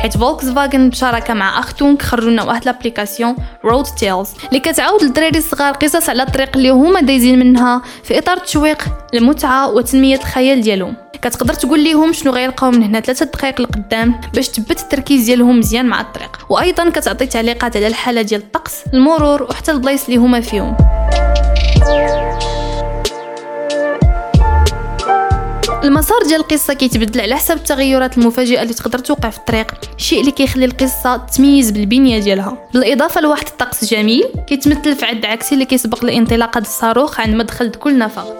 حيت 0.00 0.16
فولكس 0.16 0.48
فاجن 0.48 0.90
بشراكه 0.90 1.34
مع 1.34 1.58
أختونغ 1.58 1.98
خرجوا 1.98 2.30
لنا 2.30 2.42
واحد 2.42 2.64
l'application 2.64 3.36
Road 3.64 3.84
Tales 3.84 4.28
اللي 4.48 4.60
كتعاود 4.60 5.02
للدراري 5.02 5.38
الصغار 5.38 5.72
قصص 5.72 6.08
على 6.08 6.22
الطريق 6.22 6.56
اللي 6.56 6.70
هما 6.70 7.00
دايزين 7.00 7.38
منها 7.38 7.82
في 8.04 8.18
إطار 8.18 8.36
التشويق 8.36 8.82
المتعة 9.14 9.70
وتنمية 9.70 10.16
الخيال 10.16 10.60
ديالهم. 10.60 10.96
كتقدر 11.22 11.54
تقول 11.54 11.84
لهم 11.84 12.12
شنو 12.12 12.32
غيلقاو 12.32 12.70
من 12.70 12.82
هنا 12.82 13.00
ثلاثة 13.00 13.26
دقائق 13.26 13.60
لقدام 13.60 14.20
باش 14.34 14.48
تثبت 14.48 14.80
التركيز 14.80 15.24
ديالهم 15.24 15.58
مزيان 15.58 15.86
مع 15.86 16.00
الطريق. 16.00 16.38
وأيضا 16.48 16.90
كتعطي 16.90 17.26
تعليقات 17.26 17.76
على 17.76 17.86
الحالة 17.86 18.22
ديال 18.22 18.40
الطقس 18.40 18.84
المرور 18.94 19.42
وحتى 19.42 19.70
البلايص 19.70 20.04
اللي 20.04 20.16
هما 20.16 20.40
فيهم. 20.40 20.76
المسار 25.84 26.22
ديال 26.22 26.40
القصة 26.40 26.74
كيتبدل 26.74 27.20
على 27.20 27.36
حسب 27.36 27.56
التغيرات 27.56 28.18
المفاجئة 28.18 28.62
اللي 28.62 28.74
تقدر 28.74 28.98
توقع 28.98 29.30
في 29.30 29.38
الطريق 29.38 29.74
الشيء 29.96 30.20
اللي 30.20 30.30
كيخلي 30.30 30.64
القصة 30.64 31.16
تميز 31.16 31.70
بالبنية 31.70 32.18
ديالها. 32.18 32.68
بالإضافة 32.74 33.20
لواحد 33.20 33.46
الطقس 33.46 33.84
جميل 33.84 34.24
كيتمثل 34.46 34.96
في 34.96 35.04
عد 35.04 35.24
عكسي 35.24 35.54
اللي 35.54 35.64
كيسبق 35.64 36.04
لانطلاقة 36.04 36.58
الصاروخ 36.58 37.20
عند 37.20 37.34
مدخل 37.34 37.70
كل 37.70 37.98
نفق. 37.98 38.36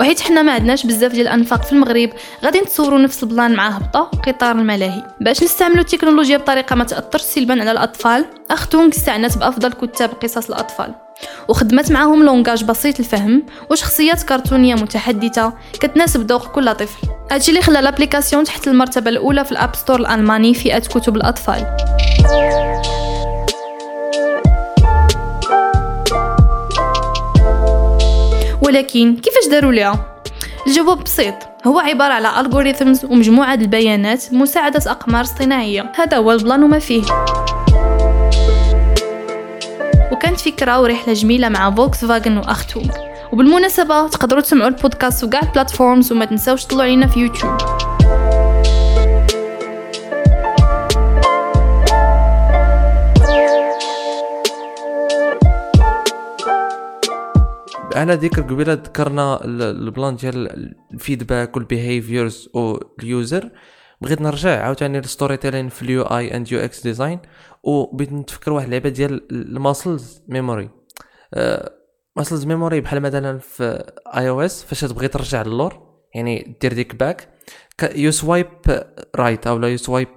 وحيت 0.00 0.20
حنا 0.20 0.42
ما 0.42 0.52
عندناش 0.52 0.86
بزاف 0.86 1.12
ديال 1.12 1.26
الأنفاق 1.26 1.62
في 1.62 1.72
المغرب 1.72 2.10
غادي 2.44 2.60
نتصوروا 2.60 2.98
نفس 2.98 3.22
البلان 3.22 3.54
مع 3.54 3.68
هبطة 3.68 4.10
قطار 4.26 4.56
الملاهي. 4.56 5.02
باش 5.20 5.42
نستعملوا 5.42 5.80
التكنولوجيا 5.80 6.36
بطريقة 6.36 6.76
ما 6.76 6.84
تأثرش 6.84 7.22
سلبا 7.22 7.60
على 7.60 7.70
الأطفال 7.70 8.24
اختونغ 8.50 8.88
استعنت 8.88 9.38
بأفضل 9.38 9.72
كتاب 9.72 10.10
قصص 10.22 10.48
الأطفال. 10.48 11.03
وخدمت 11.48 11.92
معاهم 11.92 12.22
langage 12.22 12.64
بسيط 12.64 12.98
الفهم 12.98 13.42
وشخصيات 13.70 14.22
كرتونية 14.22 14.74
متحدثة 14.74 15.52
كتناسب 15.72 16.26
ذوق 16.26 16.46
كل 16.46 16.74
طفل. 16.74 17.08
هادشي 17.30 17.50
اللي 17.50 17.62
خلى 17.62 17.80
l'application 17.80 18.44
تحت 18.44 18.68
المرتبة 18.68 19.10
الأولى 19.10 19.44
في 19.44 19.52
ال 19.52 19.58
App 19.58 19.76
Store 19.76 20.00
الألماني 20.00 20.54
فئة 20.54 20.78
كتب 20.78 21.16
الأطفال. 21.16 21.76
ولكن 28.62 29.16
كيفاش 29.16 29.48
داروا 29.50 29.72
ليها؟ 29.72 30.20
الجواب 30.66 31.04
بسيط. 31.04 31.34
هو 31.66 31.78
عبارة 31.78 32.12
على 32.12 32.40
algorithms 32.40 33.04
ومجموعة 33.04 33.54
البيانات 33.54 34.32
مساعدة 34.32 34.90
أقمار 34.90 35.22
اصطناعية. 35.22 35.92
هذا 35.96 36.16
هو 36.16 36.32
ال 36.32 36.38
plan 36.38 36.62
وما 36.62 36.78
فيه. 36.78 37.02
وكانت 40.34 40.48
فكرة 40.54 40.80
ورحلة 40.80 41.12
جميلة 41.14 41.48
مع 41.48 41.70
فولكس 41.74 42.04
فاجن 42.04 42.36
وأختونغ 42.38 42.90
وبالمناسبة 43.32 44.08
تقدروا 44.08 44.40
تسمعوا 44.42 44.68
البودكاست 44.68 45.24
وكاع 45.24 45.40
ال 45.42 45.49
platforms 45.49 46.12
وما 46.12 46.24
تنساوش 46.24 46.64
تطلعوا 46.64 46.82
علينا 46.82 47.06
في 47.06 47.20
يوتيوب. 47.20 47.56
على 57.94 58.14
ذكر 58.14 58.42
قبيلة 58.42 58.72
ذكرنا 58.72 59.44
ال- 59.44 59.62
البلان 59.62 60.16
ديال 60.16 60.74
الفيدباك 60.94 61.56
والبيهيفيرز 61.56 62.48
واليوزر 62.54 63.50
بغيت 64.00 64.20
نرجع 64.22 64.64
عاوتاني 64.64 64.98
لل 65.00 65.36
storytelling 65.36 65.68
في 65.68 65.82
ال 65.82 66.02
UI 66.02 66.36
and 66.36 66.52
UX 66.52 66.82
design 66.82 67.18
وبغيت 67.66 68.12
نتفكر 68.12 68.52
واحد 68.52 68.66
اللعبة 68.66 68.88
ديال 68.88 69.32
ال 69.32 69.43
muscles 69.43 70.22
memory. 70.28 70.70
muscles 72.16 72.46
memory 72.46 72.80
بحال 72.80 73.00
مثلا 73.00 73.38
في 73.38 73.92
iOS 74.16 74.64
فاش 74.64 74.80
تبغي 74.80 75.08
ترجع 75.08 75.42
للور 75.42 75.94
يعني 76.14 76.56
دير 76.60 76.72
ديك 76.72 76.94
back. 76.94 77.28
you 77.94 78.10
swipe 78.10 78.46
right 79.16 79.46
أو 79.46 79.58
لا 79.58 79.68
you 79.68 79.76
swipe 79.76 80.08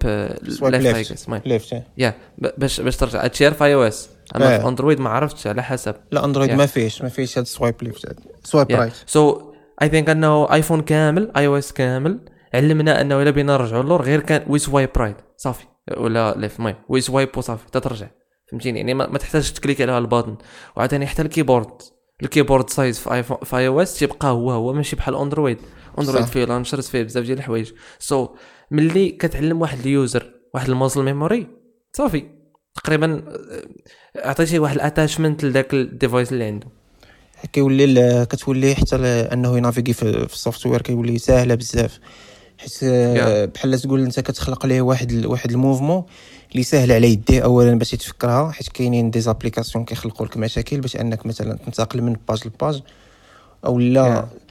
left 0.44 1.48
left 1.48 1.84
يا 1.98 2.14
باش 2.38 2.82
باش 2.82 2.98
ترجع. 2.98 3.24
هادشي 3.24 3.52
في 3.52 3.64
iOS 3.64 4.10
أما 4.36 4.56
آه. 4.56 4.60
في 4.60 4.68
Android 4.68 5.00
ما 5.00 5.10
عرفتش 5.10 5.48
على 5.48 5.64
حسب. 5.64 5.96
لا 6.12 6.26
Android. 6.26 6.52
ما 6.52 6.66
فيهش 6.66 7.02
ما 7.02 7.10
فيهش 7.10 7.38
هاد 7.38 7.46
swipe 7.46 7.76
left 7.82 8.16
swipe 8.44 8.72
right 8.72 8.94
so 9.06 9.54
I 9.82 9.90
think 9.90 10.10
أنه 10.10 10.54
iPhone 10.54 10.82
كامل 10.82 11.32
iOS 11.38 11.74
كامل 11.74 12.20
علمنا 12.54 13.02
أنه 13.02 13.22
إلا 13.22 13.32
بغينا 13.32 13.54
نرجعوا 13.54 13.84
للور 13.84 14.02
غير 14.02 14.20
كان 14.20 14.44
we 14.48 14.60
swipe 14.60 14.90
right 14.98 15.18
صافي. 15.38 15.66
ولا 15.98 16.36
left 16.38 16.60
المهم 16.60 16.76
we 16.90 17.02
swipe 17.02 17.30
وصافي 17.38 17.72
تترجع. 17.72 18.08
فهمتيني؟ 18.52 18.80
يعني 18.80 18.94
ما, 18.94 19.08
ما 19.08 19.18
تحتاجش 19.18 19.52
ت 19.52 19.57
click 19.57 19.82
على 19.82 19.98
ال 19.98 20.02
button. 20.03 20.36
وعاوتاني 20.76 21.08
حتى 21.08 21.22
ال 21.22 21.28
keyboard. 21.28 21.82
ال 22.24 22.29
keyboard 22.29 22.70
size 22.70 23.00
في 23.00 23.14
iPhone 23.14 23.38
في 23.44 23.58
iOS 23.58 24.00
تيبقى 24.00 24.28
هو 24.28 24.52
هو 24.52 24.74
ماشي 24.74 24.96
بحال 24.96 25.16
Android. 25.16 25.58
Android. 26.00 26.26
فيه 26.26 26.46
launchers 26.46 26.88
فيه 26.88 27.04
بزاف 27.04 27.26
ديال 27.26 27.38
الحوايج. 27.38 27.72
so 28.00 28.28
ملي 28.72 29.10
كتعلم 29.10 29.62
واحد 29.62 29.80
ال 29.80 29.90
user 29.90 30.32
واحد 30.54 30.70
ال 30.70 30.75
muscle 30.75 31.04
memory 31.04 31.48
صافي. 31.94 32.24
تقريبا 32.76 33.24
آه، 33.28 34.30
عطيتيه 34.30 34.60
واحد 34.60 34.76
ال 34.76 34.82
attachment 34.82 35.44
لذاك 35.44 35.74
ال 35.74 35.82
device 35.82 36.32
اللي 36.32 36.44
عنده. 36.44 36.68
كيولي 37.54 38.26
كتولي 38.26 38.76
حتى 38.76 38.96
أنه 39.34 39.58
ي 39.58 39.62
naviguer 39.62 39.94
في, 39.94 40.28
في 40.28 40.34
ال 40.34 40.39
software 40.39 40.82
كيولي 40.82 41.18
ساهلة 41.18 41.56
بزاف. 41.56 42.00
حيت 42.58 42.80
آه،. 42.84 43.46
بحال 43.46 43.80
تقول 43.80 44.02
انت 44.04 44.20
كتخلق 44.20 44.66
ليه 44.66 44.82
واحد 44.82 45.26
واحد 45.26 45.52
ال 45.52 45.57
mouvement 45.57 46.04
اللي 46.52 46.64
ساهل 46.64 46.92
على 46.92 47.12
يديه 47.12 47.42
اولا 47.42 47.78
باش 47.78 47.94
يتفكرها 47.94 48.52
حيت 48.52 48.70
كاينين 48.70 49.12
des 49.12 49.22
applications 49.22 49.86
كيخلقوا 49.86 50.26
لك 50.26 50.38
مشاكل 50.38 50.82
باش 50.82 50.96
أنك 50.96 51.26
مثلا 51.26 51.58
تنتقل 51.66 52.02
من 52.02 52.16
page 52.30 52.48
ل 52.48 52.55
page 52.55 52.82
أو 53.66 53.80
لا 53.80 54.22
Yeah. 54.22 54.48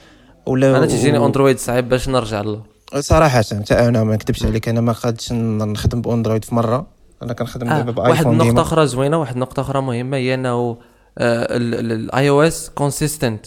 ولا 0.49 0.77
أنا 0.77 0.85
تيجيني 0.85 1.17
و- 1.17 1.25
Android 1.25 1.59
صعيب 1.59 1.89
باش 1.89 2.09
نرجع 2.09 2.41
له 2.41 2.61
صراحة 2.99 3.41
حتى 3.41 3.73
أنا 3.73 4.03
ما 4.03 4.13
نكذبش 4.13 4.45
عليك 4.45 4.69
أنا 4.69 4.81
ما 4.81 4.91
قادش 4.91 5.31
نخدم 5.33 6.01
ب 6.01 6.07
Android 6.07 6.45
في 6.45 6.55
مرة 6.55 6.87
أنا 7.23 7.33
كنخدم 7.33 7.69
آه. 7.69 7.81
دابا 7.81 8.01
واحد 8.01 8.13
ب 8.13 8.16
iPhone 8.16 8.31
النقطة 8.33 8.49
ديما 8.49 8.61
أخرى 8.61 8.87
زوينة 8.87 9.17
واحد 9.19 9.33
النقطة 9.33 9.61
أخرى 9.61 9.81
مهمة 9.81 10.17
هي 10.17 10.33
أنه 10.33 10.77
ال 11.17 12.29
iOS 12.29 12.69
consistent 12.69 13.45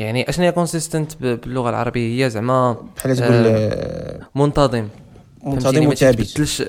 يعني 0.00 0.28
أشنو 0.28 0.44
هي 0.44 0.52
consistent 0.52 1.16
باللغة 1.22 1.70
العربية؟ 1.70 2.24
هي 2.26 2.30
زعما 2.30 2.76
بحال 2.96 3.16
تقول 3.16 3.32
آه، 3.32 3.46
آه، 3.46 4.20
منتظم. 4.34 4.88
منتظم 5.44 5.86
وثابت. 5.86 6.60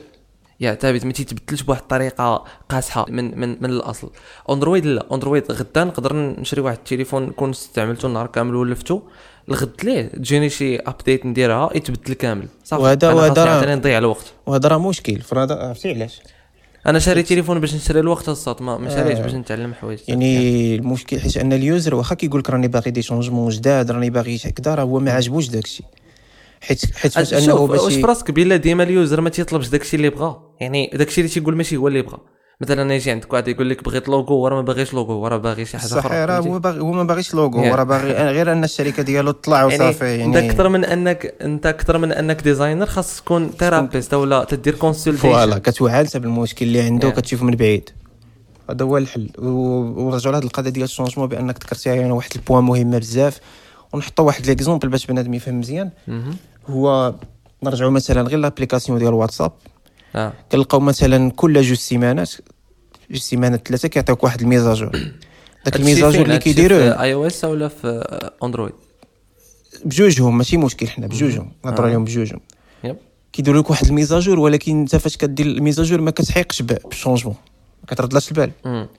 yeah 0.59 0.73
ثابت. 0.73 1.05
ما 1.05 1.11
تيتبدلش 1.13 1.61
بواحد 1.61 1.81
الطريقة 1.81 2.43
قاصحه 2.69 3.05
من 3.09 3.39
من 3.39 3.49
من 3.61 3.69
الأصل. 3.69 4.11
Android 4.49 4.85
لا. 4.85 5.05
Android 5.13 5.51
غدا 5.51 5.83
نقدر 5.83 6.15
نشري 6.15 6.61
واحد 6.61 6.77
التليفون 6.77 7.29
كون 7.29 7.49
استعملته 7.49 8.05
النهار 8.05 8.27
كامل 8.27 8.55
ولفته 8.55 9.01
الغد 9.49 9.71
ليه؟ 9.83 10.01
تجيني 10.01 10.49
شي 10.49 10.75
update 10.77 11.25
نديرها 11.25 11.69
يتبدل 11.75 12.13
كامل. 12.13 12.47
صافي. 12.63 12.83
وهذا- 12.83 13.13
وهذا 13.13 13.45
راه- 13.45 13.75
نضيع 13.75 13.97
الوقت. 13.97 14.25
وهذا 14.45 14.69
راه 14.69 14.77
مشكل. 14.89 15.21
فرهذا 15.21 15.55
عرفتي 15.55 15.89
علاش؟ 15.93 16.21
أنا 16.87 16.99
شاري 16.99 17.23
تليفون 17.23 17.59
باش 17.59 17.75
نشري 17.75 17.99
الوقت 17.99 18.29
الصوت 18.29 18.61
ما 18.61 18.77
ما 18.77 18.89
شاريش 18.89 19.17
آه. 19.19 19.21
باش 19.21 19.33
نتعلم 19.33 19.73
حوايج. 19.73 19.99
يعني 20.07 20.75
المشكل 20.75 21.19
حيت 21.19 21.37
أن 21.37 21.53
ال 21.53 21.62
user 21.62 21.95
واخا 21.95 22.15
كيقول 22.15 22.39
لك 22.39 22.49
راني 22.49 22.67
باغي 22.67 22.91
des 22.91 23.01
changements 23.01 23.49
جداد 23.49 23.91
راني 23.91 24.09
باغي 24.09 24.35
هكذا 24.45 24.75
راه 24.75 24.83
هو 24.83 24.99
ما 24.99 25.11
عجبوش 25.11 25.47
داكشي. 25.47 25.83
حيت 26.61 26.95
حيت 26.95 27.11
فاش 27.11 27.33
أنه 27.33 27.67
باش 27.67 27.79
واش 27.79 27.93
ي- 27.93 28.01
في 28.01 28.07
راسك 28.07 28.31
بلا 28.31 28.55
ديما 28.55 28.83
ال 28.83 28.91
user 28.91 29.21
ما 29.21 29.29
تيطلبش 29.29 29.67
داكشي 29.67 29.95
اللي 29.97 30.09
بغا 30.09 30.41
يعني 30.59 30.91
داكشي 30.93 31.21
اللي 31.21 31.31
تيقول 31.33 31.55
ماشي 31.57 31.77
هو 31.77 31.87
اللي 31.87 32.01
بغا 32.01 32.19
مثلا 32.61 32.95
يجي 32.95 33.11
عندك 33.11 33.33
واحد 33.33 33.47
يقول 33.47 33.69
لك 33.69 33.83
بغيت 33.83 34.09
لوغو 34.09 34.35
وراه 34.35 34.55
ما 34.55 34.61
باغيش 34.61 34.93
لوغو 34.93 35.13
وراه 35.13 35.37
باغي 35.37 35.65
شي 35.65 35.77
حاجة 35.77 35.99
أخرى 35.99 36.25
راه 36.25 36.41
فهمتي؟ 36.41 36.49
هو 36.49 36.59
باغي 36.59 36.79
هو 36.79 36.91
ما 36.91 37.03
باغيش 37.03 37.33
logo 37.33 37.63
Yeah. 37.63 37.67
هو 37.67 37.75
راه 37.75 37.83
باغي 37.83 38.13
غير 38.13 38.51
أن 38.51 38.63
الشركة 38.63 39.03
ديالو 39.03 39.31
تطلع 39.31 39.63
وصافي 39.63 40.05
يعني 40.05 40.19
يعني 40.19 40.39
أنت 40.39 40.51
أكثر 40.51 40.69
من 40.69 40.85
أنك 40.85 41.35
أنت 41.41 41.65
أكثر 41.65 41.97
من 41.97 42.11
أنك 42.11 42.41
designer 42.41 42.85
خاص 42.85 43.21
تكون 43.21 43.49
therapist 43.59 44.13
ولا 44.13 44.43
تدير 44.43 44.75
voilà 44.75 44.81
consultation 44.81 45.57
كتوعى 45.57 46.01
انت 46.01 46.17
بالمشكل 46.17 46.65
اللي 46.65 46.81
عنده 46.81 47.11
Yeah. 47.11 47.13
كتشوف 47.13 47.41
من 47.43 47.55
بعيد. 47.55 47.89
هذا 48.69 48.85
هو 48.85 48.97
الحل. 48.97 49.29
ونرجعوا 49.37 50.31
لهاد 50.31 50.43
القضية 50.43 50.69
ديال 50.69 50.83
ال 50.83 50.87
changement 50.87 51.27
بأنك 51.27 51.63
ذكرتي 51.63 51.89
يعني 51.89 52.11
واحد 52.11 52.31
ال 52.35 52.40
point 52.40 52.63
مهمه 52.63 52.97
بزاف. 52.97 53.39
ونحطوا 53.93 54.25
واحد 54.25 54.45
l'exemple 54.45 54.89
باش 54.89 55.05
بنادم 55.05 55.33
يفهم 55.33 55.59
مزيان. 55.59 55.89
هو 56.69 57.15
نرجعوا 57.63 57.91
مثلا 57.91 58.21
غير 58.21 58.39
l'application 58.39 58.99
ديال 58.99 59.13
واتساب. 59.13 59.51
آه. 60.15 60.33
كنلقاو 60.51 60.79
مثلا 60.79 61.31
كل 61.31 61.61
جوج 61.61 61.77
سيمانات 61.77 62.31
جوج 63.11 63.19
سيمانات 63.19 63.67
ثلاثة 63.67 63.87
كيعطيوك 63.87 64.23
واحد 64.23 64.41
ال 64.41 64.46
mise 64.46 64.64
à 64.64 64.68
jour. 64.68 64.91
داك 65.65 65.75
ال 65.75 65.80
mise 65.80 66.00
à 66.00 66.05
jour 66.05 66.25
اللي 66.25 66.39
كيديروه؟ 66.39 67.01
iOS 67.01 67.43
ولا 67.45 67.67
في 67.67 68.05
Android 68.43 68.73
بجوجهم 69.85 70.37
ماشي 70.37 70.57
مشكل 70.57 70.87
حنا 70.87 71.07
بجوجهم. 71.07 71.51
نهضروا 71.65 71.85
آه. 71.85 71.89
عليهم 71.89 72.05
بجوجهم. 72.05 72.39
كيديروا 73.33 73.61
لك 73.61 73.69
واحد 73.69 73.87
ال 73.87 73.92
mise 73.92 74.13
à 74.13 74.18
jour 74.18 74.39
ولكن 74.39 74.79
انت 74.79 74.95
فاش 74.95 75.17
كدير 75.17 75.45
ال 75.45 75.51
mise 75.51 75.73
à 75.73 75.79
jour 75.79 76.01
ما 76.01 76.11
كتعيقش 76.11 76.61
بال 76.61 76.73
changement 76.73 77.35
ما 77.81 77.87
كتردلاش 77.87 78.31
البال. 78.31 78.51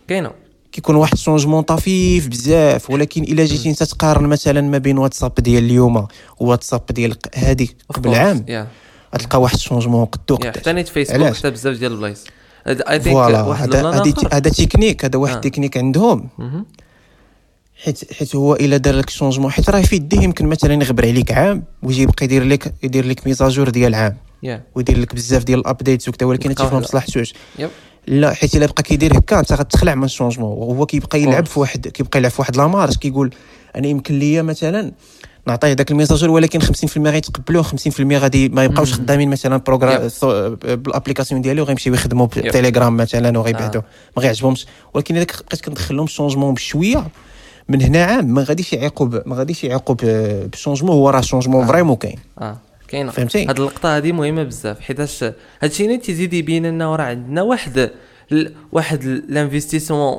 كاينة. 0.08 0.30
كيكون 0.72 0.96
واحد 0.96 1.12
ال 1.12 1.17
changement 1.17 1.62
طفيف 1.62 2.28
بزاف 2.28 2.90
ولكن 2.90 3.22
إلا 3.22 3.44
جيتي 3.44 3.70
انت 3.70 3.82
تقارن 3.82 4.26
مثلا 4.26 4.60
ما 4.60 4.78
بين 4.78 4.98
واتساب 4.98 5.34
ديال 5.34 5.64
اليوم 5.64 6.06
وواتساب 6.38 6.82
ديال 6.90 7.16
هذه 7.34 7.68
قبل 7.88 8.14
عام 8.14 8.66
غتلقى 9.14 9.40
واحد 9.40 9.54
ال 9.54 9.59
changement 9.59 10.04
قدو 10.04 10.36
قداش. 10.36 10.56
حتى 10.56 10.72
نيت 10.72 10.88
فيسبوك؟ 10.88 11.36
حتى 11.36 11.50
بزاف 11.50 11.78
ديال 11.78 11.92
البلايص. 11.92 12.24
I 12.66 13.00
think 13.00 13.14
voilà 13.16 13.42
واحد 13.42 13.74
هذا 13.76 13.90
هذا 14.32 14.50
تكنيك 14.50 15.04
هذا 15.04 15.18
واحد 15.18 15.32
آه. 15.32 15.36
التكنيك 15.36 15.76
عندهم. 15.76 16.28
حيت 17.84 18.12
حيت 18.12 18.36
هو 18.36 18.54
إلا 18.54 18.76
دار 18.76 18.94
لك 18.94 19.10
changement 19.10 19.50
حيت 19.50 19.70
راه 19.70 19.80
في 19.80 19.96
يديه 19.96 20.20
يمكن 20.20 20.46
مثلا 20.46 20.74
يغبر 20.74 21.06
عليك 21.06 21.32
عام 21.32 21.64
ويجي 21.82 22.02
يبقى 22.02 22.24
يدير 22.24 22.44
لك 22.44 22.74
يدير 22.82 23.06
لك 23.06 23.26
mise 23.26 23.45
à 23.45 23.49
jour 23.49 23.68
ديال 23.70 23.94
عام. 23.94 24.16
yeah 24.42 24.62
ويدير 24.74 24.98
لك 24.98 25.14
بزاف 25.14 25.44
ديال 25.44 25.58
ال 25.58 25.64
updates 25.64 26.08
وكذا 26.08 26.28
ولكن 26.28 26.54
واحد- 26.60 26.74
مصلحتوش 26.74 27.34
yep 27.58 27.70
لا 28.06 28.34
حيت 28.34 28.56
إلا 28.56 28.66
بقى 28.66 28.82
كيدير 28.82 29.18
هكا 29.18 29.38
أنت 29.40 29.52
غتخلع 29.52 29.94
من 29.94 30.04
ال 30.04 30.08
changement 30.08 30.48
وهو 30.58 30.86
كيبقى 30.86 31.20
يلعب. 31.22 31.46
في 31.46 31.60
واحد 31.60 31.88
كيبقى 31.88 32.18
يلعب 32.18 32.30
في 32.30 32.40
واحد 32.42 32.56
la 32.56 32.67
marge 32.67 32.96
كيقول 32.96 33.30
أنا 33.76 33.86
يمكن 33.86 34.18
ليا 34.18 34.42
مثلا 34.42 34.92
نعطيه 35.46 35.72
داك 35.72 35.90
ال 35.90 35.94
mise 35.94 36.10
à 36.10 36.14
jour 36.14 36.30
ولكن 36.30 36.60
50% 36.60 36.96
غيتقبلوه 36.98 37.62
50% 37.62 37.66
غادي 38.12 38.48
ما 38.48 38.64
يبقاوش. 38.64 38.92
خدامين 38.94 39.30
مثلا 39.30 39.56
programme. 39.56 40.08
بال 40.62 40.74
application 40.74 41.40
ديالي 41.40 41.60
وغيمشيو 41.60 41.94
يخدموا 41.94 42.26
Yep. 42.26 42.38
بتيليجرام 42.38 42.96
مثلا 42.96 43.38
وغيبعدوا 43.38 43.80
آه. 43.80 43.84
ما 44.16 44.22
غيعجبهمش 44.22 44.66
ولكن 44.94 45.16
الا 45.16 45.26
بقيت 45.48 45.60
كندخل 45.64 45.96
لهم 45.96 46.04
ال 46.04 46.09
changement 46.09 46.54
بشوية 46.54 47.06
من 47.68 47.82
هنا 47.82 48.04
عام 48.04 48.26
ما 48.34 48.42
غاديش 48.42 48.72
يعيقوا 48.72 49.08
ما 49.26 49.36
غاديش 49.36 49.64
يعيقوا 49.64 49.94
ب- 50.02 50.50
بال 50.50 50.57
changement 50.57 50.92
هو 50.96 51.10
راه 51.10 51.20
changement 51.20 51.66
vraiment 51.66 51.96
كاين 51.96 52.18
آه 52.40 52.56
كاينة 52.88 53.10
فهمتي؟ 53.10 53.46
هاد 53.46 53.58
اللقطة 53.58 53.96
هذه 53.96 54.12
مهمة 54.12 54.42
بزاف 54.42 54.80
حيتاش 54.80 55.24
هادشي 55.62 55.84
اللي 55.84 55.96
تيزيد 55.98 56.32
يبين 56.32 56.66
لنا 56.66 56.96
راه 56.96 57.04
عندنا 57.04 57.42
واحد 57.42 57.90
واحد 58.72 59.04
ال 59.04 59.12
investissement 59.12 60.18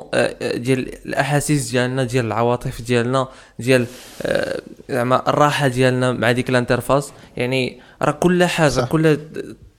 ديال 0.54 1.06
الأحاسيس 1.06 1.70
ديالنا 1.70 2.04
ديال 2.04 2.26
العواطف 2.26 2.82
ديالنا 2.82 3.28
ديال 3.58 3.86
آه، 4.22 4.60
زعما 4.88 5.28
الراحة 5.28 5.68
ديالنا 5.68 6.12
مع 6.12 6.32
ديك 6.32 6.50
ال 6.50 6.56
interface 6.56 7.12
يعني 7.36 7.80
راه 8.02 8.12
كل 8.12 8.44
حاجة 8.44 8.68
صح. 8.68 8.88
كل 8.88 9.18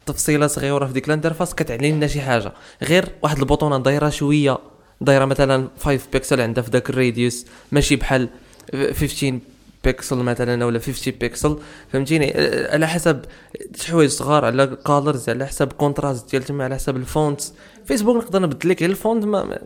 تفصيلة 0.05 0.47
صغيرة 0.47 0.85
في 0.85 0.93
ديك 0.93 1.07
ال 1.07 1.12
interface 1.12 1.55
كتعني 1.55 1.91
لنا 1.91 2.07
شي 2.07 2.21
حاجة 2.21 2.51
غير 2.83 3.09
واحد 3.21 3.39
البوطونه 3.39 3.77
دايرة 3.77 4.09
شوية 4.09 4.57
دايرة 5.01 5.25
مثلا 5.25 5.67
5 5.79 5.99
بيكسل 6.13 6.41
عندها 6.41 6.63
في 6.63 6.71
ذاك 6.71 6.89
ال 6.89 6.97
radius 6.97 7.45
ماشي 7.71 7.95
بحال 7.95 8.29
15 8.93 9.39
بيكسل 9.85 10.17
مثلا 10.17 10.65
ولا 10.65 10.79
50 10.79 11.13
بيكسل 11.19 11.57
فهمتيني؟ 11.93 12.37
آه، 12.37 12.73
على 12.73 12.87
حسب 12.87 13.21
حوايج 13.87 14.09
صغار 14.09 14.45
على 14.45 14.67
colors 14.67 15.29
على 15.29 15.45
حسب 15.45 15.73
contrast 15.73 16.31
ديال 16.31 16.43
تما 16.43 16.63
على 16.63 16.75
حسب 16.75 16.95
ال 16.95 17.05
fonts 17.05 17.53
Facebook 17.85 18.17
نقدر 18.23 18.41
نبدل 18.41 18.69
لك 18.69 18.81
غير 18.81 18.89
ال 18.89 18.97
font 18.97 19.25
ما, 19.25 19.43
ما 19.43 19.59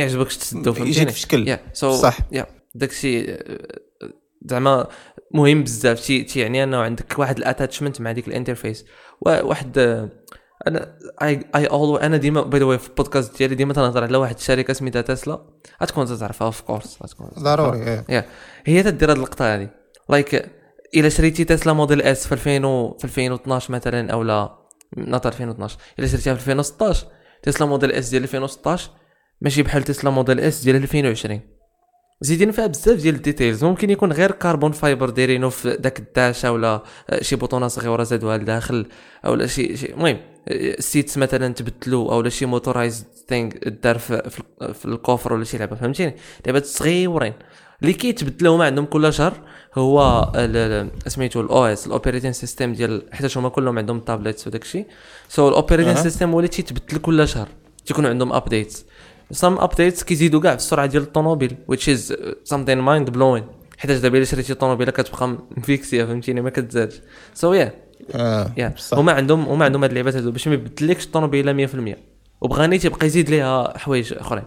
يعجبكش 0.00 0.36
تسدو 0.36 0.70
يجيك 0.70 0.74
فهمتيني؟ 0.84 1.12
في 1.12 1.20
شكل. 1.20 1.48
yeah 1.48 1.60
so 1.72 1.96
صح. 1.96 2.18
yeah 2.32 2.46
داكشي 2.74 3.32
آه، 3.32 3.38
زعما 4.46 4.86
مهم 5.34 5.62
بزاف. 5.62 6.00
تي 6.00 6.22
تيعني 6.22 6.64
انه 6.64 6.76
عندك 6.76 7.18
واحد 7.18 7.38
ال 7.38 7.44
attachment 7.44 8.00
مع 8.00 8.12
ديك 8.12 8.28
ال 8.28 8.34
interface 8.34 8.84
واحد 9.20 9.78
آه، 9.78 10.08
أنا 10.66 10.98
I 11.22 11.40
أنا 12.06 12.16
ديما 12.16 12.40
by 12.42 12.60
the 12.60 12.76
في 12.76 12.88
البودكاست 12.88 13.38
ديالي 13.38 13.54
ديما 13.54 13.74
تنهضر 13.74 14.02
على 14.04 14.16
واحد 14.16 14.34
الشركة 14.34 14.72
سميتها 14.72 15.02
تسلا. 15.02 15.46
غتكون 15.82 16.06
تعرفها 16.18 16.46
of 16.46 16.60
course 16.60 16.98
غتكون 17.02 17.30
ضروري 17.38 17.82
إيه. 18.08 18.26
هي 18.64 18.82
تدير 18.82 19.10
هاد 19.10 19.16
اللقطه 19.16 19.54
هادي. 19.54 19.68
like 20.08 20.50
إلا 20.96 21.08
شريتي 21.08 21.44
Tesla 21.44 21.72
Model 21.72 22.02
S 22.02 22.26
في 22.26 22.32
2000 22.32 22.64
و- 22.64 22.96
في 22.98 23.04
2012 23.04 23.72
مثلا 23.72 24.12
أو 24.12 24.22
لا 24.22 24.58
not 24.96 25.26
2012 25.26 25.78
إلا 25.98 26.06
شريتيها 26.06 26.34
في 26.34 26.40
2016 26.40 27.06
Tesla 27.42 27.66
Model 27.66 27.92
S 27.92 28.08
ديال 28.08 28.22
2016 28.22 28.90
ماشي 29.40 29.62
بحال 29.62 29.82
Tesla 29.82 30.10
Model 30.10 30.40
S 30.40 30.62
ديال 30.64 30.76
2020 30.76 31.40
زيدين 32.20 32.50
فيها 32.50 32.66
بزاف 32.66 33.00
ديال 33.00 33.14
ال 33.14 33.20
details. 33.20 33.64
ممكن 33.64 33.90
يكون 33.90 34.12
غير 34.12 34.30
carbon 34.30 34.72
fiber 34.72 35.10
دايرينو 35.10 35.50
في 35.50 35.76
داك 35.76 35.98
ال 35.98 36.09
dash 36.09 36.52
ولا 36.52 36.82
آه، 37.10 37.22
شي 37.22 37.36
بوطونة 37.36 37.68
صغيرة 37.68 38.02
زادوها 38.02 38.38
لداخل 38.38 38.86
أو 39.24 39.34
لا 39.34 39.46
شي 39.46 39.76
شي 39.76 39.92
المهم 39.92 40.16
آه، 40.16 40.74
ال 40.78 40.85
seats 40.85 41.18
مثلا 41.18 41.54
تبدلوا 41.54 42.12
أو 42.12 42.20
لا 42.20 42.28
شي 42.28 42.46
motorized 42.46 43.04
thing 43.28 43.50
دار 43.82 43.98
في, 43.98 44.30
في, 44.74 44.84
ال 44.84 44.91
coffre 44.91 45.32
ولا 45.32 45.44
شي 45.44 45.58
لعبة 45.58 45.76
فهمتيني؟ 45.76 46.16
لعبات 46.46 46.66
صغيورين. 46.66 47.32
اللي 47.82 47.92
كيتبدلوا 47.92 48.58
ما 48.58 48.64
عندهم 48.64 48.84
كل 48.84 49.12
شهر 49.12 49.40
هو 49.74 50.32
سميتو 51.06 51.40
ال 51.40 51.64
OS 51.64 51.86
ال 51.86 51.91
operating 51.91 52.32
system 52.32 52.72
ديال 52.72 53.02
حيت 53.12 53.38
هما 53.38 53.48
كلهم 53.48 53.78
عندهم 53.78 54.00
tablets 54.00 54.46
وداك 54.46 54.62
الشيء. 54.62 54.86
so 55.28 55.48
ال 55.48 55.53
operating 55.53 55.96
أها. 55.96 56.02
system 56.02 56.30
هو 56.30 56.38
اللي 56.38 56.48
تيتبدل 56.48 56.98
كل 56.98 57.28
شهر 57.28 57.48
تيكون 57.86 58.06
عندهم 58.06 58.32
updates 58.32 58.84
some 59.30 59.58
updates 59.58 60.04
كيزيدوا 60.04 60.40
كاع 60.40 60.50
في 60.50 60.56
السرعة 60.56 60.86
ديال 60.86 61.02
الطوموبيل 61.02 61.56
which 61.72 61.84
is 61.84 62.12
something 62.52 62.78
mind 62.88 63.12
blowing 63.16 63.42
حيت 63.78 63.90
دابا 63.90 64.18
إلا 64.18 64.24
شريتي 64.24 64.54
طوموبيله 64.54 64.92
كتبقى 64.92 65.38
مفيكسية 65.56 66.04
فهمتيني؟ 66.04 66.40
ما 66.40 66.50
كتزادش. 66.50 67.00
so 67.34 67.52
yeah 67.52 67.72
yeah. 68.56 68.74
هما 68.92 69.12
عندهم 69.12 69.44
هما 69.44 69.64
عندهم 69.64 69.82
هاد 69.82 69.90
اللعبات 69.90 70.16
هادو 70.16 70.30
باش 70.30 70.48
ما 70.48 70.54
يبدلكش 70.54 71.04
الطوموبيلة 71.04 71.66
100% 71.66 71.96
وبغاني 72.40 72.78
تيبقى 72.78 73.06
يزيد 73.06 73.30
ليها 73.30 73.78
حوايج 73.78 74.12
أخرين. 74.12 74.44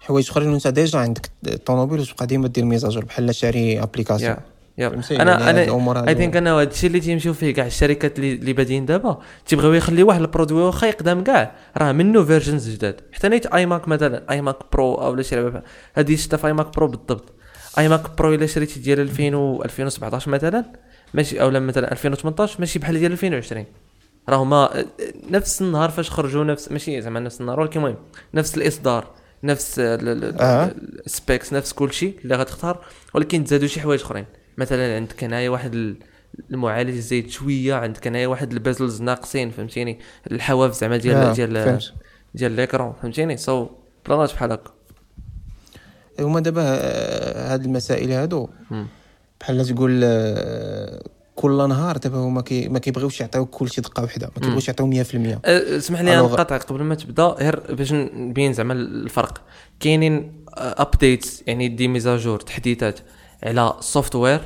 حوايج 0.00 0.30
أخرين. 0.30 0.48
وأنت 0.48 0.68
déjà 0.68 0.98
عندك 0.98 1.30
الطوموبيل 1.46 2.00
وتبقى 2.00 2.26
ديما 2.26 2.48
دير 2.48 2.64
mise 2.64 2.82
à 2.82 2.86
jour 2.86 3.04
بحال 3.04 3.34
شاري 3.34 3.82
application. 3.82 4.30
yeah 4.30 4.38
yeah 4.78 4.88
فهمتي؟ 4.88 5.14
يعني 5.14 5.32
أنا 5.32 5.50
أنا 5.50 6.08
I 6.08 6.14
think 6.14 6.36
أنا 6.36 6.54
هذا 6.54 6.70
الشيء 6.70 6.88
اللي 6.88 7.00
تيمشيو 7.00 7.34
فيه 7.34 7.54
كاع 7.54 7.66
الشركات 7.66 8.18
اللي 8.18 8.52
بادين 8.52 8.86
دابا 8.86 9.18
تيبغيو 9.46 9.72
يخليو 9.72 10.08
واحد 10.08 10.20
produit 10.20 10.62
واخا 10.62 10.86
يقدم 10.86 11.22
كاع 11.22 11.54
راه 11.76 11.92
منه 11.92 12.24
versions 12.24 12.70
جداد؟ 12.70 13.00
حتى 13.12 13.28
نيت 13.28 13.46
iMac 13.46 13.88
مثلا 13.88 14.22
iMac 14.30 14.56
Pro 14.72 14.94
أو 14.94 15.22
شي 15.22 15.36
لعبه 15.36 15.62
هذه 15.94 16.16
شفتها 16.16 16.36
في 16.36 16.46
iMac 16.46 16.76
Pro 16.76 16.86
بالضبط. 16.86 17.32
iMac 17.78 18.16
Pro 18.18 18.34
إلا 18.34 18.46
شريتي 18.46 18.80
ديال 18.80 19.00
2000 19.00 19.36
و 19.36 19.62
2017 19.64 20.30
مثلا 20.30 20.64
ماشي 21.14 21.42
أو 21.42 21.48
لا 21.48 21.60
مثلا 21.60 21.92
2018 21.92 22.56
ماشي 22.60 22.78
بحال 22.78 22.98
ديال 22.98 23.12
2020 23.12 23.64
راهما 24.28 24.84
نفس 25.30 25.62
النهار 25.62 25.90
فاش 25.90 26.10
خرجوا 26.10 26.44
نفس 26.44 26.72
ماشي 26.72 27.00
زعما 27.00 27.20
نفس 27.20 27.40
النهار 27.40 27.60
ولكن 27.60 27.80
المهم 27.80 27.96
نفس 28.34 28.56
الإصدار 28.56 29.06
نفس. 29.44 29.74
ال 29.78 30.07
specs 30.07 31.52
نفس 31.52 31.72
كل 31.72 31.92
شيء 31.92 32.16
اللي 32.24 32.34
غتختار 32.36 32.84
ولكن 33.14 33.44
تزادوا 33.44 33.66
شي 33.68 33.80
حوايج 33.80 34.00
أخرين. 34.00 34.24
مثلا 34.58 34.96
عندك 34.96 35.24
هنايا 35.24 35.50
واحد 35.50 35.74
ال- 35.74 35.96
المعالج 36.50 36.94
زايد 36.98 37.30
شوية 37.30 37.74
عندك 37.74 38.06
هنايا 38.06 38.26
واحد 38.26 38.52
ال 38.52 38.59
bezels 38.59 39.02
ناقصين 39.02 39.50
فهمتيني 39.50 39.98
الحواف 40.32 40.72
زعما 40.80 40.96
ديال 40.96 41.16
آه، 41.16 41.32
ديال. 41.32 41.80
ديال 42.34 42.52
l'écran 42.52 42.92
فهمتيني 43.02 43.36
so 43.36 43.66
بلانات 44.06 44.32
بحال 44.32 44.52
هكا 44.52 44.70
هما 46.20 46.40
دابا 46.40 46.62
آه، 46.64 47.52
هاد 47.52 47.64
المسائل 47.64 48.12
هادو. 48.12 48.48
بحال 49.40 49.66
تقول 49.66 50.00
آه، 50.04 51.02
كل 51.36 51.68
نهار 51.68 51.96
دابا 51.96 52.18
هما 52.18 52.42
كي 52.42 52.68
ما 52.68 52.78
كيبغيوش 52.78 53.20
يعطيو 53.20 53.46
كلشي 53.46 53.80
دقة 53.80 54.02
واحدة 54.02 54.26
ما 54.36 54.42
كيبغيوش 54.42 54.68
يعطيو 54.68 54.86
100% 55.04 55.38
أه، 55.44 55.76
اسمح 55.76 56.00
لي. 56.00 56.16
نقطع 56.16 56.56
قبل 56.56 56.82
ما 56.82 56.94
تبدأ 56.94 57.22
غير 57.26 57.74
باش 57.74 57.92
نبين 57.92 58.52
زعما 58.52 58.72
الفرق 58.72 59.40
كاينين 59.80 60.44
updates 60.54 61.42
يعني 61.46 61.68
des 61.68 61.88
mises 61.88 62.14
à 62.14 62.19
jour 62.19 62.40
تحديثات 62.40 63.00
على 63.44 63.74
ال 63.78 64.14
software 64.14 64.40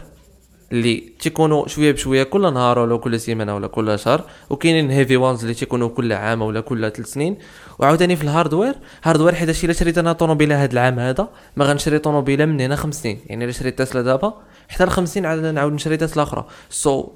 اللي 0.72 1.12
تيكونوا 1.20 1.68
شوية 1.68 1.92
بشوية 1.92 2.22
كل 2.22 2.52
نهار 2.54 2.78
ولا 2.78 2.96
كل 2.96 3.20
سيمانة 3.20 3.54
ولا 3.54 3.66
كل 3.66 3.98
شهر 3.98 4.24
وكاينين 4.50 4.90
heavy 4.90 5.16
ones 5.16 5.40
اللي 5.40 5.54
تيكونوا 5.54 5.88
كل 5.88 6.12
عام 6.12 6.42
ولا 6.42 6.60
كل 6.60 6.90
ثلاث 6.90 7.12
سنين. 7.12 7.36
وعاوتاني 7.78 8.16
في 8.16 8.22
ال 8.22 8.28
hardware 8.28 8.74
hardware 9.04 9.34
حيت 9.34 9.64
إلا 9.64 9.72
شريت 9.72 9.98
أنا 9.98 10.12
طوموبيله 10.12 10.64
هذا 10.64 10.72
العام 10.72 10.98
هذا 10.98 11.28
ما 11.56 11.64
غنشري 11.64 11.98
طوموبيلة 11.98 12.44
من 12.44 12.60
هنا 12.60 12.76
خمس 12.76 13.02
سنين. 13.02 13.20
يعني 13.26 13.44
إلا 13.44 13.52
شريت 13.52 13.78
تسلا 13.78 14.02
دابا 14.02 14.34
حتى 14.68 14.84
ل 14.84 14.90
50 14.90 15.26
عاد 15.26 15.38
نعاود 15.38 15.72
نشري 15.72 15.96
تسلا 15.96 16.22
أخرى. 16.22 16.46
so 16.70 17.02
so, 17.02 17.06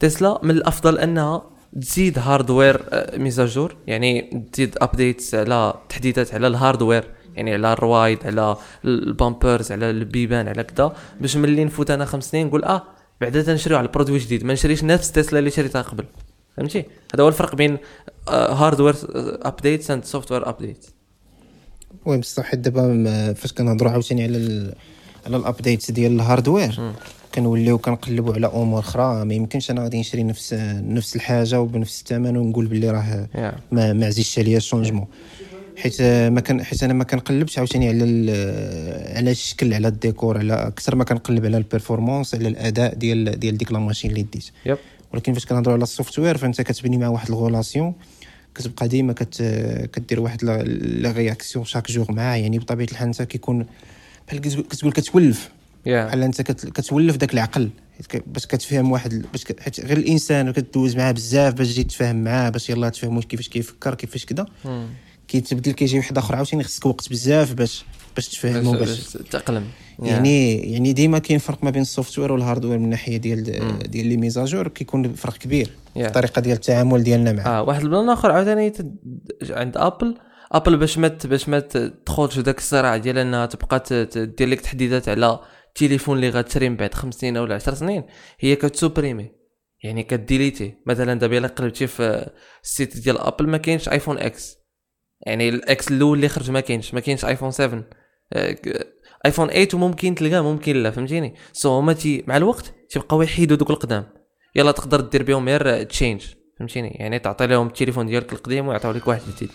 تسلا 0.00 0.40
من 0.42 0.50
الأفضل 0.50 0.98
أنها 0.98 1.42
تزيد 1.80 2.18
hardware 2.18 2.82
آه، 2.90 3.16
mise 3.18 3.44
à 3.44 3.50
jour 3.50 3.76
يعني 3.86 4.42
تزيد 4.52 4.78
updates 4.80 5.34
على 5.34 5.74
تحديثات 5.88 6.34
على 6.34 6.46
ال 6.46 6.52
hardware 6.52 7.04
يعني 7.38 7.54
على 7.54 7.72
الروايد 7.72 8.26
على 8.26 8.56
ال 8.84 8.95
bumpers 8.95 9.72
على 9.72 9.90
البيبان 9.90 10.48
على 10.48 10.64
كذا 10.64 10.92
باش 11.20 11.36
ملي 11.36 11.64
نفوت 11.64 11.90
أنا 11.90 12.04
خمس 12.04 12.30
سنين 12.30 12.46
نقول 12.46 12.64
آه 12.64 12.82
بعدا 13.20 13.42
تنشريو 13.42 13.78
على 13.78 13.86
ال 13.86 13.90
produit 13.90 14.18
جديد. 14.18 14.44
ما 14.44 14.52
نشريش 14.52 14.84
نفس 14.84 15.12
تسلا 15.12 15.38
اللي 15.38 15.50
شريتها 15.50 15.82
قبل. 15.82 16.04
فهمتي؟ 16.56 16.84
هذا 17.14 17.22
هو 17.24 17.28
الفرق 17.28 17.54
بين 17.54 17.78
hardware 18.28 18.94
updates 19.42 19.90
and 19.90 20.04
software 20.04 20.48
updates 20.48 20.88
المهم 22.06 22.20
بصح 22.20 22.42
حيت 22.42 22.60
دابا 22.60 23.32
فاش 23.32 23.52
كنهضروا 23.52 23.92
عاوتاني 23.92 24.22
على 24.22 24.36
ال... 24.36 24.74
على 25.26 25.36
ال 25.36 25.43
updates 25.43 25.90
ديال 25.90 26.12
ال 26.12 26.21
hardware 26.21 26.92
كنوليو 27.34 27.78
كنقلبوا 27.78 28.34
على 28.34 28.46
أمور 28.46 28.80
أخرى. 28.80 29.24
ما 29.24 29.34
يمكنش 29.34 29.70
أنا 29.70 29.82
غادي 29.82 30.00
نشري 30.00 30.22
نفس 30.22 30.54
نفس 30.82 31.16
الحاجة 31.16 31.60
وبنفس 31.60 32.00
الثمن 32.00 32.36
ونقول 32.36 32.66
باللي 32.66 32.90
راه 32.90 33.28
Yeah. 33.34 33.60
ما 33.72 33.92
ما 33.92 34.06
عزيزش 34.06 34.38
عليا 34.38 34.56
ال 34.56 34.61
changement 34.61 35.06
حيت 35.78 36.02
ما 36.02 36.40
كان 36.40 36.64
حيت 36.64 36.82
أنا 36.82 36.92
ما 36.94 37.04
كنقلبش 37.04 37.58
عاوتاني 37.58 37.88
على 37.88 38.02
على 39.16 39.30
الشكل 39.30 39.74
على 39.74 39.88
الديكور 39.88 40.38
على 40.38 40.52
أكثر 40.54 40.96
ما 40.96 41.04
كنقلب 41.04 41.44
على 41.44 41.56
ال 41.56 41.62
performance 41.62 42.34
على 42.34 42.48
الأداء 42.48 42.94
ديال 42.94 43.40
ديال 43.40 43.58
ديك 43.58 43.72
la 43.72 43.78
machine 43.78 44.10
اللي 44.10 44.22
ديت. 44.22 44.44
yep. 44.66 44.78
ولكن 45.14 45.32
فاش 45.32 45.46
كنهضروا 45.46 45.74
على 45.74 45.82
ال 45.82 46.18
software 46.18 46.36
فأنت 46.36 46.60
كتبني 46.60 46.96
مع 46.98 47.08
واحد 47.08 47.28
ال 47.28 47.35
relation 47.35 47.94
كتبقى 48.54 48.88
ديما 48.88 49.12
كت 49.12 49.42
كدير 49.92 50.20
واحد 50.20 50.44
لا- 50.44 51.12
réaction 51.12 51.64
chaque 51.64 51.90
jour 51.90 52.12
معاه. 52.12 52.36
يعني 52.36 52.58
بطبيعة 52.58 52.88
الحال 52.90 53.06
أنت 53.08 53.22
كيكون 53.22 53.66
بحال 54.28 54.40
كتقول- 54.40 54.92
كتولف. 54.92 55.50
yeah 55.86 56.06
بحال 56.06 56.22
أنت 56.22 56.42
كت- 56.42 56.66
كتولف 56.70 57.16
داك 57.16 57.34
العقل. 57.34 57.70
باش 58.26 58.46
كتفهم 58.46 58.92
واحد 58.92 59.24
باش 59.32 59.44
ك- 59.44 59.60
حيت 59.60 59.80
غير 59.80 59.96
الإنسان 59.96 60.50
كدوز 60.50 60.96
معاه 60.96 61.12
بزاف 61.12 61.54
باش 61.54 61.68
تجي 61.68 61.84
تفهم 61.84 62.24
معاه 62.24 62.50
باش 62.50 62.70
يلاه 62.70 62.88
تفهموا 62.88 63.22
كيفاش 63.22 63.48
كيفكر 63.48 63.94
كيفاش 63.94 64.24
كذا 64.24 64.46
كيتبدل 65.28 65.72
كيجي 65.72 65.98
واحد 65.98 66.18
آخر 66.18 66.36
عاوتاني 66.36 66.64
خصك 66.64 66.86
وقت 66.86 67.10
بزاف 67.10 67.52
باش 67.54 67.84
باش 68.16 68.28
تفهمو 68.28 68.72
باش 68.72 69.00
تأقلم 69.30 69.64
يعني 70.02 70.54
يعني 70.72 70.92
ديما 70.92 71.18
كاين 71.18 71.38
فرق 71.38 71.64
ما 71.64 71.70
بين 71.70 71.82
ال 71.82 71.86
software 71.86 72.18
وال 72.18 72.32
hardware 72.32 72.78
من 72.78 72.84
الناحيه 72.84 73.16
ديال 73.16 73.42
ديال 73.90 74.06
les 74.06 74.16
mises 74.16 74.42
à 74.42 74.47
jour 74.47 74.68
كيكون 74.68 75.14
فرق 75.14 75.36
كبير 75.36 75.66
في 75.66 75.72
Yeah. 76.02 76.06
الطريقة 76.06 76.40
ديال 76.40 76.56
التعامل 76.56 77.02
ديالنا 77.02 77.32
معاه 77.32 77.46
آه 77.58 77.62
واحد 77.62 77.82
البلان 77.82 78.08
آخر 78.10 78.30
عاوتاني 78.30 78.70
تد- 78.70 78.96
عند 79.50 79.76
Apple 79.76 80.14
Apple 80.52 80.76
باش 80.76 80.98
ما 80.98 81.08
باش 81.24 81.48
ما 81.48 81.60
تدخلش 81.60 82.34
في 82.34 82.42
داك 82.42 82.58
الصراع 82.58 82.96
ديال 82.96 83.18
انها 83.18 83.46
تبقى 83.46 83.84
دير 84.38 84.48
لك 84.48 84.60
تحديثات 84.60 85.08
على 85.08 85.40
التليفون 85.68 86.16
اللي 86.16 86.28
غتشري 86.30 86.68
من 86.68 86.76
بعد 86.76 86.94
خمس 86.94 87.14
سنين 87.14 87.36
ولا 87.38 87.54
10 87.54 87.74
سنين 87.74 88.02
هي 88.40 88.56
كت 88.56 88.68
supprimer. 88.68 89.30
يعني 89.84 90.02
كت 90.02 90.16
delete 90.16 90.60
ي. 90.60 90.74
مثلا 90.86 91.14
دابا 91.14 91.38
إلا 91.38 91.48
قلبتي 91.48 91.86
في 91.86 92.30
ال 92.64 92.70
site 92.70 92.96
ديال 92.98 93.18
Apple 93.18 93.48
ما 93.48 93.58
كاينش 93.58 93.88
iPhone 93.88 94.18
X 94.18 94.57
يعني 95.28 95.48
ال 95.48 95.68
X 95.68 95.88
الأول 95.90 96.16
اللي 96.16 96.28
خرج 96.28 96.50
ما 96.50 96.60
كاينش 96.60 96.94
ما 96.94 97.00
كاينش 97.00 97.24
iPhone 97.24 97.50
7 97.50 97.84
آه، 98.32 98.50
ك- 98.52 98.86
iPhone 99.26 99.48
8 99.48 99.68
ممكن 99.74 100.14
تلقاه 100.14 100.40
ممكن 100.40 100.76
لا 100.76 100.90
فهمتيني؟ 100.90 101.34
so 101.52 101.78
هما 101.78 101.92
تي 101.92 102.24
مع 102.26 102.36
الوقت 102.36 102.72
تيبقاو 102.90 103.22
يحيدوا 103.22 103.56
دوك 103.56 103.70
القدام. 103.70 104.04
يلا 104.56 104.72
تقدر 104.72 105.00
دير 105.00 105.22
بهم 105.22 105.48
غير 105.48 105.82
change 105.82 106.22
فهمتيني؟ 106.58 106.88
يعني 106.88 107.18
تعطي 107.18 107.46
لهم 107.46 107.66
التليفون 107.66 108.06
ديالك 108.06 108.32
القديم 108.32 108.68
ويعطيو 108.68 108.90
لك 108.90 109.08
واحد 109.08 109.20
جديد. 109.36 109.50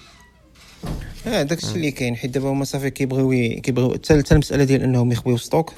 آه 1.27 1.43
داك 1.43 1.57
الشيء 1.57 1.75
اللي 1.75 1.91
كاين 1.91 2.15
حيت 2.15 2.31
دابا 2.31 2.49
هما 2.49 2.65
صافي 2.65 2.89
كيبغيو 2.89 3.59
كيبغيو 3.61 3.93
حتى 3.93 4.17
حتى 4.19 4.33
المسألة 4.33 4.63
ديال 4.63 4.81
إنهم 4.81 5.11
يخبيو 5.11 5.37
stock 5.37 5.73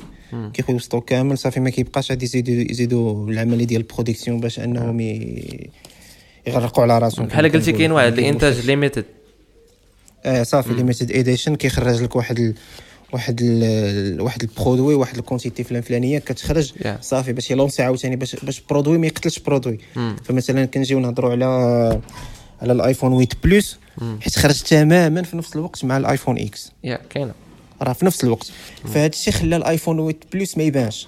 كيخبيو 0.54 0.80
stock 0.80 1.10
كامل 1.10 1.38
صافي 1.38 1.60
ما 1.60 1.70
كيبقاش 1.70 2.12
غادي 2.12 2.26
يزيدوا 2.26 2.54
يزيدوا 2.72 3.30
العملية 3.30 3.66
ديال 3.66 3.82
ال 3.82 3.87
production 3.87 4.39
باش 4.39 4.60
إنهم. 4.60 5.00
يغرقوا 6.48 6.84
على 6.84 7.00
راسهم. 7.00 7.26
بحال 7.26 7.52
قلتي 7.52 7.72
كاين 7.72 7.91
واحد 7.91 8.14
الإنتاج 8.18 8.66
limited 8.66 9.06
آه 10.26 10.44
صافي 10.44 10.74
limited 10.74 11.12
edition 11.12 11.56
كيخرج 11.56 12.04
لك 12.04 12.16
واحد 12.16 12.40
ال... 12.40 12.54
واحد 13.14 13.40
ال... 13.44 14.22
واحد 14.22 14.42
produit 14.41 14.96
واحد 14.96 15.18
ال 15.18 15.23
quantité 15.23 15.64
فلان 15.64 15.82
فلانية 15.82 16.20
كتخرج 16.20 16.72
Yeah. 16.74 16.88
صافي 17.02 17.34
باش 17.34 17.52
ي 17.52 17.56
lancer 17.56 17.84
عاوتاني 17.84 18.16
باش 18.16 18.36
باش 18.36 18.62
produit 18.62 18.98
ما 18.98 19.08
يقتلش 19.08 19.40
produit. 19.39 19.80
فمثلا 20.24 20.66
كنجيو 20.66 21.00
نهضروا 21.00 21.32
على 21.32 21.46
على 22.62 22.74
ال 22.74 22.79
iPhone 22.79 23.12
8 23.12 23.28
Plus 23.43 23.78
حيت 24.22 24.40
خرج 24.40 24.62
تماما 24.62 25.24
في 25.24 25.38
نفس 25.38 25.56
الوقت 25.56 25.86
مع 25.86 25.98
ال 25.98 26.03
iPhone 26.03 26.38
X 26.38 26.72
yeah 26.84 27.00
كاينة. 27.10 27.34
راه 27.82 27.94
في 27.94 28.06
نفس 28.06 28.24
الوقت. 28.24 28.52
فهاد 28.94 29.14
الشيء 29.14 29.34
خلى 29.34 29.56
ال 29.56 29.62
iPhone 29.62 29.98
8 29.98 30.16
Plus 30.34 30.58
ما 30.58 30.64
يبانش. 30.64 31.08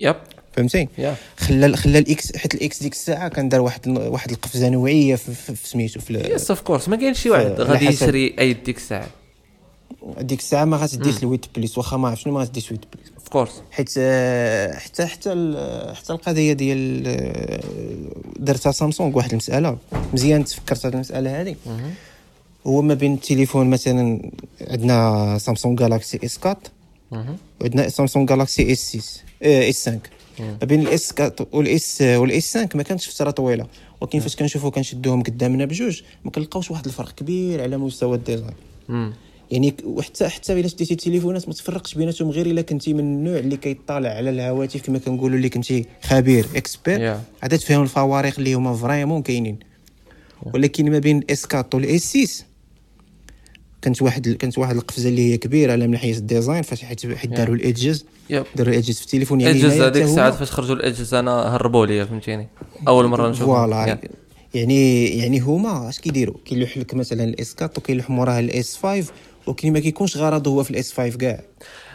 yep 0.00 0.16
فهمتي 0.56 0.88
خلى 1.36 1.76
خلى 1.76 1.98
ال 1.98 2.17
X 2.17 2.36
حيت 2.36 2.54
ال 2.54 2.68
X 2.68 2.82
ديك 2.82 2.92
الساعة 2.92 3.28
كان 3.28 3.48
دار 3.48 3.60
واحد 3.60 3.88
واحد 3.88 4.30
القفزة 4.30 4.68
نوعية 4.68 5.14
في, 5.14 5.54
سميتو 5.64 6.00
في 6.00 6.14
yes 6.34 6.50
of 6.50 6.60
course 6.60 6.88
ما 6.88 6.96
كاين 6.96 7.14
شي 7.14 7.30
واحد 7.30 7.60
غادي. 7.60 7.86
يشري 7.86 8.34
اي 8.38 8.52
ديك 8.52 8.76
الساعة. 8.76 9.06
ديك 10.20 10.38
الساعة 10.38 10.64
ما 10.64 10.76
غاتديش 10.76 11.14
ال 11.14 11.20
8 11.20 11.40
Plus 11.56 11.78
واخا 11.78 11.96
ما 11.96 12.08
عرف 12.08 12.20
شنو 12.20 12.32
ما 12.32 12.40
غاتديش 12.40 12.64
8 12.68 12.80
Plus 12.94 13.12
of 13.18 13.28
course 13.28 13.62
حيت 13.70 13.90
آه، 13.98 14.74
حتى 14.78 15.06
حتى 15.06 15.30
حتى 15.96 16.12
القضية 16.12 16.52
ديال 16.52 17.02
آه، 17.06 17.60
درتها 18.38 18.72
سامسونج 18.72 19.16
واحد 19.16 19.30
المسألة. 19.30 19.76
مزيان 20.14 20.44
تفكرت 20.44 20.86
هذه 20.86 20.94
المسألة 20.94 21.40
هذه 21.40 21.56
هو 22.66 22.82
ما 22.82 22.94
بين 22.94 23.14
التليفون 23.14 23.70
مثلا 23.70 24.30
عندنا 24.68 25.38
Samsung 25.40 25.78
Galaxy 25.78 26.20
S 26.24 26.38
4 26.46 26.56
وعندنا 27.60 27.88
Samsung 27.88 28.28
Galaxy 28.28 28.72
S 28.72 28.78
6 28.96 29.22
S 29.42 29.88
5 29.88 30.00
ما 30.42 30.66
بين 30.66 30.80
ال 30.80 30.97
S 30.97 31.14
4 31.20 31.46
وال 31.52 31.85
S 31.85 32.02
وال 32.02 32.38
S 32.38 32.56
5 32.58 32.68
ما 32.74 32.82
كانتش 32.82 33.08
فتره 33.08 33.30
طويلة. 33.30 33.66
ولكن 34.00 34.20
فاش 34.20 34.36
كنشوفو 34.36 34.70
كنشدوهم 34.70 35.22
قدامنا 35.22 35.64
بجوج 35.64 36.02
ما 36.24 36.30
كنلقاوش 36.30 36.70
واحد 36.70 36.86
الفرق 36.86 37.12
كبير 37.14 37.62
على 37.62 37.76
مستوى 37.76 38.16
ال 38.16 38.21
design. 38.21 38.54
يعني 39.50 39.74
وحتى 39.84 40.28
حتى 40.28 40.52
إلا 40.52 40.68
شديتي 40.68 40.94
التليفونات 40.94 41.48
ما 41.48 41.54
تفرقش 41.54 41.94
بيناتهم 41.94 42.30
غير 42.30 42.46
إلا 42.46 42.62
كنتي 42.62 42.92
من 42.94 43.00
النوع 43.00 43.38
اللي 43.38 43.56
كيطالع 43.56 44.08
على 44.10 44.30
الهواتف 44.30 44.82
كما 44.82 44.98
كنقولوا 44.98 45.36
اللي 45.36 45.48
كنتي 45.48 45.86
خبير 46.02 46.46
expert 46.56 46.98
Yeah. 46.98 47.18
عاد 47.42 47.58
تفهم 47.58 47.82
الفوارق 47.82 48.32
اللي 48.38 48.54
هما 48.54 48.74
vraiment 48.74 49.22
كاينين. 49.22 49.58
ولكن 50.54 50.90
ما 50.90 50.98
بين 50.98 51.18
ال 51.18 51.31
S 51.31 51.44
4 51.44 51.70
وال 51.74 52.02
S 52.02 52.16
6 52.16 52.44
كانت 53.82 54.02
واحد 54.02 54.28
كانت 54.28 54.58
واحد 54.58 54.76
القفزة 54.76 55.08
اللي 55.08 55.32
هي 55.32 55.36
كبيرة 55.36 55.72
على 55.72 55.86
من 55.86 55.92
ناحيه 55.92 56.14
ال 56.14 56.21
design 56.21 56.62
فاش 56.62 56.84
حيت 56.84 57.16
حيت 57.16 57.30
داروا 57.30 57.54
ال 57.54 57.62
edges 57.62 58.04
داروا 58.30 58.70
ال 58.70 58.75
edges 58.75 58.98
في 58.98 59.04
التليفون 59.04 59.40
يعني 59.40 59.62
هنايا 59.62 59.86
هذيك 59.88 60.02
الساعات 60.04 60.34
فاش 60.34 60.50
خرجوا 60.50 60.74
الاجهزه 60.74 61.18
أنا 61.20 61.56
هربوا 61.56 61.86
لي 61.86 62.06
فهمتيني؟ 62.06 62.48
أول 62.88 63.06
مرة 63.06 63.28
نشوف 63.28 63.46
voilà. 63.46 63.98
يعني 64.54 65.06
يعني 65.18 65.40
هما 65.40 65.88
اش 65.88 65.98
كيديروا؟ 66.00 66.34
كيلوح 66.44 66.78
لك 66.78 66.94
مثلا 66.94 67.24
ال 67.24 67.39
S 67.39 67.54
4 67.62 67.70
وكيلوح 67.78 68.10
موراها 68.10 68.40
ال 68.40 68.58
S 68.58 68.76
5 68.82 69.12
ولكن 69.46 69.72
ما 69.72 69.80
كيكونش 69.80 70.16
غرضه 70.16 70.50
هو 70.50 70.62
في 70.62 70.70
ال 70.70 70.81
S 70.81 70.92
5 70.92 71.18
كاع. 71.18 71.40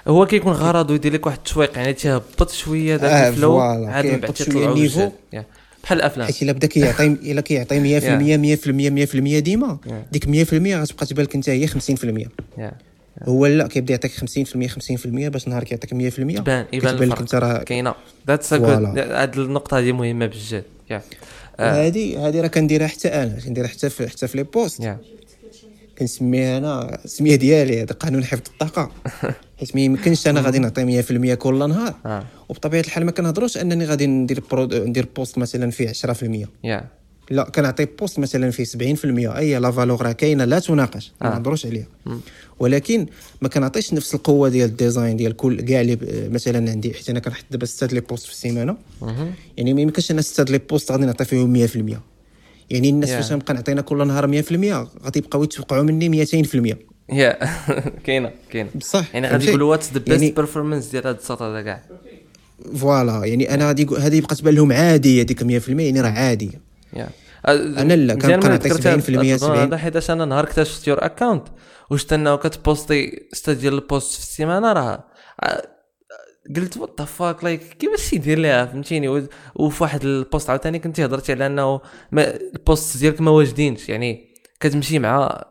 هو 0.07 0.25
كيكون 0.25 0.53
غرض 0.53 0.91
ويدير 0.91 1.13
لك 1.13 1.25
واحد 1.25 1.37
التشويق 1.37 1.77
يعني 1.77 1.93
تيهبط 1.93 2.51
شوية 2.51 2.95
داك 2.95 3.11
آه، 3.11 3.29
ال 3.29 3.35
flow 3.35 3.59
عاد 3.59 4.05
من 4.05 4.17
بعد 4.19 4.33
تيطلعوا 4.33 4.73
ال 4.73 4.78
niveau. 4.78 5.09
بحال 5.87 5.97
الأفلام. 5.97 6.27
حيت 6.27 6.41
إلا 6.41 6.51
بدا 6.51 6.67
كيعطي 6.67 7.07
إلا 7.31 7.41
كيعطي 7.41 7.99
100% 7.99 9.07
100% 9.07 9.11
100% 9.11 9.39
ديما. 9.39 9.77
ديك 10.11 10.25
100% 10.25 10.53
غتبقى 10.53 11.05
تبان 11.05 11.25
لك 11.25 11.35
انت 11.35 11.49
هي 11.49 11.67
50% 11.67 11.71
yeah. 12.57 12.71
هو 13.23 13.45
لا 13.45 13.67
كيبدا 13.67 13.93
يعطيك 13.93 14.11
50% 14.11 14.15
50% 14.15 15.07
باش 15.07 15.47
نهار 15.47 15.63
كيعطيك 15.63 15.93
100% 15.93 15.95
يبان 16.19 16.65
يبان 16.73 16.95
لك 16.95 17.19
انت 17.19 17.35
راه 17.35 17.63
كاينة. 17.63 17.93
that's. 18.27 18.53
هاد 18.53 19.37
النقطة 19.37 19.79
هذه 19.79 19.91
مهمة 19.91 20.25
بجد 20.25 20.63
هذه 21.59 22.27
هذه 22.27 22.41
راه 22.41 22.47
كنديرها 22.47 22.87
حتى 22.87 23.07
أنا 23.07 23.39
كنديرها 23.45 23.67
حتى 23.67 23.89
في 23.89 24.07
حتى 24.07 24.27
في 24.27 24.37
les 24.37 24.43
posts. 24.43 24.95
كنسميها 25.97 26.57
أنا 26.57 26.99
السمية 27.05 27.35
ديالي 27.35 27.81
هذا 27.81 27.93
قانون 27.93 28.23
حفظ 28.25 28.41
الطاقة. 28.61 28.91
حيت 29.59 29.75
ما 29.75 29.81
يمكنش 29.81 30.27
أنا 30.27 30.41
غادي 30.41 30.59
نعطي 30.59 31.01
100% 31.03 31.33
كل 31.33 31.69
نهار. 31.69 31.93
آه. 32.05 32.23
وبطبيعة 32.49 32.81
الحال 32.81 33.05
ما 33.05 33.11
كنهضروش 33.11 33.57
أنني 33.57 33.85
غادي 33.85 34.07
ندير 34.07 34.43
برو... 34.51 34.63
ندير 34.65 35.07
post 35.15 35.37
مثلا 35.37 35.71
فيه 35.71 35.87
10% 36.13 36.47
يا 36.63 36.83
لا 37.31 37.43
كنعطي 37.43 37.85
post 37.85 38.19
مثلا 38.19 38.51
فيه 38.51 38.63
70% 38.95 39.05
أي 39.37 39.59
la 39.59 39.71
valeur 39.71 40.01
راه 40.01 40.11
كاينة 40.11 40.45
لا 40.45 40.59
تناقش. 40.59 41.11
ما 41.21 41.27
آه. 41.27 41.31
نهضروش 41.33 41.65
عليها. 41.65 41.85
ولكن 42.59 43.05
ما 43.41 43.47
كنعطيش 43.49 43.93
نفس 43.93 44.15
القوة 44.15 44.49
ديال 44.49 44.69
ال 44.69 44.76
design 44.76 45.17
ديال 45.17 45.35
كل 45.35 45.61
كاع 45.61 45.81
اللي 45.81 45.95
ب- 45.95 46.29
مثلا 46.33 46.71
عندي. 46.71 46.93
حيت 46.93 47.09
أنا 47.09 47.19
كنحط 47.19 47.45
دابا 47.51 47.65
6 47.65 47.87
les 47.87 47.99
posts 47.99 48.25
في 48.25 48.31
السيمانة. 48.31 48.77
يعني 49.57 49.73
ما 49.73 49.81
يمكنش 49.81 50.11
أنا 50.11 50.21
6 50.21 50.43
les 50.43 50.57
posts 50.57 50.91
غادي 50.91 51.05
نعطي 51.05 51.25
فيهم 51.25 51.67
100% 51.67 51.97
يعني 52.69 52.89
الناس 52.89 53.09
Yeah. 53.09 53.13
فاش 53.13 53.33
نبقى 53.33 53.53
نعطينا 53.53 53.81
كل 53.81 54.07
نهار 54.07 54.27
100% 54.41 54.53
غادي 55.03 55.19
يبقاو 55.19 55.43
يتوقعوا 55.43 55.83
مني 55.83 56.25
200% 56.25 56.75
yeah 57.11 57.37
كاينة 58.05 58.31
كاينة. 58.49 58.69
بصح 58.75 59.05
يعني 59.15 59.27
غادي؟ 59.27 59.47
يقولوا 59.47 59.71
what's 59.71 59.93
the 59.93 59.99
best 59.99 60.35
performance 60.35 60.85
ديال 60.85 61.07
هاد 61.07 61.15
السطر 61.15 61.45
هذا 61.45 61.61
كاع. 61.61 61.83
voilà 62.75 63.25
يعني 63.25 63.53
أنا 63.53 63.67
غادي 63.67 63.87
هذه 63.99 64.21
بقات 64.21 64.37
تبان 64.37 64.53
لهم 64.55 64.71
عاديه 64.71 65.23
ديك 65.23 65.43
100% 65.43 65.69
يعني 65.69 66.01
راه 66.01 66.09
عاديه 66.09 66.61
يا. 66.93 67.09
أنا 67.47 67.93
لا، 67.93 68.13
كنبقى 68.13 68.37
مزيان 68.37 68.39
نعطي 68.39 68.69
ملي 68.69 68.73
ذكرتي 68.73 68.89
هاد 68.89 69.01
70% 69.01 69.09
النظام 69.09 69.37
70. 69.37 69.59
هذا 69.59 69.77
حيتاش 69.77 70.11
أنا 70.11 70.25
نهار 70.25 70.43
اكتشفت 70.43 70.87
your 70.87 71.05
account 71.05 71.43
وشفت 71.89 72.13
أنه 72.13 72.35
كت 72.35 72.61
posti 72.61 73.27
ستة 73.33 73.53
ديال 73.53 73.73
ال 73.73 73.81
post 73.81 74.13
في 74.13 74.19
السيمانة 74.19 74.73
راه 74.73 75.03
قلت 76.55 76.77
what 76.77 76.93
the 76.99 77.05
fuck 77.05 77.43
like 77.43 77.61
كيفاش 77.61 78.13
يدير 78.13 78.39
ليها 78.39 78.65
فهمتيني؟ 78.65 79.27
وفي 79.55 79.83
واحد 79.83 80.03
ال 80.03 80.12
post 80.12 80.49
عاوتاني 80.49 80.79
كنتي 80.79 81.05
هضرتي 81.05 81.31
على 81.31 81.45
أنه 81.45 81.81
ال 82.13 82.30
post 82.30 82.97
ديالك 82.97 83.21
ما 83.21 83.31
واجدينش 83.31 83.89
يعني 83.89 84.27
كتمشي 84.59 84.99
مع 84.99 85.43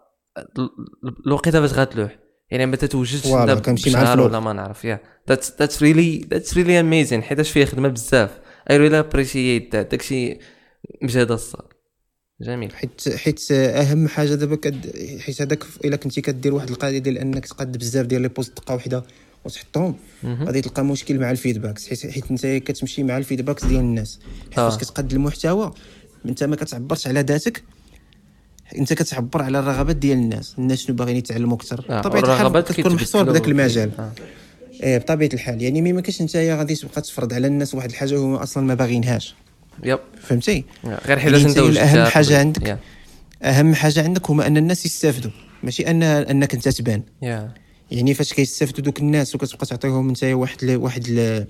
الوقيته 1.26 1.60
فاش 1.60 1.72
غتلوح. 1.72 2.18
يعني 2.50 2.66
ما 2.66 2.76
تتوجدش 2.76 3.28
كنمشي 3.62 3.90
مع. 3.90 4.14
ولا 4.14 4.40
ما 4.40 4.52
نعرف. 4.52 4.84
yeah. 4.84 5.00
that's 5.28 5.52
that's 5.58 5.82
really 5.82 6.26
that's 6.30 6.56
really 6.56 6.80
amazing 6.80 7.22
حيتاش 7.22 7.50
فيه 7.50 7.64
خدمة 7.64 7.88
بزاف. 7.88 8.30
I 8.70 8.76
really 8.76 8.98
appreciate 8.98 9.76
داكشي 9.76 10.38
مجهد 11.02 11.30
الصاد 11.30 11.66
جميل. 12.40 12.76
حيت 12.76 13.08
حيت 13.16 13.52
أهم 13.52 14.08
حاجة 14.08 14.34
دابا 14.34 14.56
كد 14.56 14.92
حيت 15.20 15.42
هذاك 15.42 15.64
إلا 15.84 15.96
كنتي 15.96 16.20
كدير 16.20 16.54
واحد 16.54 16.70
القضية 16.70 16.98
ديال 16.98 17.18
إنك 17.18 17.46
تقاد 17.46 17.78
بزاف 17.78 18.06
ديال 18.06 18.22
les 18.22 18.28
posts 18.28 18.56
دقة 18.56 18.74
واحدة 18.74 19.04
وتحطهم 19.44 19.96
غادي 20.24 20.60
تلقى 20.60 20.84
مشكل 20.84 21.18
مع 21.18 21.30
ال 21.30 21.36
feedbacks. 21.36 21.88
حيت 21.88 22.06
حيت 22.06 22.30
أنت 22.30 22.46
كتمشي 22.46 23.02
مع 23.02 23.18
ال 23.18 23.23
feedbacks 23.23 23.64
ديال 23.64 23.80
الناس. 23.80 24.18
حيت 24.50 24.58
آه. 24.58 24.68
فاش 24.68 24.78
كتقاد 24.78 25.12
المحتوى 25.12 25.74
أنت 26.26 26.44
ما 26.44 26.56
كتعبرش 26.56 27.06
على 27.06 27.20
ذاتك 27.20 27.62
انت 28.78 28.92
كتعبر 28.92 29.42
على 29.42 29.58
الرغبات 29.58 29.96
ديال 29.96 30.18
الناس. 30.18 30.54
الناس 30.58 30.78
شنو 30.78 30.96
باغيين 30.96 31.16
يتعلموا 31.16 31.56
أكثر 31.56 31.84
آه، 31.90 32.00
بطبيعه 32.00 32.34
الحال 32.34 32.60
كتكون 32.60 32.94
محصور 32.94 33.22
بذاك 33.22 33.48
المجال. 33.48 33.90
آه. 33.98 34.12
إيه 34.82 34.98
بطبيعة 34.98 35.30
الحال. 35.34 35.62
يعني 35.62 35.82
ما 35.82 35.88
يمكنش 35.88 36.20
انت 36.20 36.36
غادي 36.36 36.74
تبقى 36.74 37.00
تفرض 37.02 37.32
على 37.32 37.46
الناس 37.46 37.74
واحد 37.74 37.90
الحاجة 37.90 38.18
هما 38.18 38.42
أصلا 38.42 38.66
ما 38.66 38.74
باغينهاش 38.74 39.34
يب. 39.84 39.98
فهمتي؟ 40.22 40.64
غير 40.84 40.98
يعني 41.08 41.20
حيتاش 41.20 41.44
أنت 41.44 41.58
أهم 41.58 42.06
حاجة. 42.06 42.38
عندك 42.38 42.68
يا. 42.68 42.78
أهم 43.42 43.74
حاجة 43.74 44.02
عندك 44.02 44.30
هما 44.30 44.46
أن 44.46 44.56
الناس 44.56 44.86
يستافدوا. 44.86 45.30
ماشي 45.62 45.90
ان 45.90 46.02
أنك 46.02 46.54
أنت 46.54 46.68
تبان. 46.68 47.02
يعني 47.90 48.14
فاش 48.14 48.32
كيستافدوا 48.32 48.84
دوك 48.84 49.00
الناس 49.00 49.34
وكتبقى 49.34 49.66
تعطيهم 49.66 50.08
انت 50.08 50.24
واحد 50.24 50.64
ل... 50.64 50.76
واحد 50.76 51.08
ل... 51.08 51.44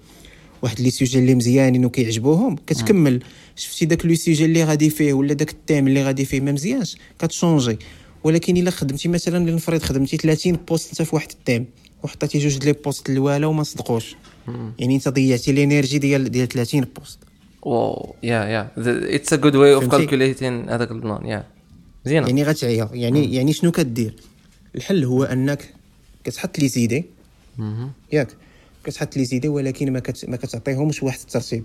واحد 0.67 0.81
لي 0.81 0.91
سوجي 0.91 1.19
اللي 1.19 1.35
مزيانين 1.35 1.85
وكيعجبوهم 1.85 2.57
كتكمل. 2.67 3.23
شفتي 3.57 3.85
داك 3.85 4.07
le 4.07 4.15
sujet 4.15 4.45
اللي 4.45 4.65
غادي 4.65 4.91
فيه 4.91 5.13
ولا 5.13 5.35
داك 5.35 5.51
ال 5.51 5.57
thème 5.57 5.87
اللي 5.87 6.05
غادي 6.05 6.25
فيه 6.25 6.41
ما 6.41 6.53
مزيانش 6.53 6.97
كت 7.19 7.32
changi. 7.32 7.79
ولكن 8.25 8.57
إلا 8.57 8.71
خدمتي 8.71 9.09
مثلا 9.09 9.51
لنفرض 9.51 9.83
خدمتي 9.83 10.17
30 10.17 10.53
posts 10.69 10.91
انت 10.91 11.03
في 11.03 11.15
واحد 11.15 11.31
ال 11.31 11.37
thème 11.37 11.67
وحطيتي 12.03 12.39
جوج 12.39 12.65
les 12.65 12.73
posts 12.73 13.11
الوالا 13.11 13.47
وما 13.47 13.63
صدقوش. 13.63 14.17
يعني 14.79 14.95
انت 14.95 15.09
ضيعتي 15.09 15.51
ال 15.51 15.58
energy 15.58 15.99
ديال 15.99 16.31
ديال 16.31 16.49
30 16.49 16.81
posts. 16.97 17.19
wow 17.63 18.15
yeah 18.23 18.45
yeah. 18.45 18.71
it's 18.77 19.33
a 19.33 19.37
good 19.37 19.57
way 19.57 19.75
of? 19.75 19.85
calculating 19.85 20.71
هذاك 20.71 20.91
ال 20.91 20.98
plan 20.98 21.27
yeah. 21.27 21.47
مزيانه 22.07 22.27
يعني 22.27 22.43
غتعيا. 22.43 22.91
يعني 22.93 23.35
يعني 23.35 23.53
شنو 23.53 23.71
كدير؟ 23.71 24.15
الحل 24.75 25.05
هو 25.05 25.25
أنك 25.25 25.75
كتحط 26.25 26.59
les 26.59 26.69
idées 26.69 27.05
ياك. 28.13 28.29
كتحط 28.87 29.17
les 29.17 29.25
idées 29.25 29.49
ولكن 29.49 29.93
ما 29.93 30.01
كت... 30.01 30.25
ما 30.29 30.37
كتعطيهمش 30.37 31.03
واحد 31.03 31.19
الترتيب. 31.21 31.65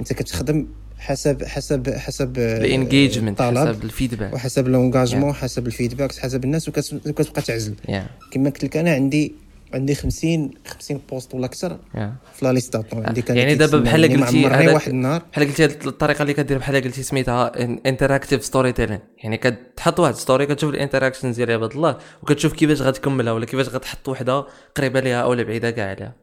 انت 0.00 0.12
كتخدم 0.12 0.66
حسب 0.98 1.44
حسب 1.44 1.90
حسب 1.90 2.38
ال 2.38 2.47
engagement 2.47 3.40
الطلب 3.40 3.68
حسب 3.68 3.84
ال 3.84 3.90
feedback 3.90 4.34
وحسب 4.34 4.68
l'engagement 4.68 5.32
حسب 5.32 5.66
ال 5.66 5.71
feedback 5.71 6.12
حسب 6.18 6.44
الناس 6.44 6.68
وكت- 6.68 7.00
وكتبقى 7.08 7.42
تعزل. 7.42 7.74
yeah 7.88 8.06
كما 8.32 8.50
قلت 8.50 8.64
لك 8.64 8.76
أنا 8.76 8.94
عندي 8.94 9.34
عندي 9.74 9.94
50 9.94 10.50
50 10.66 11.00
posts 11.10 11.34
ولا 11.34 11.44
أكثر 11.46 11.78
yeah 11.94 12.14
في 12.34 12.44
la 12.44 12.52
liste 12.52 12.71
d'attente 12.71 13.06
عندي 13.06 13.22
كان 13.22 13.36
يعني 13.36 13.54
دابا 13.54 13.78
بحال 13.78 14.04
يعني 14.10 14.22
قلتي 14.22 14.46
واحد 14.74 14.88
النهار. 14.90 15.22
بحال 15.32 15.44
قلتي 15.48 15.64
الطريقة 15.64 16.22
اللي 16.22 16.34
كدير 16.34 16.58
بحال 16.58 16.74
قلتي 16.84 17.02
سميتها 17.02 17.52
interactive 17.86 18.44
storytelling 18.44 18.98
يعني 19.24 19.36
كتحط 19.36 20.00
واحد 20.00 20.14
story 20.14 20.46
كتشوف 20.46 20.70
ال 20.70 20.75
interactions 20.75 21.36
ديال 21.36 21.50
عباد 21.50 21.70
الله 21.72 21.98
وكتشوف 22.22 22.52
كيفاش 22.52 22.82
غتكملها 22.82 23.32
ولا 23.32 23.46
كيفاش 23.46 23.68
غتحط 23.68 24.08
وحدة 24.08 24.46
قريبة 24.74 25.00
ليها 25.00 25.22
أو 25.22 25.34
بعيدة 25.36 25.70
كاع 25.70 25.90
عليها 25.90 26.14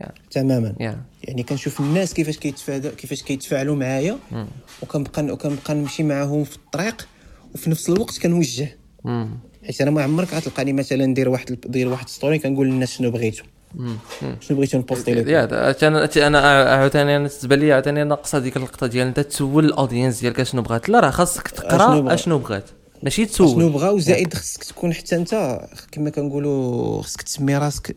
yeah 0.00 0.08
تماما. 0.30 0.74
yeah 0.80 1.02
يعني 1.24 1.42
كنشوف 1.42 1.80
الناس 1.80 2.14
كيفاش 2.14 2.36
كيتفادى 2.38 2.88
كيفاش 2.88 3.22
كيتفاعلوا 3.22 3.76
معايا 3.76 4.18
وكنبقى 4.82 5.22
وكنبقى 5.24 5.74
نمشي 5.74 6.02
معاهم 6.02 6.44
في 6.44 6.56
الطريق 6.56 7.08
وفي 7.54 7.70
نفس 7.70 7.88
الوقت 7.88 8.18
كنوجه. 8.18 8.76
مم. 9.04 9.30
حيت 9.66 9.80
أنا 9.80 9.90
ما 9.90 10.02
عمرك 10.02 10.34
غتلقاني 10.34 10.72
مثلا 10.72 11.06
ندير 11.06 11.28
واحد 11.28 11.58
ندير 11.66 11.88
واحد 11.88 12.08
story 12.08 12.38
كنقول 12.38 12.66
للناس 12.66 12.92
شنو 12.92 13.10
بغيتو. 13.10 13.44
شنو 14.40 14.56
بغيتو 14.58 14.78
ن 14.78 14.84
posti 14.84 15.14
دا- 15.14 15.76
أنا 15.88 16.08
أنا 16.26 16.38
عاوتاني 16.70 17.16
أنا 17.16 17.28
تبان 17.28 17.58
لي 17.58 17.72
عاوتاني 17.72 18.04
ناقصة 18.04 18.38
ديك 18.38 18.56
اللقطه 18.56 18.86
ديال 18.86 19.06
أنت 19.06 19.20
تسول 19.20 19.64
ال 19.64 19.70
audience 19.70 20.20
ديالك 20.20 20.42
شنو 20.42 20.62
بغات. 20.62 20.88
لا 20.88 21.00
راه 21.00 21.10
خاصك 21.10 21.48
تقرأ. 21.48 22.14
اشنو 22.14 22.38
بغات. 22.38 22.64
ماشي 23.02 23.26
شنو 23.26 23.32
تسول 23.48 23.70
بغا 23.72 23.90
وزائد 23.90 24.34
خصك 24.34 24.64
تكون 24.64 24.92
حتى 24.94 25.16
أنت 25.16 25.60
كما 25.92 26.10
كنقولوا 26.10 27.02
خصك 27.02 27.22
تسمي 27.22 27.56
راسك 27.58 27.96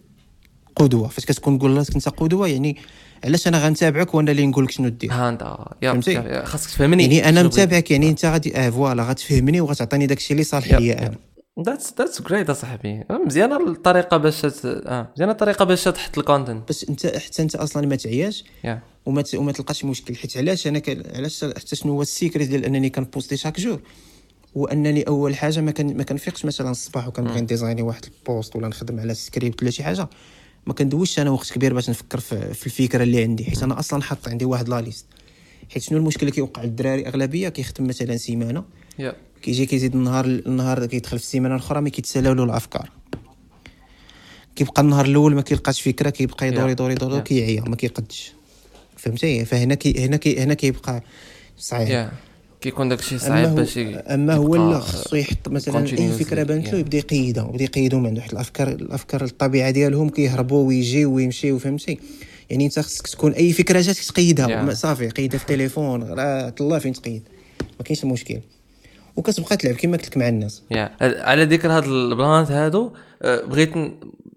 قدوة. 0.75 1.07
فاش 1.07 1.25
كتكون 1.25 1.59
تقول 1.59 1.77
راسك 1.77 1.95
انت 1.95 2.09
قدوة 2.09 2.47
يعني 2.47 2.77
علاش 3.23 3.47
أنا 3.47 3.65
غنتابعك 3.65 4.15
وأنا 4.15 4.31
اللي 4.31 4.47
نقول 4.47 4.63
لك 4.63 4.71
شنو 4.71 4.89
دير؟ 4.89 5.11
ها 5.11 5.29
أنت 5.29 5.57
فهمتي؟ 5.81 6.45
خاصك 6.45 6.69
تفهمني. 6.69 7.03
يعني 7.03 7.29
أنا 7.29 7.43
متابعك 7.43 7.91
يعني 7.91 8.09
أنت 8.09 8.25
غادي 8.25 8.57
آه 8.57 8.69
voilà 8.69 9.03
غتفهمني 9.03 9.61
وغتعطيني 9.61 10.07
داكشي 10.07 10.33
اللي 10.33 10.43
صالح 10.43 10.73
ليا. 10.73 11.07
أنا. 11.07 11.15
that's 11.65 11.93
that's 11.97 12.21
great 12.21 12.49
أصاحبي. 12.49 13.03
مزيانة 13.25 13.69
الطريقة 13.69 14.17
باش. 14.17 14.45
آه 14.45 15.09
مزيانة 15.15 15.31
الطريقة 15.31 15.65
باش 15.65 15.83
تحط 15.83 16.17
ال 16.17 16.23
content 16.23 16.67
باش 16.67 16.89
أنت 16.89 17.07
حتى 17.07 17.41
أنت 17.41 17.55
أصلا 17.55 17.87
ما 17.87 17.95
تعياش 17.95 18.43
yeah. 18.63 18.81
وما 19.05 19.21
ت... 19.21 19.35
وما 19.35 19.51
تلقاش 19.51 19.85
مشكل. 19.85 20.15
حيت 20.15 20.37
علاش؟ 20.37 20.67
أنا 20.67 20.79
ك... 20.79 21.15
علاش؟ 21.15 21.45
حتى 21.45 21.75
شنو 21.75 21.93
هو 21.93 22.01
ال 22.01 22.08
secret 22.08 22.49
ديال 22.49 22.65
أنني 22.65 22.89
كن 22.89 23.03
posti 23.03 23.37
chaque 23.37 23.59
jour؟ 23.59 23.79
هو 24.57 24.65
انني 24.65 25.03
أول 25.03 25.35
حاجة 25.35 25.61
ما 25.61 25.71
كان 25.71 25.97
ما 25.97 26.03
كنفيقش. 26.03 26.45
مثلا 26.45 26.71
الصباح 26.71 27.07
وكنبغي 27.07 27.41
ن 27.41 27.46
designi 27.46 27.81
واحد 27.81 28.05
ال 28.05 28.15
post 28.15 28.55
ولا 28.55 28.67
نخدم 28.67 28.99
على 28.99 29.13
سكريبت 29.13 29.61
ولا 29.61 29.71
شي 29.71 29.83
حاجة. 29.83 30.07
ما 30.67 30.73
كندويش 30.73 31.19
أنا 31.19 31.29
وقت 31.29 31.51
كبير 31.53 31.73
باش 31.73 31.89
نفكر 31.89 32.19
في, 32.19 32.65
الفكرة 32.65 33.03
اللي 33.03 33.23
عندي 33.23 33.45
حيت 33.45 33.63
أنا 33.63 33.79
أصلا 33.79 34.01
حاط 34.01 34.27
عندي 34.27 34.45
واحد 34.45 34.69
la 34.69 34.81
liste. 34.81 35.05
حيت 35.69 35.83
شنو 35.83 35.97
المشكل 35.97 36.19
اللي 36.21 36.31
كيوقع 36.31 36.63
للدراري 36.63 37.07
أغلبية 37.07 37.49
كيخدم 37.49 37.87
مثلا 37.87 38.17
سيمانة. 38.17 38.63
yeah. 38.99 39.15
كيجي 39.41 39.65
كيزيد 39.65 39.95
النهار 39.95 40.25
النهار 40.25 40.85
كيدخل 40.85 41.17
في 41.19 41.23
السيمانة 41.23 41.55
الأخرى 41.55 41.81
ما 41.81 41.89
كيتسالاو 41.89 42.33
له 42.33 42.43
الأفكار. 42.43 42.89
كيبقى 44.55 44.81
النهار 44.81 45.05
الأول 45.05 45.35
ما 45.35 45.41
كيلقاش 45.41 45.81
فكرة 45.81 46.09
كيبقى 46.09 46.47
يدور 46.47 46.67
Yeah. 46.67 46.71
يدور 46.71 46.91
يدور 46.91 47.19
Yeah. 47.19 47.23
كيعيا 47.23 47.61
ما 47.61 47.75
كيقدش. 47.75 48.33
فهمتي؟ 48.97 49.45
فهنا 49.45 49.75
كي 49.75 50.05
هنا 50.05 50.17
كي 50.17 50.39
هنا 50.39 50.53
كيبقى 50.53 51.03
صعيب. 51.57 51.87
yeah. 51.89 52.11
كيكون 52.65 52.89
داكشي 52.89 53.17
صعيب 53.19 53.55
باش 53.55 53.77
اما 53.77 54.33
هو 54.33 54.55
لا 54.55 54.79
خصو 54.79 55.15
يحط 55.15 55.47
مثلا 55.47 55.79
أي. 55.79 56.11
فكرة 56.11 56.43
بانت 56.43 56.65
له 56.65 56.71
Yeah. 56.71 56.75
يبدأ 56.75 56.97
يقيدها 56.97 57.49
يبدأ 57.49 57.63
يقيدهم 57.63 58.01
من 58.03 58.07
عنده 58.07 58.21
حيت 58.21 58.33
الافكار 58.33 58.67
الأفكار 58.67 59.23
الطبيعه 59.23 59.71
ديالهم 59.71 60.09
كيهربوا 60.09 60.67
ويجيو 60.67 61.13
ويمشيو 61.13 61.59
فهمتي 61.59 61.99
يعني 62.49 62.65
أنت 62.65 62.79
خصك 62.79 63.07
تكون 63.07 63.31
أي 63.31 63.53
فكرة 63.53 63.81
جات 63.81 63.97
تقيدها 63.97 64.69
Yeah. 64.69 64.73
صافي 64.73 65.09
قيدها 65.09 65.37
في 65.37 65.43
التليفون 65.43 66.03
راه 66.03 66.53
الله 66.61 66.79
فين 66.79 66.93
تقيد 66.93 67.23
ما 67.79 67.85
كاينش 67.85 68.05
مشكل 68.05 68.39
وكتبقى 69.15 69.57
تلعب 69.57 69.75
كما 69.75 69.97
قلت 69.97 70.07
لك 70.07 70.17
مع 70.17 70.27
الناس 70.27 70.61
yeah 70.71 70.91
على 71.01 71.45
ذكر 71.45 71.71
هاد 71.71 71.83
البلانات 71.83 72.51
هادو 72.51 72.91
آه، 73.21 73.45
بغيت 73.45 73.73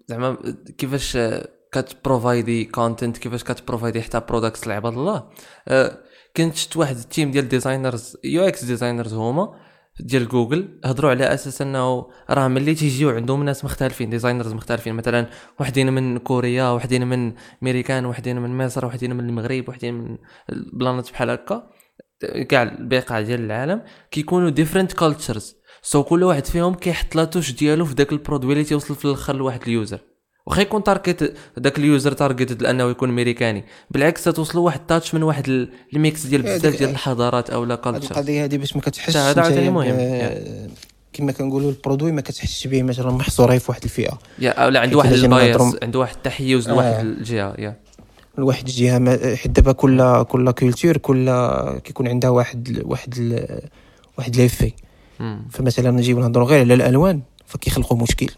زعما 0.07 0.37
كيفاش 0.77 1.15
آه، 1.15 1.47
كت 1.71 1.92
providi 1.92 2.65
content 2.65 3.17
كيفاش 3.17 3.43
كت 3.43 3.56
providi 3.56 4.01
حتى 4.01 4.21
products 4.29 4.67
لعباد 4.67 4.93
الله 4.93 5.23
آه، 5.67 5.97
كنت 6.37 6.55
شفت 6.55 6.77
واحد 6.77 6.95
ال 6.97 7.04
team 7.04 7.31
ديال 7.31 7.47
designers 7.47 8.17
UX 8.23 8.63
designers 8.63 9.13
هما 9.13 9.55
ديال 9.99 10.27
جوجل 10.27 10.79
هضروا 10.85 11.11
على 11.11 11.33
أساس 11.33 11.61
أنه 11.61 12.07
راه 12.29 12.47
ملي 12.47 12.75
تيجيو 12.75 13.09
عندهم 13.09 13.43
ناس 13.43 13.65
مختلفين 13.65 14.09
designers 14.09 14.53
مختلفين. 14.53 14.93
مثلا 14.95 15.29
وحدين 15.59 15.93
من 15.93 16.17
كوريا 16.17 16.69
وحدين 16.69 17.07
من 17.07 17.33
أمريكان 17.63 18.05
وحدين 18.05 18.39
من 18.39 18.65
مصر 18.65 18.85
وحدين 18.85 19.15
من 19.15 19.29
المغرب 19.29 19.69
وحدين 19.69 19.93
من 19.93 20.17
البلانات 20.49 21.11
بحال 21.11 21.29
هكا 21.29 21.69
كاع 22.49 22.63
البقاع 22.63 23.21
ديال 23.21 23.39
العالم 23.39 23.81
كيكونوا 24.11 24.49
different 24.49 24.93
cultures 24.93 25.55
so 25.81 26.03
كل 26.03 26.23
واحد 26.23 26.45
فيهم 26.45 26.73
كيحط 26.73 27.15
la 27.15 27.23
touche 27.23 27.51
ديالو 27.51 27.85
في 27.85 27.95
داك 27.95 28.11
produit 28.11 28.53
اللي 28.53 28.63
تيوصل 28.63 28.95
في 28.95 29.05
الآخر 29.05 29.35
لواحد 29.35 29.61
user. 29.61 29.99
واخا 30.45 30.61
يكون 30.61 30.83
target 30.83 31.33
داك 31.57 31.77
ال 31.77 31.84
user 31.84 32.11
target 32.11 32.61
لأنه 32.63 32.89
يكون 32.89 33.09
أمريكاني. 33.09 33.63
بالعكس 33.91 34.23
توصلوا 34.23 34.65
واحد 34.65 34.79
ال 34.79 34.85
touch 34.85 35.13
من 35.15 35.23
واحد 35.23 35.49
ال- 35.49 35.69
ال 35.93 36.01
mix 36.01 36.25
ديال 36.25 36.41
بزاف 36.41 36.77
ديال 36.77 36.89
الحضارات 36.89 37.49
أو 37.49 37.63
لا 37.65 37.75
culture 37.75 38.11
القضية 38.11 38.43
هذه 38.43 38.57
باش 38.57 38.75
ما 38.75 38.81
كتحسش 38.81 39.17
هذا 39.17 39.41
عاوتاني 39.41 39.69
مهم. 39.69 40.69
كما 41.13 41.31
كنقولوا 41.31 41.69
ال 41.71 41.76
produit 41.76 42.11
ما 42.11 42.21
كتحسش 42.21 42.67
به 42.67 42.83
مثلا 42.83 43.11
محصوره 43.11 43.57
في 43.57 43.65
واحد 43.71 43.83
الفئة. 43.83 44.19
yeah 44.39 44.51
أو 44.51 44.69
لا 44.69 44.79
عنده 44.79 44.97
واحد 44.97 45.11
ال 45.13 45.23
bias 45.23 45.61
عنده 45.83 45.99
واحد 45.99 46.15
التحيز 46.15 46.67
آه. 46.67 46.71
لواحد 46.71 47.05
الجهة 47.05 47.53
yeah 47.59 47.75
لواحد 48.37 48.67
الجهة 48.67 49.35
حيت 49.35 49.51
دابا 49.51 49.71
كل 49.71 50.23
كل 50.23 50.51
culture 50.51 50.97
كل 50.97 51.29
كيكون 51.83 52.07
عندها 52.07 52.29
واحد 52.29 52.81
واحد 52.85 53.13
ال- 53.17 53.61
واحد 54.17 54.35
ليفي. 54.35 54.71
فمثلا 55.51 55.91
نجيو 55.91 56.19
نهضروا 56.19 56.47
غير 56.47 56.59
على 56.59 56.73
الألوان 56.73 57.21
فكيخلقوا 57.45 57.97
مشكل. 57.97 58.29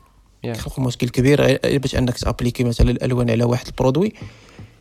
yeah. 0.44 0.54
كيخلقوا 0.54 0.84
مشكل 0.84 1.10
كبير 1.10 1.60
باش 1.64 1.96
انك 1.96 2.18
ت 2.18 2.23
appliqui 2.23 2.64
مثلا 2.64 2.92
الالوان 2.92 3.30
على 3.30 3.44
واحد 3.44 3.68
ال 3.68 3.73
produit 3.73 4.14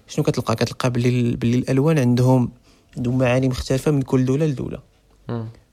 شنو 0.08 0.24
كتلقى 0.24 0.56
كتلقى 0.56 0.90
باللي 0.90 1.36
باللي 1.36 1.58
الالوان 1.58 1.98
عندهم 1.98 2.50
عندهم 2.96 3.18
معاني 3.18 3.48
مختلفة 3.48 3.90
من 3.90 4.02
كل 4.02 4.24
دولة 4.24 4.46
لدولة. 4.46 4.78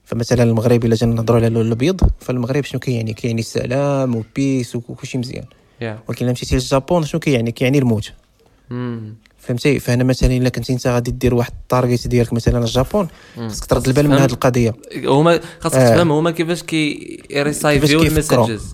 فمثلا 0.06 0.44
المغرب 0.44 0.86
إلا 0.86 0.96
جينا 0.96 1.14
نهضروا 1.14 1.40
على 1.40 1.48
اللون 1.48 1.68
الابيض 1.68 2.02
فالمغرب 2.20 2.64
شنو 2.64 2.80
كيعني 2.80 3.14
كيعني 3.14 3.40
السلام 3.40 4.16
و 4.16 4.26
peace 4.26 4.76
وكلشي 4.76 5.18
مزيان 5.18 5.46
yeah 5.82 5.99
ولكن 6.08 6.26
إلا 6.26 6.32
مشيتي 6.32 6.56
للجابون 6.56 7.06
شنو 7.06 7.20
كيعني 7.20 7.52
كيعني 7.52 7.78
الموت. 7.78 8.14
فهمتي 9.38 9.80
فهنا 9.80 10.04
مثلا 10.04 10.38
إلا 10.38 10.50
كنتي 10.50 10.74
أنت 10.74 10.88
غادي 10.88 11.12
دير 11.12 11.34
واحد 11.36 11.52
ال 11.62 11.68
target 11.68 12.08
ديالك 12.08 12.34
مثلا 12.34 12.60
الجابون. 12.60 13.08
خصك 13.38 13.66
ترد 13.66 13.88
البال 13.88 14.08
من. 14.08 14.18
هذه 14.18 14.32
القضية 14.32 14.76
هما 15.06 15.40
خاصك 15.60 15.76
آه. 15.76 15.94
تفهم 15.96 16.12
هما 16.12 16.32
كيفاش 16.32 16.64
كي 16.64 17.20
receiviw. 17.32 18.03
ال 18.03 18.11
messages 18.11 18.74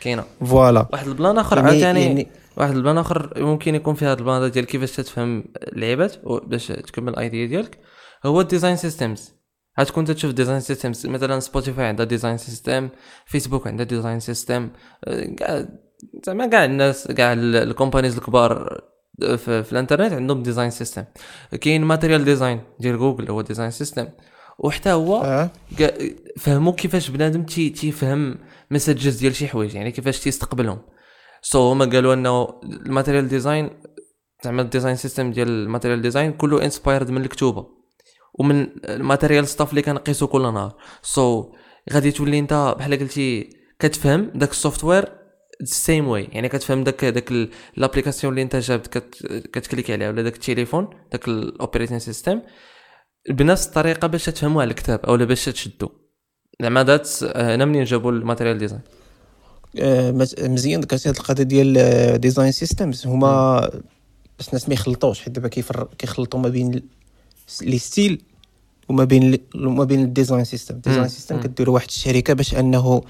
كاينة. 0.00 0.24
voilà. 0.46 0.88
واحد 0.92 1.06
ال 1.06 1.12
plan 1.12 1.38
آخر 1.38 1.56
يعني- 1.56 1.68
عاوتاني 1.70 2.04
يعني- 2.06 2.26
واحد 2.56 2.76
البلان 2.76 2.98
آخر 2.98 3.32
ممكن 3.36 3.74
يكون 3.74 3.94
في 3.94 4.04
هذا 4.04 4.18
البلان 4.18 4.50
ديال 4.50 4.66
كيفاش 4.66 4.92
تفهم 4.96 5.44
اللعيبات 5.72 6.16
باش 6.46 6.66
تكمل 6.66 7.08
ال 7.12 7.19
idea 7.19 7.46
ديالك 7.46 7.78
هو 8.26 8.40
ال 8.40 8.45
design 8.45 8.76
systems 8.76 9.32
غتكون 9.80 10.04
تشوف 10.04 10.32
design 10.32 10.60
systems 10.60 11.06
مثلا 11.06 11.40
سبوتيفاي 11.40 11.86
عندها 11.86 12.06
design 12.06 12.36
system 12.38 12.88
فيسبوك 13.26 13.66
عندها 13.66 13.86
design 13.86 14.20
system 14.20 14.68
زعما 16.26 16.46
كاع 16.46 16.64
الناس 16.64 17.06
كاع 17.08 17.32
ال 17.32 17.40
companies 17.40 18.16
الكبار 18.16 18.80
في, 19.20 19.62
في 19.62 19.72
الانترنت 19.72 20.12
عندهم 20.12 20.42
design 20.42 20.70
system 20.70 21.04
كاين 21.60 21.82
Material 21.84 22.24
Design 22.24 22.60
ديال 22.80 22.98
جوجل 22.98 23.30
هو 23.30 23.40
design 23.40 23.70
system 23.70 24.06
وحتى 24.58 24.92
هو 24.92 25.48
كا- 25.78 25.94
فهموا 26.38 26.72
كيفاش 26.72 27.10
بنادم 27.10 27.42
تي 27.42 27.70
تيفهم 27.70 28.38
messages 28.70 29.16
ديال 29.16 29.34
شي 29.34 29.48
حوايج 29.48 29.74
يعني 29.74 29.90
كيفاش 29.90 30.20
تيستقبلهم. 30.20 30.78
so 31.42 31.72
هما 31.72 31.84
قالوا 31.84 32.14
أنه 32.14 32.60
ال 32.62 32.69
Material 32.69 33.28
Design 33.28 33.70
زعما 34.44 34.62
ال 34.62 34.67
design 34.67 34.96
system 34.96 35.32
ديال 35.32 35.48
ال 35.48 35.54
Material 35.54 36.02
Design 36.02 36.32
كله 36.32 36.64
inspired 36.64 37.10
من 37.10 37.22
الكتوبة 37.22 37.66
ومن 38.34 38.66
ال 38.84 38.91
material 38.91 39.48
stuff 39.48 39.70
اللي 39.70 39.82
كنقيسو 39.82 40.26
كل 40.26 40.42
نهار. 40.42 40.76
so 41.02 41.56
غادي 41.92 42.10
تولي 42.10 42.38
أنت 42.38 42.74
بحال 42.78 42.98
قلتي 42.98 43.50
كتفهم 43.78 44.30
داك 44.34 44.50
ال 44.50 44.56
software 44.56 45.08
same 45.64 46.08
way 46.08 46.24
يعني 46.32 46.48
كتفهم 46.48 46.84
داك 46.84 47.04
داك 47.04 47.32
l'application 47.76 48.32
اللي 48.32 48.42
أنت 48.42 48.56
جابت 48.56 48.86
كت 48.86 49.26
كت 49.52 49.63
click 49.63 49.90
عليها 49.90 50.08
ولا 50.10 50.22
داك 50.22 50.34
التليفون 50.34 50.88
داك 51.12 51.28
ال 51.28 51.35
operating 51.35 51.98
system 51.98 52.42
بنفس 53.30 53.66
الطريقة 53.66 54.08
باش 54.08 54.24
تفهموا 54.24 54.62
على 54.62 54.70
الكتاب 54.70 55.00
أو 55.00 55.16
باش 55.16 55.44
تشدوا 55.44 55.88
زعما 56.62 56.84
ذات 56.84 57.24
هنا 57.36 57.64
منين 57.64 57.84
جابوا 57.84 58.12
ال 58.12 58.17
Material 58.17 58.58
Design؟ 58.58 58.80
آه، 59.80 60.10
مز- 60.10 60.34
مزيان 60.40 60.80
ذكرتي 60.80 61.08
هاد 61.08 61.16
القضية 61.16 61.42
ديال 61.44 62.20
design 62.20 62.52
systems 62.52 63.06
هما 63.06 63.60
باش 64.38 64.48
الناس 64.48 64.68
ما 64.68 64.74
يخلطوش 64.74 65.20
حيت 65.20 65.32
دابا 65.32 65.48
كيخلطوا 65.98 66.40
ما 66.40 66.48
بين 66.48 66.82
les 67.62 67.78
styles 67.78 68.22
وما 68.88 69.04
بين 69.04 69.38
وما 69.54 69.84
بين 69.84 70.02
ال 70.02 70.08
design 70.08 70.44
system 70.44 70.74
ال 70.74 70.79
design 70.79 71.08
system 71.08 71.36
مم. 71.36 71.42
كديروا 71.42 71.74
واحد 71.74 71.86
الشركة 71.88 72.34
باش 72.34 72.54
أنه 72.54 73.02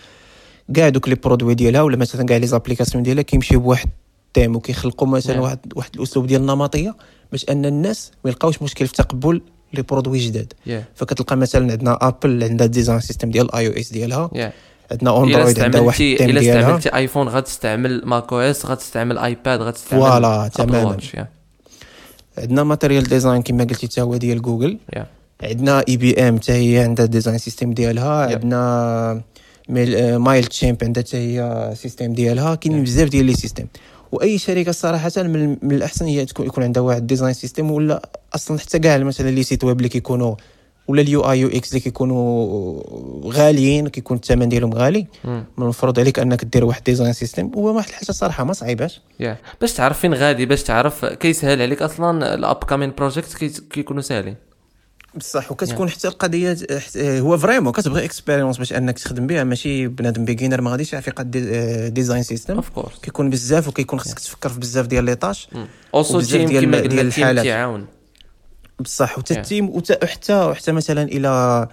كاع 0.74 0.88
دوك 0.88 1.08
les 1.08 1.14
produits 1.14 1.54
ديالها 1.54 1.82
ولا 1.82 1.96
مثلا 1.96 2.26
كاع 2.26 2.36
les 2.36 2.46
applications 2.46 3.02
ديالها 3.02 3.22
كيمشيو 3.22 3.60
بواحد 3.60 3.88
ال 4.28 4.33
thème 4.33 4.56
وكيخلقوا 4.56 5.08
مثلا. 5.08 5.40
واحد 5.40 5.58
واحد 5.76 5.90
الأسلوب 5.96 6.26
ديال 6.26 6.40
النمطية 6.40 6.94
باش 7.32 7.44
أن 7.48 7.64
الناس 7.66 8.12
ما 8.24 8.30
يلقاوش 8.30 8.62
مشكل 8.62 8.86
في 8.86 8.92
تقبل 8.92 9.40
les 9.74 9.82
produits 9.82 10.18
جداد. 10.18 10.52
يا 10.66 10.84
فكتلقى 10.94 11.36
مثلا 11.36 11.72
عندنا 11.72 11.98
ابل 12.00 12.44
عندها 12.44 12.66
ال 12.66 12.71
design 12.71 13.00
system 13.00 13.30
ديال 13.30 13.54
iOS 13.54 13.92
ديالها. 13.92 14.30
يا 14.34 14.52
عندنا 14.92 15.10
إلا 15.10 15.24
اندرويد 15.24 15.60
عندها 15.60 15.80
واحد 15.80 16.00
thème 16.00 16.30
إلا 16.30 16.40
ديالها. 16.40 16.60
استعملتي 16.60 16.96
iPhone 16.96 17.28
غتستعمل 17.28 18.02
macOS 18.04 18.66
غتستعمل 18.66 19.18
iPad 19.18 19.60
غتستعمل 19.60 20.02
voilà، 20.02 20.50
تماماً. 20.54 20.96
عندنا 22.38 22.64
Material 22.64 23.04
Design 23.04 23.42
كما 23.42 23.64
قلتي 23.64 23.86
حتى 23.86 24.00
هو 24.00 24.16
ديال 24.16 24.42
جوجل 24.42 24.78
يا 24.96 25.06
عندنا 25.42 25.84
IBM 25.88 26.38
حتى 26.38 26.52
هي 26.52 26.78
عندها 26.78 27.06
design 27.06 27.38
system 27.38 27.72
ديالها. 27.72 28.28
Yep. 28.28 28.32
عندنا 28.32 29.22
آه، 29.70 30.18
Mailchimp 30.18 30.76
عندها 30.82 31.02
حتى 31.02 31.16
هي 31.16 31.70
system 31.76 32.12
ديالها. 32.12 32.54
كاين 32.54 32.82
بزاف 32.82 33.08
ديال 33.08 33.24
les 33.24 33.34
systèmes 33.34 33.66
وأي 34.14 34.38
شركة 34.38 34.72
صراحة 34.72 35.10
من, 35.16 35.56
من 35.62 35.72
الأحسن 35.72 36.04
هي 36.04 36.24
تكون 36.24 36.46
يكون 36.46 36.64
عندها 36.64 36.82
واحد 36.82 37.06
design 37.06 37.32
system 37.32 37.70
ولا 37.70 38.10
أصلا 38.34 38.58
حتى 38.58 38.78
كاع 38.78 38.98
مثلا 38.98 39.30
les 39.30 39.42
sites 39.42 39.64
web 39.64 39.76
اللي 39.76 39.88
كيكونوا 39.88 40.34
ولا 40.88 41.02
ال 41.02 41.30
UI 41.30 41.40
UX 41.40 41.68
اللي 41.68 41.80
كيكونوا 41.80 42.82
غاليين 43.32 43.88
كيكون 43.88 44.16
الثمن 44.16 44.48
ديالهم 44.48 44.74
غالي. 44.74 45.06
من 45.24 45.44
المفروض 45.58 46.00
عليك 46.00 46.18
أنك 46.18 46.44
دير 46.44 46.64
واحد 46.64 46.84
design 46.84 47.12
system 47.12 47.50
هو 47.56 47.76
واحد 47.76 47.88
الحاجة 47.88 48.12
صراحة 48.12 48.44
ما 48.44 48.52
صعيباش. 48.52 49.00
يا 49.20 49.36
باش 49.60 49.72
تعرف 49.72 49.98
فين 49.98 50.14
غادي 50.14 50.46
باش 50.46 50.62
تعرف 50.62 51.04
كيسهل 51.04 51.62
عليك 51.62 51.82
أصلا 51.82 52.34
ال 52.34 52.64
upcoming 52.64 52.92
project 52.98 53.62
كيكونوا 53.70 54.02
ساهلين. 54.02 54.36
بصح 55.16 55.52
وكتكون 55.52 55.90
حتى 55.90 56.08
القضية 56.08 56.56
حت- 56.78 56.96
هو 56.96 57.38
vraiment 57.38 57.72
كتبغي 57.72 58.04
expérience 58.04 58.58
باش 58.58 58.72
أنك 58.72 58.98
تخدم 58.98 59.26
بها 59.26 59.44
ماشي 59.44 59.86
بنادم 59.88 60.24
beginner 60.24 60.60
ما 60.60 60.70
غاديش 60.70 60.92
يعرف 60.92 61.06
يقاد 61.08 61.30
دي- 61.30 61.90
design 61.90 62.22
system 62.22 62.54
of 62.54 62.68
course 62.68 62.98
كيكون 63.02 63.30
بزاف 63.30 63.68
وكيكون 63.68 64.00
خصك 64.00 64.18
تفكر 64.18 64.48
في 64.48 64.60
بزاف 64.60 64.86
ديال 64.86 65.04
les 65.04 65.14
tâches 65.14 65.48
اوسو 65.94 66.20
تيم 66.20 66.46
ديال 66.48 66.64
قلنا 66.64 66.78
التيم 66.78 66.98
الحالات. 67.06 67.44
تيعاون 67.44 67.86
بصح 68.80 69.18
وتا 69.18 69.34
Yeah. 69.34 69.38
التيم 69.38 69.68
وحتى 70.02 70.34
وحتى 70.44 70.72
مثلا 70.72 71.02
إلى 71.02 71.68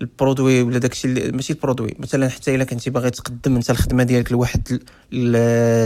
البرودوي 0.00 0.62
ولا 0.62 0.78
داكشي 0.78 1.08
اللي 1.08 1.32
ماشي 1.32 1.52
البرودوي 1.52 1.94
مثلا 1.98 2.28
حتى 2.28 2.54
الا 2.54 2.64
كنتي 2.64 2.90
باغي 2.90 3.10
تقدم 3.10 3.56
أنت 3.56 3.70
الخدمة 3.70 4.02
ديالك 4.02 4.32
لواحد 4.32 4.68
ال- 4.70 4.80
ال- 5.12 5.36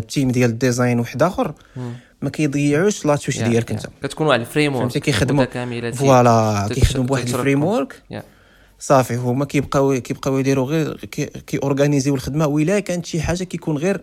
التيم 0.02 0.30
ديال 0.30 0.50
الديزاين 0.50 0.98
واحد 1.00 1.22
آخر. 1.22 1.54
ما 2.22 2.30
كيضيعوش 2.30 3.06
لا 3.06 3.16
توش 3.16 3.36
يا- 3.36 3.48
ديالك 3.48 3.70
يا. 3.70 3.76
انت 3.76 3.86
كتكون 4.02 4.26
واحد 4.26 4.40
الفريم 4.40 4.72
ورك 4.74 4.82
فهمتي 4.82 5.00
كيخدموا 5.00 5.44
فوالا 5.92 6.68
كيخدموا 6.74 7.06
بواحد. 7.06 7.22
الفريم 7.22 7.64
ورك. 7.64 8.02
صافي 8.80 9.16
هما 9.16 9.44
كيبقاو 9.44 10.00
كيبقاو 10.00 10.38
يديروا 10.38 10.66
غير 10.66 10.96
كي, 11.46 11.58
اورغانيزيو 11.62 12.14
الخدمة 12.14 12.46
وإلا 12.46 12.80
كانت 12.80 13.06
شي 13.06 13.20
حاجة 13.20 13.44
كيكون 13.44 13.76
غير 13.78 14.00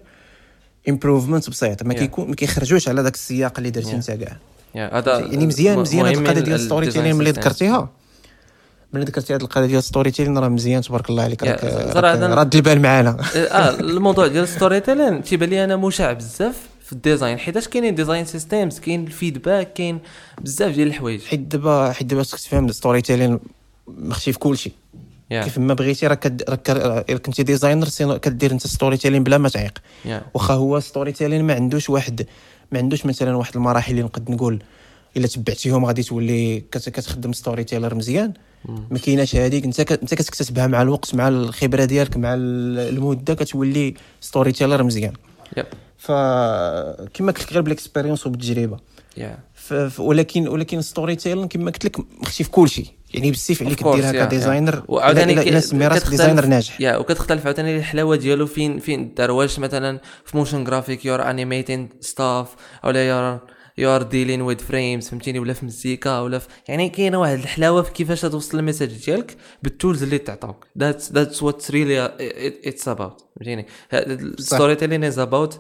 improvement 0.90 1.50
بسيط 1.50 1.84
ما. 1.84 1.94
كيكون 1.94 2.30
ما 2.30 2.36
كيخرجوش 2.36 2.88
على 2.90 3.04
داك 3.04 3.14
السياق 3.14 3.54
اللي 3.58 3.70
درتي. 3.70 3.96
انت 3.96 4.12
كاع 4.12 4.38
هذا 4.76 5.20
يعني 5.20 5.48
مزيان 5.48 5.80
مزيان 5.80 6.06
هاد 6.06 6.16
مهم 6.16 6.24
القضية 6.26 6.40
ال- 6.40 6.44
ديال 6.46 6.60
storytelling 6.60 7.16
ملي. 7.16 7.32
ذكرتيها 7.32 7.90
ملي 8.94 9.06
ذكرتي 9.06 9.34
هاد 9.34 9.42
القضية 9.42 9.66
ديال 9.68 9.84
storytelling 9.84 10.38
راه 10.38 10.48
مزيان 10.48 10.82
تبارك 10.82 11.10
الله 11.10 11.24
عليك 11.24 11.44
راك 11.44 11.60
أنا- 11.62 12.38
راد 12.38 12.56
البال 12.56 12.82
معانا 12.82 13.18
آه 13.36 13.70
الموضوع 13.80 14.28
ديال 14.28 14.48
storytelling 14.48 15.24
تيبان 15.24 15.50
لي 15.50 15.64
أنا 15.64 15.76
مشاع 15.76 16.14
بزاف 16.14 16.56
في 16.86 16.94
ال 16.94 16.99
design. 16.99 17.40
حيتاش 17.40 17.68
كاينين 17.68 17.96
design 17.96 18.26
systems 18.26 18.80
كاين 18.80 19.04
ال 19.08 19.15
feedback 19.15 19.74
كاين 19.74 20.00
بزاف 20.42 20.76
ديال 20.76 20.88
الحوايج. 20.88 21.22
حيت 21.22 21.40
دابا 21.40 21.92
حيت 21.92 22.08
دابا 22.08 22.24
خصك 22.24 22.40
تفهم 22.40 22.72
storytelling 22.72 23.40
ماشي 23.88 24.34
في 24.34 24.40
كلشي. 24.40 24.72
يا 25.32 25.44
كيف 25.44 25.58
ما 25.58 25.74
بغيتي 25.74 26.08
راك 26.08 26.44
راك 26.50 26.70
إلا 27.10 27.18
كنتي 27.18 27.44
designer 27.44 27.88
كدير 28.18 28.52
انت 28.52 28.68
storytelling 28.68 29.24
بلا 29.24 29.38
ما 29.38 29.50
تعيق. 29.50 29.80
يا 30.06 30.22
واخا 30.34 30.54
هو 30.54 30.80
storytelling 30.80 31.44
ما 31.44 31.54
عندوش 31.54 31.90
واحد 31.90 32.26
ما 32.72 32.80
عندوش 32.80 33.06
مثلا 33.06 33.36
واحد 33.38 33.56
المراحل 33.56 33.92
اللي 33.92 34.04
نقد 34.04 34.32
نقول 34.32 34.64
إلا 35.18 35.28
تبعتيهم 35.28 35.86
غادي 35.86 36.04
تولي 36.04 36.60
كت- 36.60 36.90
كتخدم 36.90 37.34
storyteller 37.34 37.96
مزيان. 37.96 38.34
ما 38.92 39.00
كايناش 39.00 39.36
هذيك 39.36 39.66
انت 39.66 39.80
انت 39.80 40.14
كتكتسبها 40.14 40.68
مع 40.68 40.82
الوقت 40.82 41.16
مع 41.16 41.28
الخبرة 41.28 41.86
ديالك 41.86 42.18
مع 42.18 42.34
ال- 42.34 42.80
المده 42.96 43.34
كتولي 43.34 43.94
storyteller 44.22 44.84
مزيان. 44.84 45.14
yep 45.58 45.66
فكما 46.06 47.32
قلت 47.32 47.42
لك 47.42 47.54
غير 47.54 47.62
بال 47.62 47.73
expérience 47.73 48.28
وبالتجربة. 48.28 48.78
ولكن 50.00 50.48
ولكن 50.48 50.82
storytelling 50.82 51.48
كما 51.48 51.72
قلت 51.72 51.86
لك 51.86 52.00
مخشي 52.00 52.44
في 52.44 52.50
كل 52.50 52.70
شيء 52.70 52.88
يعني 53.14 53.32
بالسيف 53.32 53.64
عليك 53.64 53.84
ديرها 53.84 54.12
yeah, 54.12 54.16
yeah. 54.16 54.28
ك 54.28 54.34
designer 54.34 54.84
وعاوتاني 54.88 55.62
سمي 55.62 55.88
راسك 55.88 56.10
designer 56.10 56.46
ناجح. 56.46 56.82
يا 56.82 56.98
وكتختلف 56.98 57.46
عاوتاني 57.46 57.78
الحلاوة 57.78 58.16
ديالو 58.16 58.46
فين 58.46 58.80
فين؟ 58.80 59.14
دار 59.14 59.32
واش 59.32 59.60
مثلا 59.60 60.00
في 60.26 60.38
motion 60.38 60.64
graphic 60.64 61.06
you're 61.06 61.30
animating 61.30 61.90
stuff 62.02 62.56
ولا 62.84 63.08
you're 63.08 63.40
you're 63.78 64.02
dealing 64.02 64.42
with 64.42 64.58
frames 64.58 65.10
فهمتيني؟ 65.10 65.40
ولا 65.40 65.54
في 65.54 65.66
مزيكا 65.66 66.20
ولا 66.20 66.40
في 66.40 66.48
يعني 66.68 66.90
كاينة 66.90 67.20
واحد 67.20 67.38
الحلاوة 67.38 67.82
في 67.82 67.92
كيفاش 67.92 68.22
توصل 68.22 68.60
ال 68.60 68.65
message 68.66 69.06
ديالك 69.06 69.38
بال 69.64 69.75
tools 69.75 70.04
اللي 70.04 70.18
تعطوك. 70.18 70.68
that's 70.78 71.12
that's 71.12 71.44
what 71.44 71.72
really 71.72 72.12
it's 72.66 72.88
about 72.88 73.22
فهمتيني؟ 73.36 73.66
ال 73.94 74.76
storytelling 74.76 75.04
is 75.04 75.20
about 75.20 75.60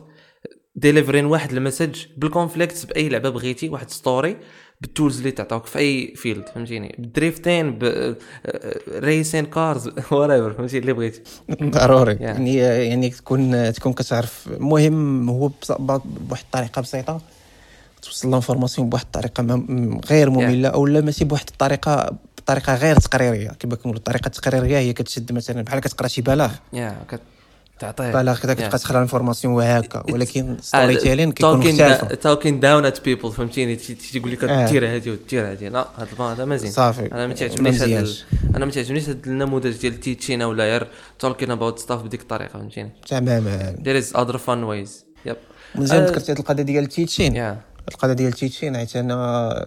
delivering 0.75 1.25
واحد 1.25 1.51
ال 1.51 1.58
message 1.58 2.05
بال 2.17 2.31
conflict 2.31 2.85
بأي 2.85 3.09
لعبة 3.09 3.29
بغيتي 3.29 3.69
واحد 3.69 3.89
story 3.89 4.37
بال 4.81 4.92
tools 4.92 5.17
اللي 5.17 5.31
تعطوك 5.31 5.65
في 5.65 5.79
أي 5.79 6.13
field 6.15 6.49
فهمتيني؟ 6.55 6.95
بال 6.97 7.14
drifting 7.14 7.79
racing 8.89 9.45
cars 9.45 9.87
whatever 10.11 10.53
فهمتي 10.53 10.77
اللي 10.77 10.93
بغيتي. 10.93 11.21
ضروري. 11.63 12.17
Yeah. 12.17 12.21
يعني 12.21 12.55
يعني 12.57 13.09
تكون 13.09 13.73
تكون 13.73 13.93
كتعرف. 13.93 14.47
المهم 14.47 15.29
هو 15.29 15.51
بواحد 15.69 16.43
الطريقة 16.45 16.81
بسيطة. 16.81 17.21
توصل 18.01 18.31
l'information 18.31 18.89
بواحد 18.89 19.05
الطريقة 19.05 19.63
غير 20.09 20.29
مملة 20.29 20.69
أو 20.69 20.85
لا 20.85 21.01
ماشي 21.01 21.25
بواحد 21.25 21.49
الطريقة 21.49 22.17
بطريقه 22.37 22.75
غير 22.75 22.95
تقريرية. 22.95 23.49
كما 23.59 23.75
كنقولوا 23.75 23.97
الطريقة 23.97 24.27
التقريريه 24.27 24.77
هي 24.77 24.93
كتشد 24.93 25.31
مثلا 25.31 25.61
بحال 25.61 25.79
كتقرا 25.79 26.07
شي 26.07 26.21
بلاغ. 26.21 26.51
يا 26.73 26.97
كتعطيه 27.77 28.11
بلاغ 28.11 28.39
كذا 28.39 28.53
Yeah. 28.55 28.57
كتبقى 28.57 28.79
تقرا 28.79 29.01
information 29.01 29.53
وهكا 29.53 30.03
ولكن 30.11 30.49
آه، 30.51 30.57
storytelling 30.61 31.31
كيكون 31.31 31.57
مختلف 31.57 32.03
talking 32.13 32.59
down 32.59 32.85
at 32.85 33.05
people 33.05 33.31
فهمتيني؟ 33.31 33.75
تي- 33.75 33.93
تي- 33.93 34.11
تيقول 34.11 34.31
لك 34.31 34.43
آه. 34.43 34.69
دير 34.71 34.87
هادي 34.95 35.11
ودير 35.11 35.51
هادي 35.51 35.69
لا 35.69 35.87
هاد 35.97 36.07
البان 36.11 36.27
هذا 36.31 36.45
ما 36.45 36.57
زين. 36.57 36.71
صافي. 36.71 37.05
أنا 37.11 37.27
ما 37.27 37.33
تعجبنيش. 37.33 38.23
أنا 38.55 38.65
ما 38.65 38.71
تعجبنيش 38.71 39.09
هاد 39.09 39.27
النموذج 39.27 39.77
ديال 39.81 39.99
teaching 39.99 40.41
ولا 40.43 40.63
غير 40.63 40.87
talking 41.19 41.51
about 41.51 41.79
stuff 41.79 42.01
بديك 42.01 42.21
الطريقة 42.21 42.49
فهمتيني؟ 42.53 42.91
تماما. 43.07 43.75
There 43.83 44.03
is 44.03 44.15
other 44.17 44.35
fun 44.37 44.61
ways. 44.69 44.91
yep 45.25 45.35
مزيان 45.75 46.01
آه، 46.03 46.07
ذكرتي 46.07 46.31
هاد 46.31 46.37
القضية 46.39 46.63
ديال 46.63 46.83
ال 46.83 46.89
teaching 46.89 47.35
يا 47.35 47.57
القضية 47.91 48.13
ديال 48.13 48.27
ال 48.29 48.35
teaching 48.35 48.77
حيت 48.77 48.95
أنا 48.95 49.65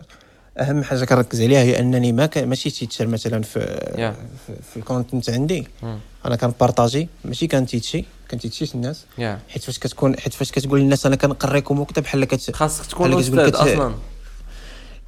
أهم 0.61 0.83
حاجة 0.85 1.05
كنركز 1.05 1.43
عليها 1.43 1.63
هي 1.63 1.79
أنني 1.81 2.13
ما 2.13 2.27
كان 2.27 2.49
ماشي 2.49 2.71
teacher 2.71 3.07
مثلا 3.07 3.43
في 3.43 3.59
Yeah. 3.89 4.47
في, 4.47 4.53
في 4.71 4.77
ال 4.77 4.84
content 4.84 5.31
عندي. 5.31 5.69
مم. 5.83 5.99
أنا 6.27 6.37
كن 6.37 6.51
partager 6.51 7.09
ماشي 7.25 7.47
كن 7.47 7.61
teach 7.61 7.97
ي 7.98 8.05
كن 8.31 8.40
teach 8.40 8.62
يش 8.62 8.75
الناس. 8.75 9.05
يا 9.19 9.39
حيت 9.49 9.63
فاش 9.63 9.79
كتكون 9.79 10.19
حيت 10.21 10.35
فاش 10.35 10.51
كتقول 10.53 10.81
للناس 10.81 11.07
أنا 11.07 11.17
كنقريكم 11.17 11.81
وكذا 11.81 12.03
بحال 12.03 12.25
كت 12.25 12.51
خاصك 12.57 12.87
تكون 12.87 13.19
أستاذ 13.19 13.49
كت- 13.51 13.55
أصلا. 13.55 13.95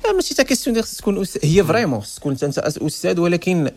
لا 0.05 0.13
ماشي 0.13 0.35
تا 0.35 0.43
question 0.43 0.75
ديال 0.75 0.85
خصك 0.85 0.99
تكون. 1.01 1.25
هي 1.43 1.65
vraiment 1.65 2.01
خصك 2.01 2.19
تكون 2.19 2.37
أنت 2.43 2.59
أستاذ 2.59 3.21
ولكن 3.21 3.71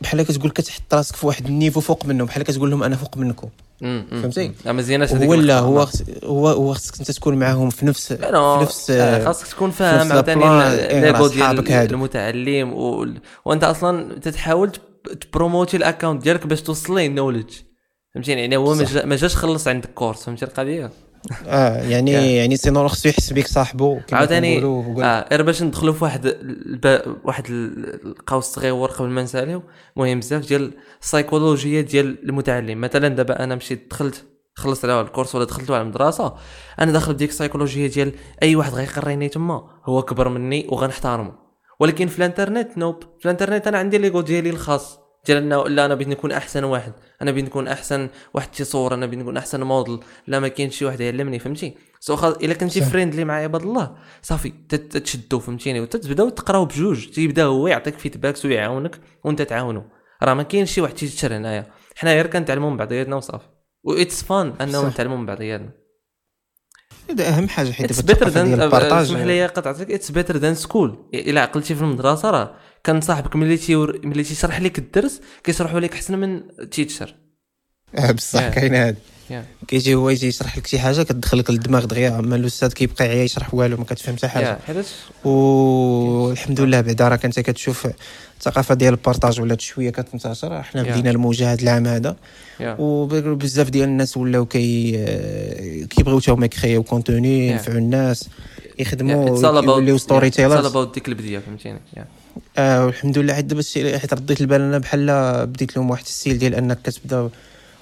بحال 0.00 0.22
كتقول 0.22 0.50
كتحط 0.50 0.94
راسك 0.94 1.16
في 1.16 1.26
واحد 1.26 1.46
ال 1.46 1.51
niveau 1.51 1.80
فوق 1.80 2.04
منهم 2.06 2.26
بحال 2.26 2.42
كتقول 2.42 2.70
لهم 2.70 2.82
أنا 2.82 2.96
فوق 2.96 3.16
منكم. 3.16 3.48
فهمتي؟ 3.80 4.52
زيناش 4.82 5.12
هذيك 5.12 5.28
هو 5.28 5.34
لا 5.34 5.40
اللقطة. 5.58 5.66
هو 5.66 5.80
هو 6.24 6.48
هو 6.48 6.74
خصك 6.74 6.98
انت 7.00 7.10
تكون 7.10 7.34
معاهم 7.34 7.70
في 7.70 7.86
نفس 7.86 8.12
في 8.12 8.58
نفس 8.62 8.90
آه، 8.90 9.24
خاصك 9.24 9.46
تكون 9.46 9.70
فاهم 9.70 10.12
عاوتاني 10.12 10.44
إيه، 10.44 11.12
صحابك 11.28 11.68
ديال. 11.68 11.90
المتعلم 11.92 12.72
و... 12.72 13.06
وانت 13.44 13.64
أصلا 13.64 14.18
تتحاول 14.18 14.70
تب- 14.72 15.18
ت 15.20 15.27
promote 15.27 15.76
ي 15.76 15.81
ال 15.81 15.86
account 15.86 16.22
ديالك 16.22 16.46
باش 16.46 16.62
توصل 16.62 16.94
ليه 16.94 17.06
ال 17.06 17.10
knowledge 17.10 17.50
فهمتيني 18.14 18.40
يعني 18.40 18.56
هو 18.56 18.74
ما 19.04 19.16
جاش 19.16 19.36
خلص 19.36 19.68
عندك 19.68 19.90
course 19.94 20.22
فهمتي 20.24 20.44
القضية 20.44 20.90
آه 21.46 21.82
يعني. 21.82 22.36
يعني 22.36 22.56
sinon 22.56 22.88
خصو 22.88 23.08
يحس 23.08 23.32
بك 23.32 23.46
صاحبو 23.46 24.00
كما 24.06 24.18
عاوتاني 24.18 24.58
آه 25.04 25.28
غير 25.30 25.42
باش 25.42 25.62
ندخلوا 25.62 25.92
في 25.94 26.04
واحد 26.04 26.26
الب... 26.26 27.02
واحد 27.24 27.44
ال- 27.50 28.06
القوس 28.06 28.44
صغيور 28.44 28.90
قبل 28.90 29.08
ما 29.08 29.22
نساليو 29.22 29.62
مهم 29.96 30.20
بزاف 30.20 30.48
ديال 30.48 30.72
السيكولوجيه 31.02 31.80
ديال 31.80 32.28
المتعلم. 32.28 32.80
مثلا 32.80 33.08
دابا 33.08 33.44
أنا 33.44 33.54
مشيت 33.54 33.90
دخلت 33.90 34.24
خلصت 34.54 34.84
على 34.84 35.00
ال 35.00 35.05
course 35.05 35.34
ولا 35.34 35.44
دخلت 35.44 35.70
على 35.70 35.82
المدرسة 35.82 36.34
أنا 36.80 36.92
داخل 36.92 37.12
بديك 37.14 37.30
السيكولوجيه 37.30 37.86
ديال 37.86 38.12
أي 38.42 38.56
واحد 38.56 38.74
غيقريني 38.74 39.28
تما 39.28 39.64
هو 39.84 40.02
كبر 40.02 40.28
مني 40.28 40.66
وغنحترمه 40.70 41.32
ولكن 41.80 42.06
في 42.06 42.18
الانترنت 42.18 42.78
nope. 42.78 43.02
في 43.18 43.24
الانترنت 43.24 43.66
أنا 43.66 43.78
عندي 43.78 43.98
l'ego 43.98 44.20
ديالي 44.20 44.50
الخاص. 44.50 45.05
ديال 45.26 45.38
أنه 45.38 45.68
لا 45.68 45.84
أنا 45.84 45.94
بغيت 45.94 46.08
نكون 46.08 46.32
أحسن 46.32 46.64
واحد. 46.64 46.92
أنا 47.22 47.30
بغيت 47.30 47.44
نكون 47.44 47.68
أحسن 47.68 48.08
واحد 48.34 48.50
تصور 48.50 48.94
أنا 48.94 49.06
بغيت 49.06 49.18
نكون 49.18 49.36
أحسن 49.36 49.62
موديل. 49.62 49.98
لا 50.26 50.40
ما 50.40 50.48
كاينش 50.48 50.78
شي 50.78 50.84
واحد 50.84 51.00
يعلمني 51.00 51.38
فهمتي؟ 51.38 51.74
so 52.00 52.16
خا... 52.16 52.28
إلا 52.28 52.54
كنتي. 52.54 52.80
friendly 52.80 53.24
مع 53.24 53.34
عباد 53.34 53.62
الله 53.62 53.96
صافي 54.22 54.52
تت- 54.68 54.92
تتشدوا 54.92 55.40
فهمتيني؟ 55.40 55.80
وتتبداو 55.80 56.28
تقراو 56.28 56.64
بجوج. 56.64 57.06
تيبدا 57.06 57.44
هو 57.44 57.66
يعطيك 57.66 57.98
feedbacks 57.98 58.44
ويعاونك 58.44 59.00
وأنت 59.24 59.42
تعاونو. 59.42 59.84
راه 60.22 60.34
ما 60.34 60.42
كاينش 60.42 60.72
شي 60.72 60.80
واحد 60.80 60.94
teacher 60.94 61.36
هنايا. 61.36 61.66
حنا 61.96 62.12
غير 62.12 62.26
كنتعلموا 62.26 62.70
من 62.70 62.76
بعضياتنا 62.76 63.16
وصافي. 63.16 63.46
what's 63.84 64.22
fun 64.22 64.54
أنه 64.60 64.82
صح. 64.82 64.88
نتعلموا 64.88 65.16
من 65.16 65.26
بعضياتنا 65.26 65.70
هذا 67.10 67.28
أهم 67.28 67.48
حاجة 67.48 67.70
حيت 67.70 67.86
it's 67.90 68.00
better 68.00 68.28
than 68.28 68.60
اسمح 68.60 69.20
لي 69.20 69.46
قطعتك. 69.46 69.90
it's 69.90 70.10
better 70.10 70.36
than 70.36 70.54
school 70.54 71.08
إلا 71.14 71.40
عقلتي 71.40 71.74
في 71.74 71.80
المدرسة 71.82 72.30
راه 72.30 72.54
كان 72.86 73.00
صاحبك 73.00 73.36
ملي 73.36 73.56
تيور 73.56 74.00
ملي 74.04 74.22
تيشرح 74.22 74.60
لك 74.60 74.78
الدرس 74.78 75.20
كيشرحوا 75.44 75.80
لك 75.80 75.92
أحسن 75.92 76.18
من 76.18 76.42
teacher 76.70 77.14
آه، 77.98 78.12
بصح 78.12 78.50
Yeah. 78.50 78.54
كاين 78.54 78.74
هذا 78.74 78.96
Yeah. 79.30 79.66
كيجي 79.68 79.94
هو 79.94 80.10
يجي 80.10 80.26
يشرح 80.26 80.58
لك 80.58 80.66
شي 80.66 80.78
حاجة 80.78 81.02
كتدخل 81.02 81.38
لك 81.38 81.50
الدماغ 81.50 81.84
دغيا 81.84 82.18
أما 82.18 82.36
الأستاذ 82.36 82.72
كيبقى 82.72 83.06
يعيا 83.06 83.24
يشرح 83.24 83.54
والو 83.54 83.76
ما 83.76 83.84
كتفهم 83.84 84.16
حتى 84.16 84.28
حاجة 84.28 84.58
والحمد 85.24 86.60
لله 86.60 86.80
بعدا 86.80 87.08
راه 87.08 87.16
كنت 87.16 87.40
كتشوف 87.40 87.88
الثقافة 88.38 88.74
ديال 88.74 88.92
ال 88.94 89.00
partage 89.00 89.40
ولات 89.40 89.60
شوية 89.60 89.90
كتنتشر 89.90 90.62
حنا 90.62 90.84
Yeah. 90.84 90.88
بدينا 90.88 91.10
الموجه 91.10 91.52
هذا 91.52 91.62
العام 91.62 91.86
هذا 91.86 92.16
Yeah. 92.60 92.62
وبزاف 92.78 93.70
ديال 93.70 93.88
الناس 93.88 94.16
ولاو 94.16 94.46
كي 94.46 94.94
آه، 94.98 95.84
كيبغيو 95.84 96.20
تا 96.20 96.32
هما 96.32 96.44
يكريو 96.46 96.82
contenu 96.82 97.48
Yeah. 97.48 97.52
ينفعوا 97.52 97.78
الناس 97.78 98.28
يخدموا 98.78 99.62
يوليو 99.64 99.98
storytellers 99.98 100.76
ديك 100.94 101.08
البديه 101.08 101.38
فهمتيني 101.38 101.78
yeah. 101.96 102.25
آه 102.58 102.86
والحمد 102.86 103.18
لله 103.18 103.34
حيت 103.34 103.44
دابا 103.44 103.60
الشيء 103.60 103.98
حيت 103.98 104.14
رديت 104.14 104.40
البال 104.40 104.60
أنا 104.60 104.78
بحال 104.78 105.06
بديت 105.46 105.76
لهم 105.76 105.90
واحد 105.90 106.04
ال 106.04 106.10
style 106.10 106.38
ديال 106.38 106.54
أنك 106.54 106.82
كتبدا 106.82 107.30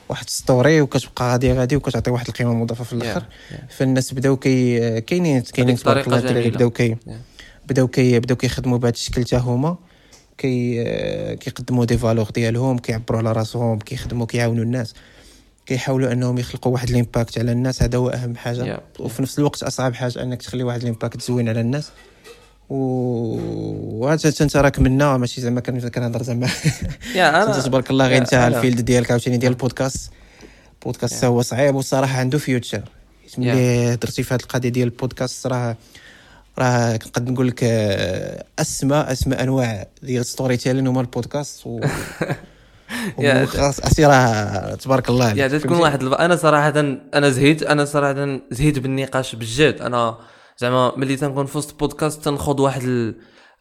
واحد 0.09 0.31
story 0.31 0.81
وكتبقى 0.81 1.31
غادي 1.33 1.53
غادي 1.53 1.77
وكتعطي 1.77 2.11
واحد 2.11 2.29
القيمة 2.29 2.53
المضافه 2.53 2.85
في 2.85 2.93
الآخر 2.93 3.21
Yeah, 3.21 3.53
yeah. 3.55 3.73
فالناس 3.77 4.15
بداو 4.15 4.37
كي 4.37 5.01
كاينين 5.01 5.41
كاينين 5.41 5.77
تبارك 5.77 6.07
الله 6.07 6.19
الدراري. 6.19 6.51
بداو 6.51 6.71
كي. 6.71 6.97
بداو 7.69 7.89
كي 7.89 8.21
بداو 8.21 8.37
كيخدموا 8.37 8.79
بهذا 8.79 8.93
الشكل 8.95 9.23
حتى 9.25 9.37
هما 9.37 9.77
كي 10.39 10.85
كيقدموا 11.37 11.85
des 11.85 11.99
valeurs 11.99 12.31
ديالهم 12.31 12.79
كيعبروا 12.79 13.19
على 13.19 13.33
راسهم 13.33 13.79
كيخدموا 13.79 14.27
كيعاونوا 14.27 14.65
الناس 14.65 14.95
كيحاولوا 15.67 16.13
أنهم 16.13 16.39
يخلقوا 16.39 16.73
واحد 16.73 16.91
ال 16.91 16.98
impact 16.98 17.39
على 17.39 17.53
الناس 17.53 17.83
هذا 17.83 17.99
هو 17.99 18.09
أهم 18.09 18.37
حاجة 18.37 18.77
Yeah. 18.77 19.01
وفي 19.01 19.23
نفس 19.23 19.39
الوقت 19.39 19.63
أصعب 19.63 19.95
حاجة 19.95 20.23
أنك 20.23 20.43
تخلي 20.43 20.63
واحد 20.63 20.83
ال 20.83 20.89
impact 20.89 21.23
زوين 21.23 21.49
على 21.49 21.61
الناس 21.61 21.91
و 22.71 24.09
أنت 24.41 24.57
راك 24.57 24.79
منا 24.79 25.17
ماشي 25.17 25.41
زعما 25.41 25.61
كن- 25.61 25.89
كنهضر 25.89 26.23
زعما. 26.23 26.49
يا 27.15 27.43
أنا 27.43 27.61
تبارك 27.61 27.91
الله 27.91 28.07
غير 28.07 28.19
أنت 28.19 28.35
ال 28.35 28.43
field 28.43 28.81
ديالك 28.81 29.11
عاوتاني 29.11 29.37
ديال 29.37 29.53
البودكاست. 29.53 30.11
البودكاست 30.81 31.25
هو 31.25 31.43
صعيب 31.43 31.75
والصراحه 31.75 32.19
عنده 32.19 32.39
future 32.39 32.83
ملي 33.39 33.97
درتي 33.97 34.23
في 34.23 34.35
هذه 34.35 34.41
القضية 34.41 34.69
ديال 34.69 34.89
البودكاست 34.89 35.47
راه 35.47 35.77
راه 36.59 36.95
نقدر 36.95 37.33
نقول 37.33 37.49
لك 37.49 37.61
آه، 37.65 38.45
أسمى 38.59 38.97
أسمى 38.97 39.35
أنواع 39.35 39.87
ديال 40.03 40.27
storytelling 40.27 40.87
هما 40.87 41.01
البودكاست. 41.01 41.67
و 41.67 41.81
عرفتي 43.19 44.05
راه 44.07 44.75
تبارك 44.75 45.09
الله. 45.09 45.33
يا 45.33 45.49
تكون؟ 45.49 45.77
واحد. 45.77 46.03
أنا 46.03 46.37
صراحة 46.37 46.73
أنا 47.15 47.31
زهيت 47.31 47.63
أنا 47.63 47.85
صراحة 47.85 48.41
زهيت 48.51 48.79
بالنقاش 48.79 49.35
بالجد 49.35 49.75
أنا 49.81 50.19
زعما 50.59 50.93
ملي 50.97 51.17
تنكون 51.17 51.47
في 51.47 51.59
وسط 51.59 51.81
بودكاست 51.81 52.25
تنخوض 52.25 52.61
واحد 52.61 52.83
ال- 52.83 53.15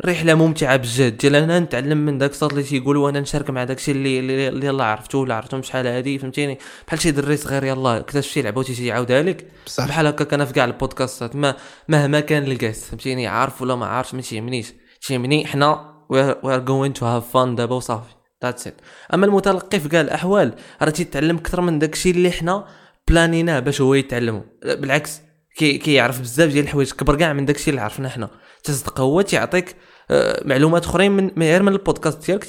الرحله 0.03 0.33
ممتعة 0.33 0.75
بجد 0.77 1.17
ديال 1.17 1.35
أنا 1.35 1.59
نتعلم 1.59 1.97
من 1.97 2.17
داك 2.17 2.31
الصوت 2.31 2.51
اللي 2.51 2.63
تيقول 2.63 2.97
وأنا 2.97 3.19
نشارك 3.19 3.49
مع 3.49 3.63
داكشي 3.63 3.91
اللي 3.91 4.19
اللي, 4.19 4.47
اللي 4.47 4.65
يلاه 4.65 4.85
عرفتو 4.85 5.17
ولا 5.21 5.35
عرفتو 5.35 5.61
شحال 5.61 5.87
هادي 5.87 6.19
فهمتيني؟ 6.19 6.57
بحال 6.87 6.99
شي 7.01 7.11
دري 7.11 7.37
صغير 7.37 7.63
يلاه 7.63 7.97
اكتشف 7.97 8.31
شي 8.31 8.41
لعبه 8.41 8.59
وتيجي 8.59 8.85
يعاودها 8.87 9.21
لك. 9.21 9.47
بحال 9.77 10.07
هكا 10.07 10.35
أنا 10.35 10.45
في 10.45 10.53
كاع 10.53 10.65
البودكاستات 10.65 11.35
ما 11.35 11.55
مهما 11.87 12.19
كان 12.19 12.43
ال 12.43 12.50
guest 12.50 12.85
فهمتيني؟ 12.85 13.27
عارف 13.27 13.61
ولا 13.61 13.75
ما 13.75 13.85
عارف 13.85 14.13
ما 14.13 14.21
تيهمنيش. 14.21 14.73
تيهمني 15.07 15.45
حنا 15.45 15.93
we 16.09 16.21
are 16.21 16.59
going 16.59 16.93
to 16.93 17.05
have 17.05 17.31
fun 17.33 17.55
دابا 17.55 17.75
وصافي. 17.75 18.13
that's 18.43 18.67
it 18.67 18.81
أما 19.13 19.25
المتلقي 19.25 19.79
في 19.79 19.89
كاع 19.89 20.01
الأحوال 20.01 20.53
راه 20.81 20.89
تيتعلم 20.89 21.37
أكثر 21.37 21.61
من 21.61 21.79
داكشي 21.79 22.09
اللي 22.11 22.31
حنا 22.31 22.65
بلانيناه 23.07 23.59
باش 23.59 23.81
هو 23.81 23.93
يتعلمو. 23.93 24.43
بالعكس 24.63 25.21
كي 25.55 25.77
كيعرف 25.77 26.21
بزاف 26.21 26.51
ديال 26.51 26.63
الحوايج 26.63 26.91
كبر 26.91 27.15
كاع 27.15 27.33
من 27.33 27.45
داكشي 27.45 27.69
اللي 27.69 27.81
عرفنا 27.81 28.09
حنا. 28.09 28.29
تصدق 28.63 28.99
هو 28.99 29.21
تيعطيك 29.21 29.75
آه، 30.11 30.41
معلومات 30.45 30.85
أخرين 30.85 31.11
من 31.11 31.31
غير 31.37 31.63
من 31.63 31.71
البودكاست 31.71 32.25
ديالك 32.25 32.43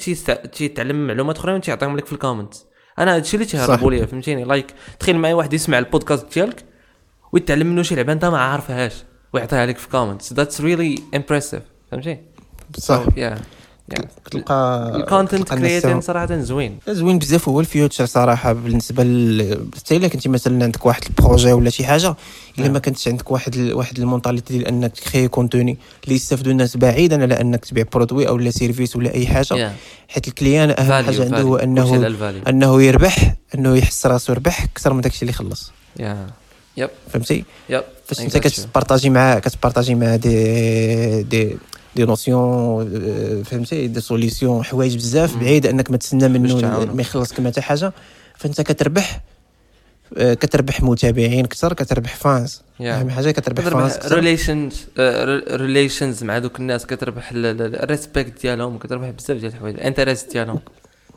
تيتعلم 0.53 1.07
معلومات 1.07 1.37
أخرين 1.37 1.55
وتيعطيهم 1.55 1.97
لك 1.97 2.05
في 2.05 2.13
ال 2.13 2.18
comment 2.18 2.53
أنا 2.99 3.15
هادشي 3.15 3.37
اللي 3.37 3.45
تيهربوا 3.45 3.91
ليا 3.91 4.05
فهمتيني؟ 4.05 4.43
like 4.43 4.73
تخيل 4.99 5.17
معايا 5.17 5.35
واحد 5.35 5.53
يسمع 5.53 5.79
البودكاست 5.79 6.33
ديالك 6.33 6.65
ويتعلم 7.31 7.67
منه 7.67 7.81
شي 7.81 7.95
لعبة 7.95 8.13
أنت 8.13 8.25
ما 8.25 8.37
عارفهاش 8.37 8.93
ويعطيها 9.33 9.65
لك 9.65 9.77
في 9.77 9.89
comments 9.89 10.33
that's 10.33 10.61
really 10.61 10.99
impressive 11.15 11.63
فهمتي 11.91 12.17
بصح 12.77 13.03
يا 13.91 13.97
تلقى 14.31 14.91
ال 14.95 15.02
content 15.02 15.53
creating 15.53 16.01
صراحة 16.01 16.37
زوين. 16.39 16.77
زوين 16.89 17.19
بزاف. 17.19 17.49
هو 17.49 17.59
ال 17.59 17.66
future 17.66 18.05
صراحة 18.05 18.53
بالنسبة 18.53 19.03
ل 19.03 19.69
حتى 19.75 19.97
إلا 19.97 20.07
كنتي 20.07 20.29
مثلا 20.29 20.63
عندك 20.63 20.85
واحد 20.85 21.03
ال 21.05 21.12
projet 21.12 21.53
ولا 21.53 21.69
شي 21.69 21.85
حاجة 21.85 22.15
إلا 22.59 22.69
ما 22.69 22.79
كانتش 22.79 23.07
عندك 23.07 23.31
واحد 23.31 23.55
ال... 23.55 23.73
واحد 23.73 23.99
ال 23.99 24.04
mentalité 24.04 24.53
ديال 24.53 24.67
إنك 24.67 24.91
تكري 24.91 25.27
contenu 25.27 25.77
اللي 26.03 26.15
يستافدوا 26.15 26.51
الناس 26.51 26.77
بعيدا 26.77 27.21
على 27.21 27.41
إنك 27.41 27.65
تبيع 27.65 27.85
produit 27.93 28.27
أو 28.27 28.37
لا 28.37 28.51
service 28.51 28.95
ولا 28.95 29.13
أي 29.13 29.27
حاجة. 29.27 29.69
Yeah. 29.69 29.71
حيت 30.07 30.27
ال 30.27 30.33
client 30.33 30.69
أهم 30.69 30.87
Value, 30.87 31.05
حاجة 31.05 31.23
عنده 31.23 31.41
هو 31.41 31.55
إنه. 31.55 32.07
إنه 32.47 32.83
يربح 32.83 33.35
إنه 33.55 33.77
يحس 33.77 34.05
راسو 34.05 34.33
ربح 34.33 34.63
أكثر 34.63 34.93
من 34.93 35.01
داكشي 35.01 35.21
اللي 35.21 35.33
خلص. 35.33 35.71
yeah 35.99 36.27
yep 36.77 36.89
فهمتي؟ 37.13 37.43
yep 37.69 37.83
فاش 38.05 38.19
أنت 38.19 38.37
كتبارطاجي 38.37 39.09
مع 39.09 39.39
كتبارطاجي 39.39 39.95
مع 39.95 40.15
دي 40.15 41.23
دي 41.23 41.57
des 41.95 42.05
notions 42.05 43.43
فهمتي 43.43 43.87
des 43.87 44.01
solutions 44.01 44.63
حوايج 44.63 44.95
بزاف 44.95 45.37
بعيد 45.37 45.65
أنك 45.65 45.91
ما 45.91 45.97
تسنى 45.97 46.27
منه. 46.27 46.85
ما 46.93 47.01
يخلصك 47.01 47.39
ما 47.39 47.49
حتى 47.49 47.61
حاجة 47.61 47.93
فأنت 48.37 48.61
كتربح 48.61 49.21
آه، 50.17 50.33
كتربح 50.33 50.81
متابعين 50.81 51.45
كثر 51.45 51.73
كتربح 51.73 52.15
fans 52.15 52.61
Yeah. 52.79 52.81
أهم 52.81 53.09
حاجة 53.09 53.31
كتربح 53.31 53.63
fans 53.63 53.91
كتربح 53.91 54.05
كثر 54.05 54.15
relations 54.15 54.85
relations 55.51 56.23
مع 56.23 56.37
دوك 56.37 56.59
الناس 56.59 56.85
كتربح 56.85 57.29
ال 57.33 57.46
respect 57.46 58.41
ديالهم 58.41 58.77
كتربح 58.77 59.09
بزاف 59.09 59.37
ديال 59.37 59.51
الحوايج 59.53 59.75
ال 59.75 59.81
interest 59.81 60.31
ديالهم 60.31 60.59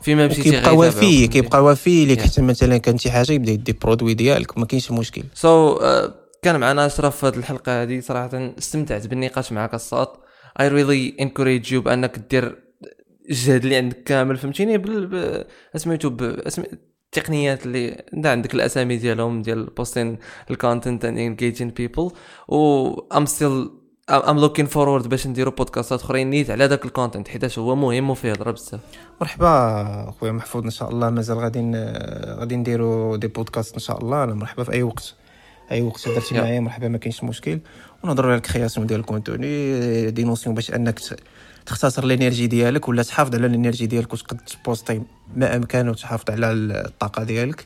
فيما 0.01 0.27
مشيتي 0.27 0.51
كيبقى 0.51 0.77
وفي؟ 0.77 1.27
كيبقى 1.27 1.63
وفي 1.63 2.05
ليك. 2.05 2.21
حتى 2.21 2.41
مثلا 2.41 2.77
كان 2.77 2.97
شي 2.97 3.11
حاجة 3.11 3.31
يبدأ 3.31 3.51
يدي 3.51 3.71
produit 3.73 4.13
ديالك 4.13 4.57
ما 4.57 4.65
كاينش 4.65 4.91
مشكل 4.91 5.23
so 5.35 5.75
so, 5.75 5.79
uh, 5.81 6.11
كان 6.41 6.59
معنا 6.59 6.85
أشرف 6.85 7.17
في 7.17 7.25
هذه 7.25 7.35
الحلقة 7.35 7.83
هذه 7.83 7.99
صراحة 7.99 8.51
استمتعت 8.57 9.07
بالنقاش 9.07 9.51
معك 9.51 9.73
الصاد 9.73 10.07
I 10.59 10.67
really 10.67 11.15
encourage 11.19 11.71
you 11.73 11.81
بأنك 11.81 12.19
دير 12.29 12.63
الجهد 13.29 13.63
اللي 13.63 13.75
عندك 13.75 14.03
كامل 14.03 14.37
فهمتيني؟ 14.37 14.77
بال 14.77 15.07
ب- 15.07 15.45
اسميتو 15.75 16.09
باسم 16.09 16.63
التقنيات 17.13 17.65
اللي 17.65 18.03
عندك 18.25 18.53
الأسامي 18.53 18.97
ديالهم 18.97 19.41
ديال 19.41 19.65
posting 19.65 20.17
ال 20.51 20.58
content 20.58 21.05
and 21.05 21.17
engaging 21.17 21.69
people 21.69 22.11
و 22.47 22.89
I'm 23.17 23.25
still 23.25 23.69
I'm 24.09 24.39
looking 24.39 24.65
forward 24.65 25.09
باش 25.09 25.27
نديرو 25.27 25.51
بودكاستات 25.51 26.01
أخرين 26.01 26.29
نيت 26.29 26.49
على 26.49 26.67
داك 26.67 26.85
ال 26.85 26.90
content 26.90 27.27
حيتاش 27.27 27.59
هو 27.59 27.75
مهم 27.75 28.09
وفيه 28.09 28.31
هضره 28.31 28.51
بزاف 28.51 28.79
مرحبا 29.21 30.11
خويا 30.19 30.31
محفوظ 30.31 30.63
إن 30.63 30.69
شاء 30.69 30.89
الله 30.89 31.09
مازال 31.09 31.37
غادي 31.37 31.71
غادي 32.39 32.55
نديرو 32.55 33.15
des 33.15 33.27
podcasts 33.27 33.73
إن 33.73 33.79
شاء 33.79 33.97
الله. 33.97 34.23
أنا 34.23 34.33
مرحبا 34.33 34.63
في 34.63 34.71
أي 34.71 34.83
وقت. 34.83 35.15
أي 35.71 35.81
وقت 35.81 36.09
درتي 36.09 36.35
يا. 36.35 36.41
معايا 36.41 36.59
مرحبا 36.59 36.87
ما 36.87 36.97
كاينش 36.97 37.23
مشكل. 37.23 37.59
ونهضروا 38.03 38.31
على 38.31 38.37
ال 38.37 38.43
création 38.43 38.87
ديال 38.87 38.99
ال 38.99 39.13
contenu 39.13 40.11
des 40.11 40.23
notions 40.23 40.55
باش 40.55 40.71
انك 40.71 40.99
تختصر 41.65 42.03
ال 42.03 42.09
energy 42.09 42.47
ديالك 42.47 42.87
ولا 42.89 43.03
تحافظ 43.03 43.35
على 43.35 43.45
ال 43.47 43.52
energy 43.52 43.85
ديالك 43.85 44.13
وتقد 44.13 44.37
تبوستي 44.37 45.01
ما 45.35 45.55
أمكن 45.55 45.89
وتحافظ 45.89 46.31
على 46.31 46.51
الطاقة 46.51 47.23
ديالك 47.23 47.65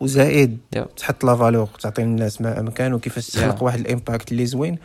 وزائد 0.00 0.58
يا. 0.76 0.86
تحط 0.96 1.24
la 1.24 1.36
valeur 1.36 1.68
تعطي 1.80 2.02
للناس 2.02 2.40
ما 2.40 2.60
أمكن 2.60 2.92
وكيفاش 2.92 3.26
تخلق 3.26 3.56
يا. 3.58 3.62
واحد 3.62 3.80
ال 3.80 3.87
impact 3.87 4.32
اللي 4.32 4.46
زوين 4.46 4.78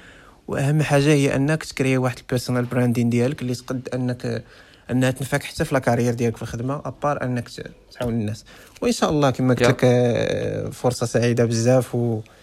وأهم 0.47 0.81
حاجة 0.81 1.03
هي 1.13 1.35
أنك 1.35 1.63
تكري 1.63 1.97
واحد 1.97 2.17
ال 2.19 2.24
personal 2.24 2.65
branding 2.65 3.09
ديالك 3.09 3.41
اللي 3.41 3.55
تقد 3.55 3.89
أنك 3.93 4.43
أنها 4.91 5.11
تنفعك 5.11 5.43
حتى 5.43 5.65
في 5.65 5.73
لاكارير 5.73 6.13
ديالك 6.13 6.35
في 6.35 6.41
الخدمة 6.43 6.81
ابار 6.85 7.23
أنك 7.23 7.49
تعاون 7.99 8.13
الناس 8.13 8.45
وإن 8.81 8.91
شاء 8.91 9.09
الله 9.09 9.29
كما 9.29 9.53
قلت 9.53 9.61
يا. 9.61 9.67
لك 9.67 9.81
آه، 9.83 10.69
فرصة 10.69 11.05
سعيدة 11.05 11.45
بزاف 11.45 11.95
وشرف 11.95 12.36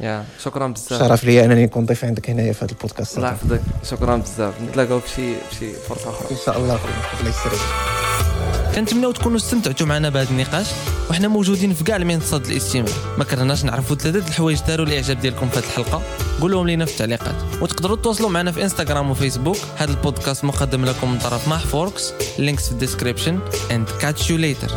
يا 0.00 0.24
شكرا 0.44 0.66
بزاف 0.66 1.24
لي 1.24 1.44
انني 1.44 1.64
نكون 1.64 1.86
ضيف 1.86 2.04
عندك 2.04 2.30
هنايا 2.30 2.52
في 2.52 2.64
هذا 2.64 2.72
البودكاست 2.72 3.16
الله 3.16 3.28
يحفظك 3.28 3.60
شكرا 3.90 4.16
بزاف 4.16 4.54
نتلاقاو 4.62 5.00
في 5.00 5.08
شي 5.08 5.34
في 5.50 5.56
شي 5.58 5.72
فرصه 5.72 6.10
أخرى 6.10 6.30
ان 6.30 6.36
شاء 6.46 6.58
الله 6.58 6.78
الله 7.20 7.30
يسرك 7.30 7.58
كنتمناو 8.74 9.12
تكونوا 9.12 9.36
استمتعتوا 9.36 9.86
معنا 9.86 10.08
بهذا 10.08 10.30
النقاش 10.30 10.66
وحنا 11.10 11.28
موجودين 11.28 11.74
في 11.74 11.84
كاع 11.84 11.96
المنصات 11.96 12.50
الاستماع 12.50 12.92
ما 13.18 13.24
كرهناش 13.24 13.64
نعرفوا 13.64 13.96
ثلاثة 13.96 14.28
الحوايج 14.28 14.60
داروا 14.68 14.86
الاعجاب 14.86 15.20
ديالكم 15.20 15.48
في 15.48 15.58
هذه 15.58 15.64
الحلقة 15.64 16.02
قولوهم 16.40 16.66
لينا 16.66 16.84
في 16.84 16.92
التعليقات 16.92 17.34
وتقدروا 17.60 17.96
تواصلوا 17.96 18.30
معنا 18.30 18.52
في 18.52 18.62
انستغرام 18.62 19.10
وفيسبوك 19.10 19.56
هذا 19.76 19.90
البودكاست 19.90 20.44
مقدم 20.44 20.84
لكم 20.84 21.12
من 21.12 21.18
طرف 21.18 21.48
محفوركس 21.48 22.12
links 22.38 22.66
في 22.66 22.72
ال 22.72 22.78
description 22.78 23.40
and 23.70 24.02
catch 24.02 24.22
you 24.22 24.38
later. 24.38 24.72